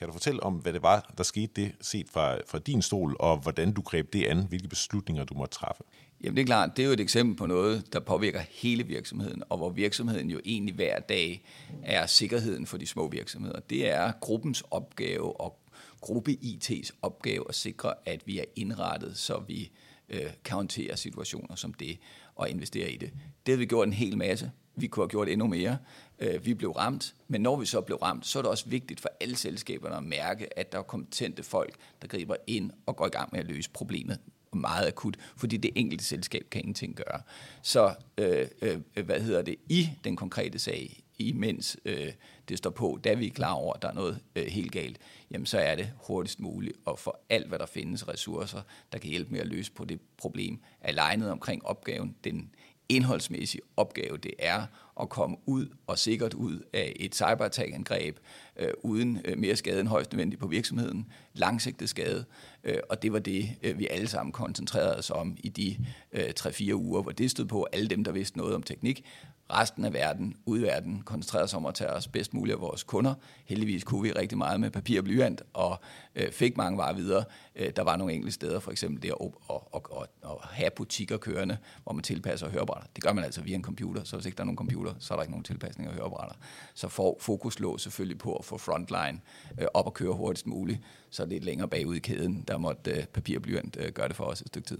Kan 0.00 0.08
du 0.08 0.12
fortælle 0.12 0.42
om, 0.42 0.54
hvad 0.54 0.72
det 0.72 0.82
var, 0.82 1.12
der 1.18 1.24
skete 1.24 1.52
det, 1.56 1.72
set 1.80 2.08
fra, 2.08 2.38
fra 2.46 2.58
din 2.58 2.82
stol, 2.82 3.16
og 3.18 3.38
hvordan 3.38 3.72
du 3.72 3.82
greb 3.82 4.12
det 4.12 4.24
an, 4.24 4.46
hvilke 4.48 4.68
beslutninger 4.68 5.24
du 5.24 5.34
måtte 5.34 5.54
træffe? 5.54 5.82
Jamen 6.24 6.36
det 6.36 6.42
er 6.42 6.46
klart, 6.46 6.76
det 6.76 6.82
er 6.82 6.86
jo 6.86 6.92
et 6.92 7.00
eksempel 7.00 7.36
på 7.36 7.46
noget, 7.46 7.92
der 7.92 8.00
påvirker 8.00 8.40
hele 8.50 8.86
virksomheden, 8.86 9.42
og 9.48 9.58
hvor 9.58 9.70
virksomheden 9.70 10.30
jo 10.30 10.40
egentlig 10.44 10.74
hver 10.74 11.00
dag 11.00 11.44
er 11.82 12.06
sikkerheden 12.06 12.66
for 12.66 12.76
de 12.76 12.86
små 12.86 13.08
virksomheder. 13.08 13.60
Det 13.60 13.90
er 13.90 14.12
gruppens 14.20 14.62
opgave 14.70 15.40
og 15.40 15.58
gruppe 16.00 16.38
IT's 16.42 16.90
opgave 17.02 17.44
at 17.48 17.54
sikre, 17.54 17.94
at 18.06 18.26
vi 18.26 18.38
er 18.38 18.44
indrettet, 18.56 19.18
så 19.18 19.42
vi 19.48 19.70
øh, 20.08 20.30
kan 20.44 20.54
håndtere 20.54 20.96
situationer 20.96 21.54
som 21.54 21.74
det 21.74 21.98
og 22.34 22.50
investere 22.50 22.90
i 22.90 22.96
det. 22.96 23.10
Det 23.46 23.52
har 23.52 23.58
vi 23.58 23.66
gjort 23.66 23.86
en 23.86 23.92
hel 23.92 24.18
masse. 24.18 24.50
Vi 24.80 24.86
kunne 24.86 25.02
have 25.02 25.08
gjort 25.08 25.28
endnu 25.28 25.46
mere. 25.46 25.78
Øh, 26.18 26.46
vi 26.46 26.54
blev 26.54 26.70
ramt, 26.70 27.14
men 27.28 27.40
når 27.40 27.56
vi 27.56 27.66
så 27.66 27.80
blev 27.80 27.98
ramt, 27.98 28.26
så 28.26 28.38
er 28.38 28.42
det 28.42 28.50
også 28.50 28.68
vigtigt 28.68 29.00
for 29.00 29.08
alle 29.20 29.36
selskaberne 29.36 29.96
at 29.96 30.02
mærke, 30.02 30.58
at 30.58 30.72
der 30.72 30.78
er 30.78 30.82
kompetente 30.82 31.42
folk, 31.42 31.74
der 32.02 32.08
griber 32.08 32.36
ind 32.46 32.70
og 32.86 32.96
går 32.96 33.06
i 33.06 33.10
gang 33.10 33.28
med 33.32 33.40
at 33.40 33.46
løse 33.46 33.70
problemet 33.70 34.18
meget 34.52 34.86
akut, 34.86 35.16
fordi 35.36 35.56
det 35.56 35.70
enkelte 35.74 36.04
selskab 36.04 36.46
kan 36.50 36.60
ingenting 36.60 36.96
gøre. 36.96 37.22
Så 37.62 37.94
øh, 38.18 38.46
øh, 38.62 39.04
hvad 39.04 39.20
hedder 39.20 39.42
det 39.42 39.56
i 39.68 39.90
den 40.04 40.16
konkrete 40.16 40.58
sag, 40.58 41.02
imens 41.18 41.76
øh, 41.84 42.12
det 42.48 42.58
står 42.58 42.70
på, 42.70 42.98
da 43.04 43.14
vi 43.14 43.26
er 43.26 43.30
klar 43.30 43.52
over, 43.52 43.74
at 43.74 43.82
der 43.82 43.88
er 43.88 43.92
noget 43.92 44.20
øh, 44.36 44.46
helt 44.46 44.72
galt, 44.72 44.98
jamen 45.30 45.46
så 45.46 45.58
er 45.58 45.74
det 45.74 45.92
hurtigst 45.96 46.40
muligt 46.40 46.76
at 46.86 46.98
få 46.98 47.16
alt, 47.28 47.48
hvad 47.48 47.58
der 47.58 47.66
findes 47.66 48.08
ressourcer, 48.08 48.62
der 48.92 48.98
kan 48.98 49.10
hjælpe 49.10 49.32
med 49.32 49.40
at 49.40 49.46
løse 49.46 49.72
på 49.72 49.84
det 49.84 50.00
problem, 50.16 50.60
alignet 50.80 51.30
omkring 51.30 51.66
opgaven, 51.66 52.16
den 52.24 52.50
indholdsmæssig 52.90 53.60
opgave 53.76 54.16
det 54.16 54.34
er 54.38 54.66
at 55.00 55.08
komme 55.08 55.36
ud 55.46 55.66
og 55.86 55.98
sikkert 55.98 56.34
ud 56.34 56.60
af 56.72 56.92
et 56.96 57.14
cyberattack-angreb 57.14 58.18
øh, 58.56 58.70
uden 58.82 59.20
øh, 59.24 59.38
mere 59.38 59.56
skade 59.56 59.80
end 59.80 59.88
højst 59.88 60.12
nødvendigt 60.12 60.40
på 60.40 60.48
virksomheden, 60.48 61.06
langsigtet 61.34 61.88
skade, 61.88 62.24
øh, 62.64 62.78
og 62.90 63.02
det 63.02 63.12
var 63.12 63.18
det, 63.18 63.50
øh, 63.62 63.78
vi 63.78 63.86
alle 63.90 64.06
sammen 64.06 64.32
koncentrerede 64.32 64.96
os 64.96 65.10
om 65.10 65.36
i 65.38 65.48
de 65.48 65.76
øh, 66.12 66.32
3-4 66.40 66.72
uger, 66.74 67.02
hvor 67.02 67.12
det 67.12 67.30
stod 67.30 67.44
på 67.44 67.66
alle 67.72 67.88
dem, 67.88 68.04
der 68.04 68.12
vidste 68.12 68.38
noget 68.38 68.54
om 68.54 68.62
teknik, 68.62 69.04
resten 69.52 69.84
af 69.84 69.92
verden, 69.92 70.36
udverden, 70.46 71.02
koncentrerede 71.02 71.48
sig 71.48 71.56
om 71.56 71.66
at 71.66 71.74
tage 71.74 71.90
os 71.90 72.08
bedst 72.08 72.34
muligt 72.34 72.54
af 72.54 72.60
vores 72.60 72.82
kunder. 72.82 73.14
Heldigvis 73.44 73.84
kunne 73.84 74.02
vi 74.02 74.12
rigtig 74.12 74.38
meget 74.38 74.60
med 74.60 74.70
papir 74.70 74.98
og 74.98 75.04
blyant, 75.04 75.42
og 75.52 75.80
øh, 76.14 76.32
fik 76.32 76.56
mange 76.56 76.78
varer 76.78 76.92
videre. 76.92 77.24
Øh, 77.56 77.70
der 77.76 77.82
var 77.82 77.96
nogle 77.96 78.12
enkelte 78.12 78.34
steder, 78.34 78.60
for 78.60 78.70
eksempel 78.70 79.02
det 79.02 79.08
at, 79.08 79.16
og, 79.20 79.34
og, 79.48 79.86
og, 79.90 80.08
og 80.22 80.40
have 80.42 80.70
butikker 80.70 81.16
kørende, 81.16 81.56
hvor 81.82 81.92
man 81.92 82.02
tilpasser 82.02 82.48
hørebrætter. 82.48 82.88
Det 82.96 83.04
gør 83.04 83.12
man 83.12 83.24
altså 83.24 83.42
via 83.42 83.54
en 83.54 83.62
computer, 83.62 84.04
så 84.04 84.16
hvis 84.16 84.26
ikke 84.26 84.36
der 84.36 84.42
er 84.42 84.46
nogen 84.46 84.58
computer, 84.58 84.94
så 84.98 85.14
er 85.14 85.16
der 85.16 85.22
ikke 85.22 85.32
nogen 85.32 85.44
tilpasning 85.44 85.90
af 85.90 85.94
hørebrætter. 85.94 86.36
Så 86.74 86.88
for, 86.88 87.16
fokus 87.20 87.60
lå 87.60 87.78
selvfølgelig 87.78 88.18
på 88.18 88.36
at 88.36 88.44
få 88.44 88.58
frontline 88.58 89.20
øh, 89.60 89.66
op 89.74 89.86
og 89.86 89.94
køre 89.94 90.12
hurtigst 90.12 90.46
muligt, 90.46 90.80
så 91.10 91.26
lidt 91.26 91.44
længere 91.44 91.68
bagud 91.68 91.96
i 91.96 91.98
kæden, 91.98 92.44
der 92.48 92.58
måtte 92.58 92.90
øh, 92.90 93.04
papir 93.04 93.36
og 93.36 93.42
blyant 93.42 93.76
øh, 93.80 93.92
gøre 93.92 94.08
det 94.08 94.16
for 94.16 94.24
os 94.24 94.40
et 94.40 94.46
stykke 94.46 94.68
tid. 94.68 94.78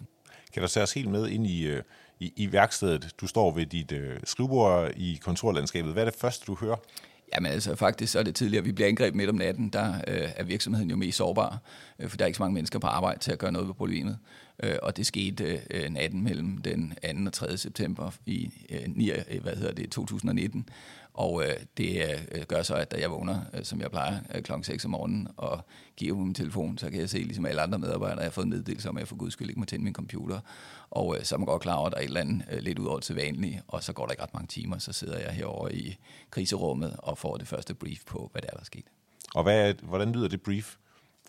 Kan 0.53 0.63
du 0.63 0.69
tage 0.69 0.83
os 0.83 0.93
helt 0.93 1.11
med 1.11 1.29
ind 1.29 1.47
i, 1.47 1.67
øh, 1.67 1.83
i, 2.21 2.33
i 2.37 2.53
værkstedet? 2.53 3.15
Du 3.21 3.27
står 3.27 3.51
ved 3.51 3.67
dit 3.67 3.93
øh, 3.93 4.17
skrivebord 4.25 4.91
i 4.97 5.19
kontorlandskabet. 5.23 5.93
Hvad 5.93 6.03
er 6.03 6.11
det 6.11 6.21
første, 6.21 6.45
du 6.47 6.55
hører? 6.55 6.77
Jamen 7.35 7.53
altså 7.53 7.77
faktisk 7.77 8.13
så 8.13 8.19
er 8.19 8.23
det 8.23 8.35
tidligere, 8.35 8.65
vi 8.65 8.73
bliver 8.73 8.89
angrebet 8.89 9.15
midt 9.15 9.31
om 9.31 9.35
natten, 9.35 9.69
der 9.69 9.95
øh, 10.09 10.29
er 10.37 10.45
virksomheden 10.45 10.91
jo 10.91 10.97
mest 10.97 11.19
sårbar, 11.19 11.59
øh, 11.99 12.09
for 12.09 12.17
der 12.17 12.25
er 12.25 12.27
ikke 12.27 12.37
så 12.37 12.43
mange 12.43 12.55
mennesker 12.55 12.79
på 12.79 12.87
arbejde 12.87 13.21
til 13.21 13.33
at 13.33 13.39
gøre 13.39 13.53
noget 13.53 13.69
ved 13.69 13.75
problemet. 13.75 14.19
Øh, 14.63 14.77
og 14.83 14.97
det 14.97 15.07
skete 15.07 15.61
øh, 15.71 15.91
natten 15.91 16.25
mellem 16.25 16.59
den 16.59 16.95
2. 17.15 17.27
og 17.27 17.33
3. 17.33 17.57
september 17.57 18.11
i 18.27 18.51
øh, 18.71 18.81
9, 18.87 19.11
øh, 19.11 19.43
hvad 19.43 19.57
hedder 19.57 19.73
det, 19.73 19.91
2019. 19.91 20.69
Og 21.15 21.43
øh, 21.43 21.55
det 21.77 22.19
øh, 22.33 22.43
gør 22.43 22.63
så, 22.63 22.75
at 22.75 22.91
da 22.91 23.01
jeg 23.01 23.11
vågner, 23.11 23.41
øh, 23.55 23.65
som 23.65 23.81
jeg 23.81 23.91
plejer, 23.91 24.19
øh, 24.35 24.43
klokken 24.43 24.65
6 24.65 24.85
om 24.85 24.91
morgenen, 24.91 25.29
og 25.37 25.65
giver 25.97 26.15
på 26.15 26.21
min 26.21 26.35
telefon, 26.35 26.79
så 26.79 26.91
kan 26.91 27.01
jeg 27.01 27.11
se, 27.11 27.19
ligesom 27.19 27.47
alle 27.47 27.63
andre 27.63 27.79
medarbejdere, 27.79 28.19
jeg 28.19 28.27
har 28.27 28.31
fået 28.31 28.49
meddelelse 28.49 28.89
om, 28.89 28.97
at 28.97 29.01
jeg 29.01 29.09
for 29.09 29.17
guds 29.17 29.33
skyld 29.33 29.49
ikke 29.49 29.61
må 29.61 29.67
tænde 29.67 29.85
min 29.85 29.95
computer. 29.95 30.41
Og 30.91 31.17
øh, 31.17 31.25
så 31.25 31.35
er 31.35 31.39
man 31.39 31.47
godt 31.47 31.63
klar 31.63 31.75
over, 31.75 31.87
at 31.87 31.93
der 31.93 31.99
er 31.99 32.03
et 32.03 32.07
eller 32.07 32.21
andet 32.21 32.43
øh, 32.51 32.59
lidt 32.59 32.79
ud 32.79 32.87
over 32.87 33.01
til 33.01 33.17
vanligt, 33.17 33.63
og 33.69 33.83
så 33.83 33.93
går 33.93 34.07
der 34.07 34.13
ikke 34.13 34.23
ret 34.23 34.35
mange 34.35 34.47
timer, 34.47 34.79
så 34.79 34.93
sidder 34.93 35.19
jeg 35.19 35.31
herovre 35.31 35.75
i 35.75 35.99
kriserummet 36.31 36.97
og 36.99 37.19
får 37.19 37.37
det 37.37 37.49
første 37.49 37.75
brief 37.75 38.05
på, 38.07 38.29
hvad 38.33 38.43
der 38.43 38.49
er, 38.49 38.53
der 38.53 38.61
er 38.61 38.65
sket. 38.65 38.85
Og 39.35 39.43
hvad 39.43 39.69
er, 39.69 39.75
hvordan 39.83 40.13
lyder 40.13 40.29
det 40.29 40.43
brief? 40.43 40.77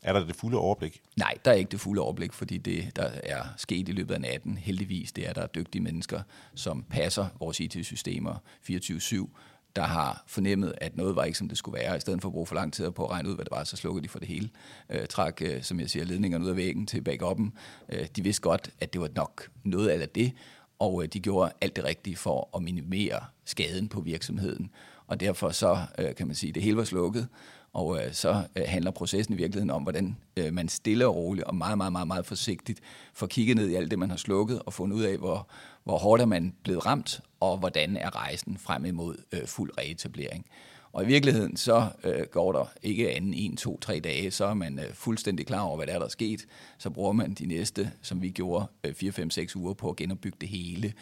Er 0.04 0.14
der 0.14 0.26
det 0.26 0.36
fulde 0.36 0.58
overblik? 0.58 1.02
Nej, 1.18 1.38
der 1.46 1.52
er 1.52 1.56
ikke 1.56 1.72
det 1.72 1.80
fulde 1.80 2.02
overblik, 2.02 2.34
fordi 2.34 2.58
det, 2.58 2.96
der 2.96 3.10
er 3.24 3.44
sket 3.58 3.90
i 3.90 3.92
løbet 3.92 4.14
af 4.14 4.22
natten, 4.22 4.58
heldigvis, 4.58 5.12
det 5.12 5.26
er, 5.26 5.30
at 5.30 5.36
der 5.36 5.42
er 5.42 5.48
dygtige 5.48 5.82
mennesker, 5.82 6.22
som 6.56 6.84
passer 6.84 7.28
vores 7.40 7.60
IT-systemer 7.60 8.36
24-7, 8.70 9.28
der 9.76 9.82
har 9.82 10.24
fornemmet, 10.28 10.74
at 10.78 10.98
noget 10.98 11.16
var 11.16 11.24
ikke, 11.24 11.38
som 11.38 11.50
det 11.50 11.58
skulle 11.58 11.80
være. 11.80 11.98
I 11.98 12.00
stedet 12.00 12.22
for 12.22 12.30
at 12.30 12.34
bruge 12.34 12.48
for 12.48 12.56
lang 12.56 12.74
tid 12.74 12.92
på 12.92 13.06
at 13.06 13.12
regne 13.12 13.30
ud, 13.30 13.36
hvad 13.36 13.46
det 13.46 13.52
var, 13.52 13.64
så 13.64 13.78
slukkede 13.78 14.04
de 14.04 14.10
for 14.10 14.20
det 14.20 14.28
hele. 14.28 14.50
Øh, 14.90 15.08
trak, 15.08 15.42
øh, 15.42 15.64
som 15.64 15.80
jeg 15.80 15.90
siger, 15.90 16.06
ledningerne 16.06 16.46
ud 16.46 16.50
af 16.50 16.56
væggen 16.56 16.88
til 16.88 17.02
backuppen. 17.02 17.54
Øh, 17.90 18.08
de 18.16 18.24
vidste 18.24 18.42
godt, 18.42 18.70
at 18.80 18.94
det 18.94 19.02
var 19.02 19.10
nok 19.16 19.50
noget 19.64 19.90
af 19.90 20.10
det, 20.10 20.32
og 20.80 21.04
øh, 21.04 21.10
de 21.14 21.20
gjorde 21.20 21.52
alt 21.62 21.76
det 21.76 21.84
rigtige 21.84 22.16
for 22.16 22.50
at 22.56 22.64
minimere 22.64 23.20
skaden 23.46 23.90
på 23.90 24.02
virksomheden. 24.02 24.72
Og 25.08 25.20
derfor 25.20 25.50
så, 25.50 25.78
øh, 26.00 26.16
kan 26.16 26.28
man 26.28 26.36
sige, 26.36 26.54
det 26.54 26.64
hele 26.64 26.78
var 26.78 26.84
slukket, 26.84 27.28
og 27.74 28.04
øh, 28.04 28.14
så 28.14 28.44
øh, 28.56 28.64
handler 28.68 28.92
processen 28.92 29.34
i 29.34 29.38
virkeligheden 29.38 29.70
om, 29.70 29.84
hvordan 29.84 30.18
øh, 30.38 30.54
man 30.54 30.70
stille 30.70 31.08
og 31.08 31.16
roligt 31.16 31.48
og 31.48 31.56
meget, 31.56 31.78
meget, 31.78 31.92
meget, 31.92 32.08
meget 32.08 32.26
forsigtigt 32.26 32.80
får 33.14 33.28
kigget 33.28 33.58
ned 33.58 33.70
i 33.70 33.76
alt 33.76 33.92
det, 33.92 34.00
man 34.00 34.10
har 34.10 34.18
slukket, 34.18 34.62
og 34.66 34.74
fundet 34.74 34.96
ud 34.96 35.04
af, 35.04 35.18
hvor, 35.18 35.48
hvor 35.84 35.98
hårdt 35.98 36.22
er 36.22 36.26
man 36.26 36.54
blevet 36.64 36.86
ramt, 36.86 37.22
og 37.40 37.58
hvordan 37.58 37.98
er 37.98 38.16
rejsen 38.16 38.58
frem 38.58 38.86
imod 38.86 39.16
øh, 39.32 39.46
fuld 39.48 39.72
reetablering. 39.78 40.46
Og 40.94 41.04
i 41.04 41.08
virkeligheden 41.08 41.58
så 41.58 41.88
øh, 42.04 42.28
går 42.32 42.52
der 42.52 42.66
ikke 42.84 43.12
anden 43.12 43.34
en, 43.34 43.58
to, 43.58 43.80
tre 43.80 44.00
dage, 44.00 44.32
så 44.32 44.46
er 44.46 44.54
man 44.54 44.80
øh, 44.80 44.94
fuldstændig 44.94 45.48
klar 45.48 45.62
over, 45.62 45.76
hvad 45.76 45.88
der 45.88 45.94
er, 45.94 45.98
der 46.00 46.06
er 46.06 46.10
sket. 46.10 46.46
Så 46.78 46.90
bruger 46.90 47.12
man 47.12 47.34
de 47.34 47.46
næste, 47.46 47.92
som 48.02 48.22
vi 48.22 48.30
gjorde, 48.30 48.66
øh, 48.84 48.94
4, 48.94 49.12
5, 49.12 49.30
6 49.30 49.56
uger 49.56 49.74
på 49.74 49.90
at 49.90 49.96
genopbygge 49.96 50.38
det 50.42 50.50
hele. 50.50 50.94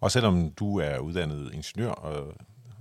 Og 0.00 0.10
selvom 0.10 0.50
du 0.50 0.78
er 0.78 0.98
uddannet 0.98 1.54
ingeniør 1.54 1.90
og 1.90 2.34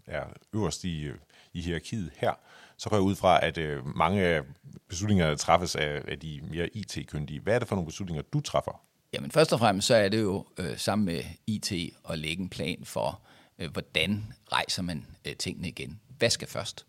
er 0.07 0.23
øverst 0.53 0.83
i, 0.83 1.01
øh, 1.01 1.15
i 1.53 1.61
hierarkiet 1.61 2.11
her, 2.15 2.33
så 2.77 2.89
går 2.89 2.95
jeg 2.95 3.03
ud 3.03 3.15
fra, 3.15 3.45
at 3.45 3.57
øh, 3.57 3.97
mange 3.97 4.21
af 4.21 4.41
beslutningerne 4.89 5.35
træffes 5.35 5.75
af, 5.75 6.01
af 6.07 6.19
de 6.19 6.41
mere 6.49 6.69
IT-kyndige. 6.73 7.39
Hvad 7.39 7.55
er 7.55 7.59
det 7.59 7.67
for 7.67 7.75
nogle 7.75 7.87
beslutninger, 7.87 8.23
du 8.33 8.41
træffer? 8.41 8.81
Jamen 9.13 9.31
først 9.31 9.53
og 9.53 9.59
fremmest 9.59 9.87
så 9.87 9.95
er 9.95 10.09
det 10.09 10.21
jo 10.21 10.45
øh, 10.57 10.77
sammen 10.77 11.05
med 11.05 11.23
IT 11.47 11.71
at 12.09 12.19
lægge 12.19 12.43
en 12.43 12.49
plan 12.49 12.81
for, 12.83 13.21
øh, 13.59 13.71
hvordan 13.71 14.33
rejser 14.51 14.81
man 14.81 15.05
øh, 15.25 15.35
tingene 15.35 15.67
igen. 15.67 15.99
Hvad 16.17 16.29
skal 16.29 16.47
først? 16.47 16.85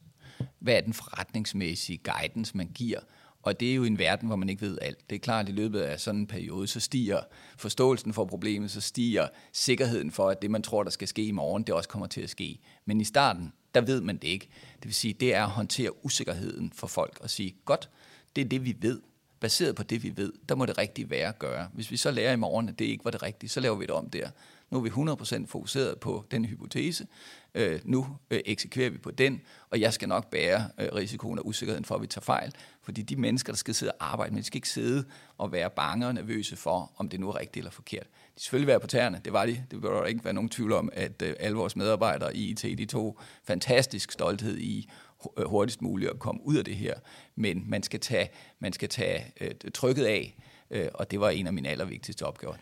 Hvad 0.58 0.74
er 0.74 0.80
den 0.80 0.92
forretningsmæssige 0.92 1.98
guidance, 1.98 2.56
man 2.56 2.70
giver? 2.74 3.00
Og 3.42 3.60
det 3.60 3.70
er 3.70 3.74
jo 3.74 3.84
en 3.84 3.98
verden, 3.98 4.26
hvor 4.26 4.36
man 4.36 4.48
ikke 4.48 4.62
ved 4.62 4.78
alt. 4.82 5.10
Det 5.10 5.16
er 5.16 5.20
klart, 5.20 5.44
at 5.44 5.48
i 5.48 5.52
løbet 5.52 5.80
af 5.80 6.00
sådan 6.00 6.20
en 6.20 6.26
periode, 6.26 6.66
så 6.66 6.80
stiger 6.80 7.20
forståelsen 7.56 8.12
for 8.12 8.24
problemet, 8.24 8.70
så 8.70 8.80
stiger 8.80 9.28
sikkerheden 9.52 10.10
for, 10.10 10.30
at 10.30 10.42
det, 10.42 10.50
man 10.50 10.62
tror, 10.62 10.82
der 10.82 10.90
skal 10.90 11.08
ske 11.08 11.24
i 11.24 11.30
morgen, 11.30 11.62
det 11.62 11.74
også 11.74 11.88
kommer 11.88 12.06
til 12.06 12.20
at 12.20 12.30
ske. 12.30 12.58
Men 12.84 13.00
i 13.00 13.04
starten, 13.04 13.52
der 13.74 13.80
ved 13.80 14.00
man 14.00 14.16
det 14.16 14.28
ikke. 14.28 14.48
Det 14.76 14.84
vil 14.84 14.94
sige, 14.94 15.14
det 15.14 15.34
er 15.34 15.44
at 15.44 15.50
håndtere 15.50 16.04
usikkerheden 16.04 16.72
for 16.74 16.86
folk 16.86 17.18
og 17.20 17.30
sige, 17.30 17.54
godt, 17.64 17.90
det 18.36 18.44
er 18.44 18.48
det, 18.48 18.64
vi 18.64 18.76
ved. 18.80 19.00
Baseret 19.40 19.76
på 19.76 19.82
det, 19.82 20.02
vi 20.02 20.12
ved, 20.16 20.32
der 20.48 20.54
må 20.54 20.66
det 20.66 20.78
rigtige 20.78 21.10
være 21.10 21.28
at 21.28 21.38
gøre. 21.38 21.68
Hvis 21.72 21.90
vi 21.90 21.96
så 21.96 22.10
lærer 22.10 22.32
i 22.32 22.36
morgen, 22.36 22.68
at 22.68 22.78
det 22.78 22.84
ikke 22.84 23.04
var 23.04 23.10
det 23.10 23.22
rigtige, 23.22 23.50
så 23.50 23.60
laver 23.60 23.76
vi 23.76 23.82
det 23.82 23.90
om 23.90 24.10
der. 24.10 24.30
Nu 24.70 24.78
er 24.78 24.82
vi 24.82 24.88
100% 24.88 25.46
fokuseret 25.46 26.00
på 26.00 26.24
den 26.30 26.44
hypotese. 26.44 27.06
Øh, 27.54 27.80
nu 27.84 28.06
øh, 28.30 28.40
eksekverer 28.46 28.90
vi 28.90 28.98
på 28.98 29.10
den, 29.10 29.40
og 29.70 29.80
jeg 29.80 29.92
skal 29.92 30.08
nok 30.08 30.30
bære 30.30 30.68
øh, 30.78 30.88
risikoen 30.94 31.38
og 31.38 31.46
usikkerheden 31.46 31.84
for, 31.84 31.94
at 31.94 32.02
vi 32.02 32.06
tager 32.06 32.22
fejl. 32.22 32.52
Fordi 32.82 33.02
de 33.02 33.16
mennesker, 33.16 33.52
der 33.52 33.56
skal 33.56 33.74
sidde 33.74 33.92
og 33.92 34.12
arbejde 34.12 34.34
med, 34.34 34.42
de 34.42 34.46
skal 34.46 34.56
ikke 34.56 34.68
sidde 34.68 35.04
og 35.38 35.52
være 35.52 35.70
bange 35.70 36.06
og 36.06 36.14
nervøse 36.14 36.56
for, 36.56 36.92
om 36.96 37.08
det 37.08 37.20
nu 37.20 37.28
er 37.28 37.38
rigtigt 37.38 37.56
eller 37.56 37.70
forkert. 37.70 38.06
De 38.36 38.42
selvfølgelig 38.42 38.66
være 38.66 38.80
på 38.80 38.86
tæerne, 38.86 39.20
det 39.24 39.32
var 39.32 39.46
de. 39.46 39.64
Det 39.70 39.80
bør 39.82 39.98
der 39.98 40.06
ikke 40.06 40.24
være 40.24 40.34
nogen 40.34 40.50
tvivl 40.50 40.72
om, 40.72 40.90
at 40.92 41.22
øh, 41.22 41.34
alle 41.40 41.56
vores 41.56 41.76
medarbejdere 41.76 42.36
i 42.36 42.50
IT, 42.50 42.62
de 42.62 42.86
tog 42.86 43.18
fantastisk 43.44 44.12
stolthed 44.12 44.58
i 44.58 44.90
øh, 45.38 45.44
hurtigst 45.46 45.82
muligt 45.82 46.10
at 46.10 46.18
komme 46.18 46.46
ud 46.46 46.56
af 46.56 46.64
det 46.64 46.76
her. 46.76 46.94
Men 47.36 47.70
man 47.70 47.82
skal 47.82 48.00
tage, 48.00 48.28
man 48.58 48.72
skal 48.72 48.88
tage 48.88 49.32
øh, 49.40 49.50
trykket 49.74 50.04
af, 50.04 50.36
øh, 50.70 50.88
og 50.94 51.10
det 51.10 51.20
var 51.20 51.30
en 51.30 51.46
af 51.46 51.52
mine 51.52 51.68
allervigtigste 51.68 52.26
opgaver. 52.26 52.54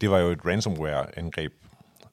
Det 0.00 0.10
var 0.10 0.18
jo 0.18 0.30
et 0.30 0.46
ransomware-angreb. 0.46 1.52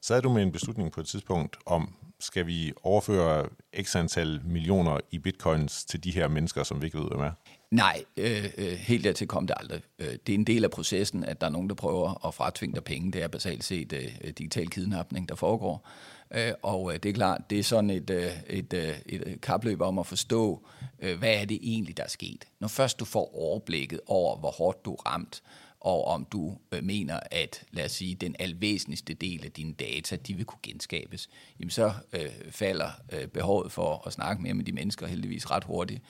Sad 0.01 0.21
du 0.21 0.33
med 0.33 0.43
en 0.43 0.51
beslutning 0.51 0.91
på 0.91 1.01
et 1.01 1.07
tidspunkt 1.07 1.57
om, 1.65 1.95
skal 2.19 2.47
vi 2.47 2.73
overføre 2.83 3.49
x 3.81 3.95
antal 3.95 4.41
millioner 4.45 4.99
i 5.11 5.19
bitcoins 5.19 5.85
til 5.85 6.03
de 6.03 6.11
her 6.11 6.27
mennesker, 6.27 6.63
som 6.63 6.81
vi 6.81 6.85
ikke 6.85 6.97
ved, 6.97 7.07
hvem 7.07 7.19
er? 7.19 7.31
Nej, 7.71 8.03
øh, 8.17 8.45
øh, 8.57 8.73
helt 8.73 9.03
dertil 9.03 9.27
kom 9.27 9.47
det 9.47 9.55
aldrig. 9.59 9.81
Øh, 9.99 10.17
det 10.27 10.29
er 10.29 10.37
en 10.37 10.43
del 10.43 10.63
af 10.63 10.71
processen, 10.71 11.23
at 11.23 11.41
der 11.41 11.47
er 11.47 11.51
nogen, 11.51 11.69
der 11.69 11.75
prøver 11.75 12.27
at 12.27 12.33
fratvinge 12.33 12.75
dig 12.75 12.83
penge. 12.83 13.11
Det 13.11 13.23
er 13.23 13.27
basalt 13.27 13.63
set 13.63 13.93
øh, 13.93 14.15
øh, 14.23 14.29
digital 14.29 14.69
kidnapning, 14.69 15.29
der 15.29 15.35
foregår. 15.35 15.87
Øh, 16.33 16.51
og 16.61 16.93
øh, 16.93 16.99
det 17.03 17.09
er 17.09 17.13
klart, 17.13 17.41
det 17.49 17.59
er 17.59 17.63
sådan 17.63 17.89
et, 17.89 18.09
øh, 18.09 18.31
et, 18.47 18.73
øh, 18.73 18.93
et 19.05 19.41
kapløb 19.41 19.81
om 19.81 19.99
at 19.99 20.07
forstå, 20.07 20.67
øh, 20.99 21.19
hvad 21.19 21.33
er 21.33 21.45
det 21.45 21.59
egentlig, 21.61 21.97
der 21.97 22.03
er 22.03 22.07
sket. 22.07 22.45
Når 22.59 22.67
først 22.67 22.99
du 22.99 23.05
får 23.05 23.35
overblikket 23.35 23.99
over, 24.07 24.37
hvor 24.37 24.51
hårdt 24.51 24.85
du 24.85 24.93
er 24.93 25.07
ramt, 25.07 25.43
og 25.79 26.05
om 26.07 26.27
du 26.31 26.57
øh, 26.71 26.83
mener, 26.83 27.19
at 27.31 27.63
lad 27.71 27.85
os 27.85 27.91
sige, 27.91 28.15
den 28.15 28.35
alvæsentligste 28.39 29.13
del 29.13 29.45
af 29.45 29.51
dine 29.51 29.73
data, 29.73 30.15
de 30.15 30.33
vil 30.33 30.45
kunne 30.45 30.59
genskabes, 30.63 31.29
jamen 31.59 31.69
så 31.69 31.93
øh, 32.13 32.29
falder 32.49 32.89
øh, 33.13 33.27
behovet 33.27 33.71
for 33.71 34.07
at 34.07 34.13
snakke 34.13 34.41
mere 34.41 34.53
med 34.53 34.65
de 34.65 34.71
mennesker 34.71 35.07
heldigvis 35.07 35.51
ret 35.51 35.63
hurtigt. 35.63 36.01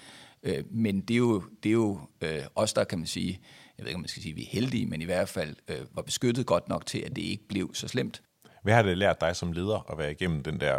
Øh, 0.44 0.64
men 0.72 1.02
det 1.02 1.14
er 1.14 1.18
jo, 1.18 1.44
det 1.64 1.70
er 1.70 1.74
jo 1.74 2.00
øh, 2.22 2.44
os, 2.56 2.74
der 2.74 2.84
kan 2.84 2.98
man 2.98 3.08
sige, 3.08 3.40
jeg 3.78 3.84
ved 3.84 3.90
ikke, 3.90 3.96
om 3.96 4.02
man 4.02 4.08
skal 4.08 4.22
sige, 4.22 4.32
at 4.32 4.38
vi 4.38 4.44
er 4.44 4.50
heldige, 4.50 4.86
men 4.86 5.02
i 5.02 5.06
hvert 5.06 5.30
fald 5.30 5.56
øh, 5.68 5.96
var 5.96 6.02
beskyttet 6.02 6.46
godt 6.46 6.70
nok 6.70 6.86
til, 6.86 7.00
at 7.00 7.16
det 7.16 7.22
ikke 7.22 7.48
blev 7.48 7.74
så 7.74 7.88
slemt. 7.88 8.22
Hvad 8.64 8.74
har 8.74 8.82
det 8.82 8.98
lært 8.98 9.22
dig 9.22 9.36
som 9.36 9.52
leder 9.52 9.92
at 9.92 9.98
være 9.98 10.12
igennem 10.12 10.44
den 10.44 10.60
der 10.60 10.78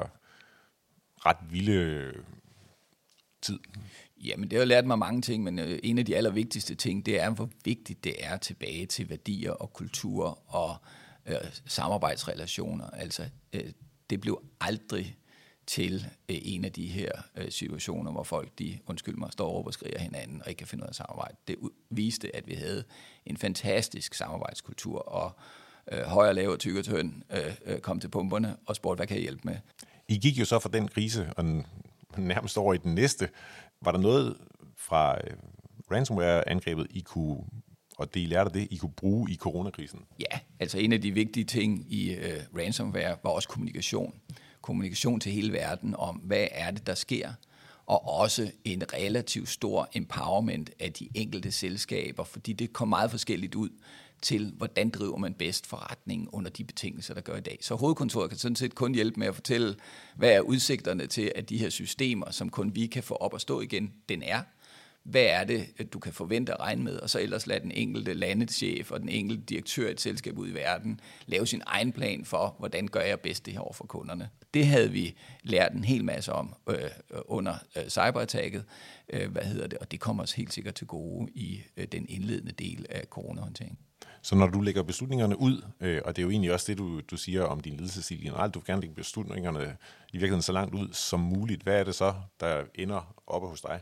ret 1.27 1.37
vilde 1.51 2.13
tid? 3.43 3.59
Jamen, 4.25 4.51
det 4.51 4.59
har 4.59 4.65
lært 4.65 4.87
mig 4.87 4.99
mange 4.99 5.23
ting, 5.23 5.45
men 5.45 5.59
øh, 5.59 5.79
en 5.83 5.99
af 5.99 6.07
de 6.07 6.17
allervigtigste 6.17 6.75
ting, 6.75 7.07
det 7.07 7.21
er, 7.21 7.31
hvor 7.31 7.51
vigtigt 7.65 8.05
det 8.05 8.15
er 8.19 8.37
tilbage 8.37 8.87
til 8.87 9.11
værdier 9.11 9.51
og 9.51 9.73
kultur 9.73 10.55
og 10.55 10.77
øh, 11.27 11.37
samarbejdsrelationer. 11.67 12.87
Altså, 12.91 13.29
øh, 13.53 13.73
det 14.11 14.21
blev 14.21 14.43
aldrig 14.61 15.17
til 15.67 16.07
øh, 16.29 16.37
en 16.43 16.65
af 16.65 16.73
de 16.73 16.87
her 16.87 17.11
øh, 17.37 17.51
situationer, 17.51 18.13
hvor 18.13 18.23
folk, 18.23 18.59
de, 18.59 18.79
undskyld 18.87 19.17
mig, 19.17 19.33
står 19.33 19.49
over 19.49 19.65
og 19.65 19.73
skriger 19.73 19.99
hinanden 19.99 20.43
og 20.43 20.49
ikke 20.49 20.59
kan 20.59 20.67
finde 20.67 20.85
ud 20.85 20.89
af 20.89 20.95
samarbejde. 20.95 21.37
Det 21.49 21.57
viste, 21.91 22.37
at 22.37 22.49
vi 22.49 22.55
havde 22.55 22.85
en 23.27 23.37
fantastisk 23.37 24.15
samarbejdskultur, 24.15 24.99
og 24.99 25.33
øh, 25.93 26.03
højere, 26.03 26.35
lavere, 26.35 26.57
tyk 26.57 26.77
og 26.77 26.85
tynd 26.85 27.13
øh, 27.31 27.57
øh, 27.65 27.79
kom 27.79 28.01
til 28.01 28.09
pumperne 28.09 28.57
og 28.67 28.77
spurgte, 28.77 28.99
hvad 28.99 29.07
kan 29.07 29.17
jeg 29.17 29.23
hjælpe 29.23 29.43
med? 29.45 29.57
I 30.09 30.19
gik 30.19 30.39
jo 30.39 30.45
så 30.45 30.59
fra 30.59 30.71
den 30.73 30.89
krise 30.89 31.33
og 31.37 31.45
nærmest 32.17 32.59
over 32.59 32.75
i 32.75 32.79
den 32.79 32.95
næste. 32.95 33.29
Var 33.81 33.93
der 33.93 33.99
noget 33.99 34.37
fra 34.77 35.19
øh, 35.25 35.37
ransomware-angrebet, 35.91 36.87
I 36.91 37.01
kunne, 37.01 37.45
og 37.99 38.15
det 38.15 38.21
I 38.21 38.27
lærte 38.27 38.51
det, 38.59 38.69
I 38.71 38.77
kunne 38.77 38.93
bruge 38.93 39.31
i 39.31 39.37
coronakrisen? 39.37 40.01
Ja, 40.21 40.39
altså 40.61 40.79
en 40.79 40.93
af 40.93 41.01
de 41.01 41.11
vigtige 41.11 41.45
ting 41.45 41.93
i 41.93 42.15
øh, 42.15 42.41
ransomware 42.57 43.17
var 43.23 43.31
også 43.31 43.49
kommunikation. 43.49 44.15
Kommunikation 44.63 45.21
til 45.21 45.33
hele 45.33 45.53
verden 45.53 45.95
om, 45.99 46.17
hvad 46.17 46.47
er 46.51 46.71
det, 46.71 46.87
der 46.87 46.95
sker, 46.95 47.33
og 47.87 48.09
også 48.09 48.51
en 48.65 48.83
relativt 48.93 49.49
stor 49.49 49.89
empowerment 49.95 50.71
af 50.81 50.93
de 50.93 51.09
enkelte 51.15 51.53
selskaber, 51.53 52.25
fordi 52.25 52.53
det 52.53 52.73
kom 52.73 52.89
meget 52.89 53.11
forskelligt 53.11 53.55
ud 53.55 53.69
til, 54.23 54.53
hvordan 54.57 54.91
driver 54.91 55.17
man 55.17 55.35
bedst 55.35 55.67
forretningen 55.67 56.29
under 56.29 56.51
de 56.51 56.65
betingelser, 56.65 57.15
der 57.15 57.21
gør 57.21 57.37
i 57.37 57.41
dag. 57.41 57.59
Så 57.61 57.75
hovedkontoret 57.75 58.31
kan 58.31 58.39
sådan 58.39 58.57
set 58.57 58.75
kun 58.75 58.95
hjælpe 58.95 59.21
med 59.21 59.27
at 59.27 59.35
fortælle, 59.35 59.77
hvad 60.17 60.31
er 60.31 60.41
udsigterne 60.41 61.07
til, 61.07 61.33
at 61.35 61.49
de 61.49 61.59
her 61.59 61.71
systemer, 61.71 62.31
som 62.31 62.51
kun 62.51 62.75
vi 62.75 62.87
kan 62.87 63.03
få 63.03 63.15
op 63.15 63.35
at 63.35 63.41
stå 63.41 63.61
igen, 63.61 63.93
den 64.09 64.23
er. 64.23 64.43
Hvad 65.05 65.23
er 65.23 65.45
det, 65.45 65.93
du 65.93 65.99
kan 65.99 66.13
forvente 66.13 66.53
at 66.53 66.61
regne 66.61 66.85
med? 66.85 66.97
Og 66.97 67.11
så 67.11 67.21
ellers 67.21 67.47
lade 67.47 67.61
den 67.61 67.71
enkelte 67.71 68.15
landeschef 68.15 68.91
og 68.91 69.01
den 69.01 69.09
enkelte 69.09 69.43
direktør 69.43 69.89
i 69.89 69.91
et 69.91 70.01
selskab 70.01 70.39
ud 70.39 70.49
i 70.49 70.55
verden 70.55 71.01
lave 71.27 71.47
sin 71.47 71.63
egen 71.67 71.93
plan 71.93 72.25
for, 72.25 72.57
hvordan 72.59 72.89
gør 72.89 73.01
jeg 73.01 73.21
bedst 73.21 73.47
det 73.47 73.55
her 73.55 73.61
over 73.61 73.73
for 73.73 73.87
kunderne. 73.87 74.29
Det 74.55 74.67
havde 74.67 74.91
vi 74.91 75.17
lært 75.43 75.73
en 75.73 75.85
hel 75.85 76.05
masse 76.05 76.33
om 76.33 76.55
øh, 76.69 76.77
under 77.25 77.55
øh, 77.77 77.89
cyberattacket, 77.89 78.65
øh, 79.13 79.31
hvad 79.31 79.43
hedder 79.43 79.67
det, 79.67 79.79
og 79.79 79.91
det 79.91 80.01
kommer 80.01 80.23
os 80.23 80.33
helt 80.33 80.53
sikkert 80.53 80.75
til 80.75 80.87
gode 80.87 81.33
i 81.35 81.63
øh, 81.77 81.87
den 81.93 82.07
indledende 82.09 82.53
del 82.53 82.87
af 82.91 83.05
coronahåndteringen. 83.11 83.79
Så 84.23 84.35
når 84.35 84.47
du 84.47 84.61
lægger 84.61 84.83
beslutningerne 84.83 85.41
ud, 85.41 85.63
øh, 85.81 86.01
og 86.05 86.17
det 86.17 86.23
er 86.23 86.25
jo 86.25 86.31
egentlig 86.31 86.53
også 86.53 86.73
det, 86.73 86.79
du, 86.79 87.01
du 87.01 87.17
siger 87.17 87.43
om 87.43 87.61
din 87.61 87.77
ledelsesstil 87.77 88.23
generelt, 88.23 88.55
du 88.55 88.59
vil 88.59 88.67
gerne 88.67 88.81
lægge 88.81 88.95
beslutningerne 88.95 89.77
i 90.09 90.13
virkeligheden 90.13 90.43
så 90.43 90.53
langt 90.53 90.75
ud 90.75 90.89
som 90.93 91.21
muligt. 91.21 91.63
Hvad 91.63 91.81
er 91.81 91.85
det 91.85 91.95
så, 91.95 92.15
der 92.41 92.65
ender 92.75 93.15
oppe 93.27 93.49
hos 93.49 93.61
dig? 93.61 93.81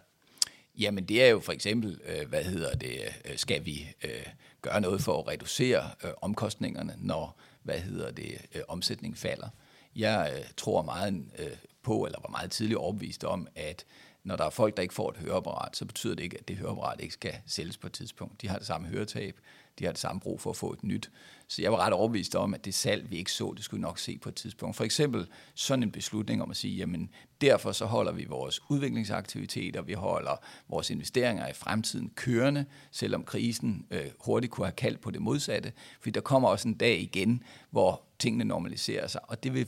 Jamen 0.81 1.05
det 1.05 1.23
er 1.23 1.29
jo 1.29 1.41
for 1.41 1.53
eksempel, 1.53 2.01
øh, 2.07 2.29
hvad 2.29 2.45
hedder 2.45 2.75
det, 2.75 3.01
øh, 3.25 3.37
skal 3.39 3.65
vi 3.65 3.89
øh, 4.05 4.27
gøre 4.63 4.81
noget 4.81 5.03
for 5.03 5.19
at 5.19 5.29
reducere 5.29 5.91
øh, 6.05 6.11
omkostningerne, 6.23 6.95
når, 6.99 7.39
hvad 7.63 7.79
hedder 7.79 8.11
det, 8.11 8.39
øh, 8.55 8.63
omsætningen 8.69 9.17
falder. 9.17 9.49
Jeg 9.97 10.33
øh, 10.37 10.45
tror 10.57 10.83
meget 10.83 11.25
øh, 11.39 11.47
på, 11.83 12.05
eller 12.05 12.19
var 12.23 12.29
meget 12.31 12.51
tidligt 12.51 12.79
overbevist 12.79 13.25
om, 13.25 13.49
at 13.55 13.85
når 14.25 14.37
der 14.37 14.45
er 14.45 14.51
folk, 14.51 14.77
der 14.77 14.83
ikke 14.83 14.95
får 14.95 15.11
et 15.11 15.17
høreapparat, 15.17 15.77
så 15.77 15.85
betyder 15.85 16.15
det 16.15 16.23
ikke, 16.23 16.39
at 16.39 16.49
det 16.49 16.57
høreapparat 16.57 17.01
ikke 17.01 17.15
skal 17.15 17.35
sælges 17.47 17.77
på 17.77 17.87
et 17.87 17.93
tidspunkt. 17.93 18.43
De 18.43 18.49
har 18.49 18.59
det 18.59 18.67
samme 18.67 18.89
høretab, 18.89 19.39
de 19.81 19.85
har 19.85 19.93
det 19.93 20.01
samme 20.01 20.21
brug 20.21 20.41
for 20.41 20.51
at 20.51 20.57
få 20.57 20.73
et 20.73 20.85
nyt. 20.85 21.11
Så 21.49 21.63
jeg 21.63 21.73
var 21.73 21.79
ret 21.79 21.93
overbevist 21.93 22.35
om, 22.35 22.55
at 22.55 22.65
det 22.65 22.75
salg, 22.75 23.11
vi 23.11 23.17
ikke 23.17 23.33
så, 23.33 23.53
det 23.57 23.65
skulle 23.65 23.79
vi 23.79 23.83
nok 23.83 23.99
se 23.99 24.19
på 24.19 24.29
et 24.29 24.35
tidspunkt. 24.35 24.77
For 24.77 24.85
eksempel 24.85 25.27
sådan 25.55 25.83
en 25.83 25.91
beslutning 25.91 26.43
om 26.43 26.51
at 26.51 26.57
sige, 26.57 26.77
jamen 26.77 27.11
derfor 27.41 27.73
så 27.73 27.85
holder 27.85 28.13
vi 28.13 28.25
vores 28.25 28.61
udviklingsaktiviteter, 28.69 29.83
vi 29.83 29.93
holder 29.93 30.37
vores 30.69 30.91
investeringer 30.91 31.49
i 31.49 31.53
fremtiden 31.53 32.11
kørende, 32.15 32.65
selvom 32.91 33.25
krisen 33.25 33.87
øh, 33.91 34.07
hurtigt 34.21 34.53
kunne 34.53 34.67
have 34.67 34.73
kaldt 34.73 35.01
på 35.01 35.11
det 35.11 35.23
modsatte. 35.23 35.73
For 36.01 36.11
der 36.11 36.21
kommer 36.21 36.49
også 36.49 36.69
en 36.69 36.75
dag 36.75 37.01
igen, 37.01 37.43
hvor 37.71 38.03
tingene 38.19 38.45
normaliserer 38.45 39.07
sig, 39.07 39.21
og 39.31 39.43
det 39.43 39.55
vil, 39.55 39.67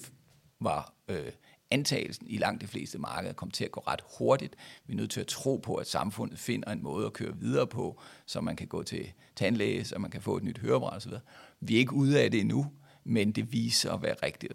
var 0.61 0.93
øh, 1.09 1.33
antagelsen 1.73 2.27
i 2.29 2.39
langt 2.39 2.63
de 2.63 2.67
fleste 2.67 2.99
markeder 2.99 3.33
kommer 3.33 3.53
til 3.53 3.65
at 3.65 3.71
gå 3.71 3.81
ret 3.87 4.01
hurtigt. 4.19 4.57
Vi 4.87 4.93
er 4.93 4.97
nødt 4.97 5.11
til 5.11 5.21
at 5.21 5.27
tro 5.27 5.57
på, 5.57 5.75
at 5.75 5.87
samfundet 5.87 6.39
finder 6.39 6.73
en 6.73 6.83
måde 6.83 7.07
at 7.07 7.13
køre 7.13 7.37
videre 7.37 7.67
på, 7.67 8.01
så 8.27 8.41
man 8.41 8.57
kan 8.57 8.67
gå 8.67 8.83
til 8.83 9.13
tandlæge, 9.37 9.85
så 9.85 9.99
man 9.99 10.11
kan 10.11 10.21
få 10.21 10.37
et 10.37 10.43
nyt 10.43 10.59
hørebræt 10.59 10.97
osv. 10.97 11.13
Vi 11.61 11.75
er 11.75 11.79
ikke 11.79 11.93
ude 11.93 12.21
af 12.21 12.31
det 12.31 12.41
endnu, 12.41 12.73
men 13.05 13.33
det 13.33 13.53
viser 13.53 13.93
at 13.93 14.03
være 14.03 14.15
rigtigt. 14.23 14.53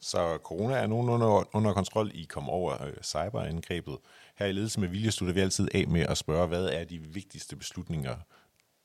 Så 0.00 0.38
corona 0.42 0.74
er 0.74 0.86
nogen 0.86 1.08
under, 1.08 1.56
under 1.56 1.72
kontrol. 1.72 2.10
I 2.14 2.24
kom 2.24 2.48
over 2.48 2.84
øh, 2.84 2.92
cyberangrebet. 3.02 3.98
Her 4.38 4.46
i 4.46 4.52
ledelse 4.52 4.80
med 4.80 4.88
vilje 4.88 5.10
slutter 5.10 5.34
vi 5.34 5.40
altid 5.40 5.68
af 5.74 5.88
med 5.88 6.00
at 6.00 6.18
spørge, 6.18 6.48
hvad 6.48 6.64
er 6.64 6.84
de 6.84 6.98
vigtigste 6.98 7.56
beslutninger, 7.56 8.16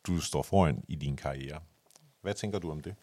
du 0.08 0.20
står 0.20 0.42
foran 0.42 0.84
i 0.88 0.96
din 0.96 1.16
karriere? 1.16 1.60
Hvad 2.22 2.34
tænker 2.34 2.60
du 2.60 2.72
om 2.72 2.80
det? 2.80 2.96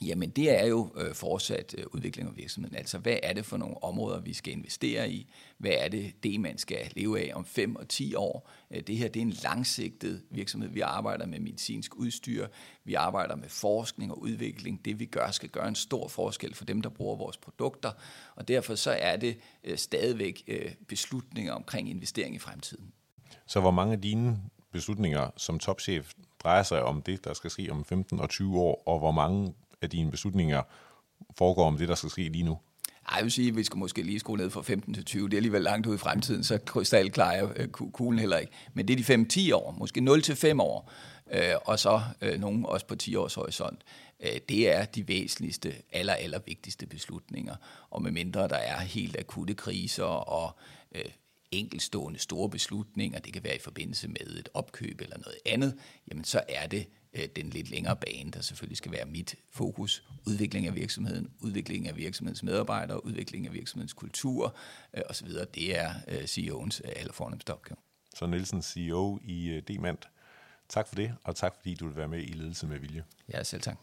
Jamen 0.00 0.30
det 0.30 0.62
er 0.62 0.66
jo 0.66 0.92
øh, 0.96 1.14
fortsat 1.14 1.74
øh, 1.78 1.84
udvikling 1.92 2.28
af 2.28 2.36
virksomheden. 2.36 2.76
Altså 2.76 2.98
hvad 2.98 3.16
er 3.22 3.32
det 3.32 3.46
for 3.46 3.56
nogle 3.56 3.84
områder, 3.84 4.20
vi 4.20 4.32
skal 4.32 4.52
investere 4.52 5.10
i? 5.10 5.32
Hvad 5.58 5.70
er 5.70 5.88
det, 5.88 6.22
det 6.22 6.40
man 6.40 6.58
skal 6.58 6.92
leve 6.96 7.20
af 7.20 7.32
om 7.34 7.44
5 7.44 7.76
og 7.76 7.88
10 7.88 8.14
år? 8.14 8.50
Øh, 8.70 8.82
det 8.82 8.96
her 8.96 9.08
det 9.08 9.20
er 9.20 9.26
en 9.26 9.36
langsigtet 9.42 10.22
virksomhed. 10.30 10.68
Vi 10.68 10.80
arbejder 10.80 11.26
med 11.26 11.40
medicinsk 11.40 11.96
udstyr, 11.96 12.46
vi 12.84 12.94
arbejder 12.94 13.36
med 13.36 13.48
forskning 13.48 14.12
og 14.12 14.22
udvikling. 14.22 14.84
Det 14.84 15.00
vi 15.00 15.06
gør 15.06 15.30
skal 15.30 15.48
gøre 15.48 15.68
en 15.68 15.74
stor 15.74 16.08
forskel 16.08 16.54
for 16.54 16.64
dem, 16.64 16.82
der 16.82 16.90
bruger 16.90 17.16
vores 17.16 17.36
produkter. 17.36 17.90
Og 18.34 18.48
derfor 18.48 18.74
så 18.74 18.90
er 18.90 19.16
det 19.16 19.38
øh, 19.64 19.78
stadigvæk 19.78 20.44
øh, 20.46 20.72
beslutninger 20.88 21.52
omkring 21.52 21.90
investering 21.90 22.34
i 22.34 22.38
fremtiden. 22.38 22.92
Så 23.46 23.60
hvor 23.60 23.70
mange 23.70 23.92
af 23.92 24.00
dine 24.00 24.38
beslutninger 24.72 25.30
som 25.36 25.58
topchef 25.58 26.12
drejer 26.38 26.62
sig 26.62 26.82
om 26.82 27.02
det, 27.02 27.24
der 27.24 27.34
skal 27.34 27.50
ske 27.50 27.68
om 27.70 27.84
15 27.84 28.20
og 28.20 28.30
20 28.30 28.58
år, 28.58 28.82
og 28.86 28.98
hvor 28.98 29.10
mange 29.10 29.54
af 29.82 29.90
dine 29.90 30.10
beslutninger 30.10 30.62
foregår 31.38 31.66
om 31.66 31.78
det, 31.78 31.88
der 31.88 31.94
skal 31.94 32.10
ske 32.10 32.28
lige 32.28 32.44
nu? 32.44 32.58
Ej, 33.08 33.16
jeg 33.16 33.24
vil 33.24 33.32
sige, 33.32 33.48
at 33.48 33.56
vi 33.56 33.64
skal 33.64 33.78
måske 33.78 34.02
lige 34.02 34.20
skrue 34.20 34.36
ned 34.36 34.50
fra 34.50 34.62
15 34.62 34.94
til 34.94 35.04
20. 35.04 35.28
Det 35.28 35.34
er 35.34 35.38
alligevel 35.38 35.62
langt 35.62 35.86
ud 35.86 35.94
i 35.94 35.98
fremtiden, 35.98 36.44
så 36.44 36.58
krystalklarer 36.58 37.36
jeg 37.36 37.48
øh, 37.56 37.68
kuglen 37.68 38.18
heller 38.18 38.38
ikke. 38.38 38.52
Men 38.74 38.88
det 38.88 39.10
er 39.10 39.16
de 39.16 39.50
5-10 39.50 39.54
år, 39.54 39.74
måske 39.78 40.00
0 40.00 40.22
til 40.22 40.36
5 40.36 40.60
år, 40.60 40.92
øh, 41.32 41.54
og 41.64 41.78
så 41.78 42.00
øh, 42.20 42.40
nogle 42.40 42.68
også 42.68 42.86
på 42.86 42.96
10 42.96 43.16
års 43.16 43.34
horisont. 43.34 43.82
Øh, 44.20 44.40
det 44.48 44.74
er 44.74 44.84
de 44.84 45.08
væsentligste, 45.08 45.74
aller, 45.92 46.14
aller 46.14 46.38
vigtigste 46.46 46.86
beslutninger. 46.86 47.54
Og 47.90 48.02
med 48.02 48.10
mindre 48.10 48.48
der 48.48 48.56
er 48.56 48.80
helt 48.80 49.16
akutte 49.18 49.54
kriser 49.54 50.04
og 50.04 50.56
øh, 50.94 51.04
enkelstående 51.50 52.18
store 52.18 52.50
beslutninger, 52.50 53.18
det 53.18 53.32
kan 53.32 53.44
være 53.44 53.56
i 53.56 53.60
forbindelse 53.60 54.08
med 54.08 54.36
et 54.38 54.48
opkøb 54.54 55.00
eller 55.00 55.18
noget 55.18 55.36
andet, 55.46 55.78
jamen 56.10 56.24
så 56.24 56.40
er 56.48 56.66
det 56.66 56.86
øh, 57.16 57.28
den 57.36 57.50
lidt 57.50 57.70
længere 57.70 57.96
bane, 57.96 58.30
der 58.30 58.40
selvfølgelig 58.40 58.76
skal 58.76 58.92
være 58.92 59.04
mit 59.06 59.34
fokus. 59.52 60.04
Udvikling 60.26 60.66
af 60.66 60.74
virksomheden, 60.74 61.30
udvikling 61.40 61.88
af 61.88 61.96
virksomhedens 61.96 62.42
medarbejdere, 62.42 63.06
udvikling 63.06 63.46
af 63.46 63.52
virksomhedens 63.52 63.92
kultur 63.92 64.56
øh, 64.96 65.02
osv. 65.10 65.28
Det 65.54 65.78
er 65.78 65.90
øh, 66.08 66.24
CEO'ens 66.24 66.80
øh, 66.84 66.92
allerfornemmeste 66.96 67.52
opgave. 67.52 67.76
Så 68.14 68.26
Nielsen, 68.26 68.62
CEO 68.62 69.18
i 69.24 69.48
øh, 69.48 69.62
Demand. 69.68 69.98
Tak 70.68 70.88
for 70.88 70.94
det, 70.94 71.14
og 71.24 71.36
tak 71.36 71.54
fordi 71.56 71.74
du 71.74 71.86
vil 71.86 71.96
være 71.96 72.08
med 72.08 72.22
i 72.22 72.32
Ledelse 72.32 72.66
med 72.66 72.78
Vilje. 72.78 73.04
Ja, 73.32 73.42
selv 73.42 73.62
tak. 73.62 73.76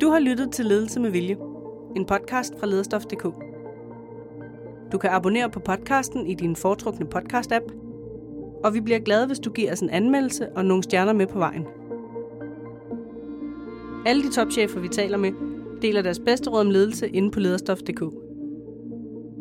Du 0.00 0.10
har 0.10 0.20
lyttet 0.20 0.52
til 0.52 0.66
Ledelse 0.66 1.00
med 1.00 1.10
Vilje 1.10 1.36
en 1.96 2.06
podcast 2.06 2.54
fra 2.58 2.66
lederstof.dk. 2.66 3.22
Du 4.92 4.98
kan 4.98 5.10
abonnere 5.10 5.50
på 5.50 5.60
podcasten 5.60 6.26
i 6.26 6.34
din 6.34 6.56
foretrukne 6.56 7.06
podcast-app, 7.14 7.81
og 8.64 8.74
vi 8.74 8.80
bliver 8.80 8.98
glade, 8.98 9.26
hvis 9.26 9.38
du 9.38 9.50
giver 9.50 9.72
os 9.72 9.80
en 9.80 9.90
anmeldelse 9.90 10.48
og 10.48 10.64
nogle 10.64 10.82
stjerner 10.82 11.12
med 11.12 11.26
på 11.26 11.38
vejen. 11.38 11.66
Alle 14.06 14.22
de 14.22 14.32
topchefer, 14.32 14.80
vi 14.80 14.88
taler 14.88 15.16
med, 15.16 15.32
deler 15.82 16.02
deres 16.02 16.18
bedste 16.18 16.50
råd 16.50 16.60
om 16.60 16.70
ledelse 16.70 17.08
inde 17.08 17.30
på 17.30 17.40
lederstof.dk. 17.40 18.02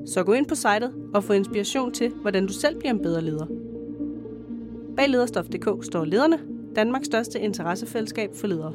Så 0.06 0.24
gå 0.24 0.34
ind 0.34 0.46
på 0.46 0.56
sitet 0.56 0.94
og 1.14 1.24
få 1.24 1.34
inspiration 1.34 1.92
til, 1.92 2.10
hvordan 2.10 2.48
du 2.48 2.54
selv 2.54 2.80
bliver 2.80 2.94
en 2.94 3.00
bedre 3.00 3.22
leder. 3.22 3.46
Bag 4.98 5.10
lederstof.dk 5.10 5.86
står 5.86 6.06
lederne, 6.06 6.40
Danmarks 6.76 7.06
største 7.06 7.40
interessefællesskab 7.40 8.30
for 8.36 8.48
ledere. 8.48 8.74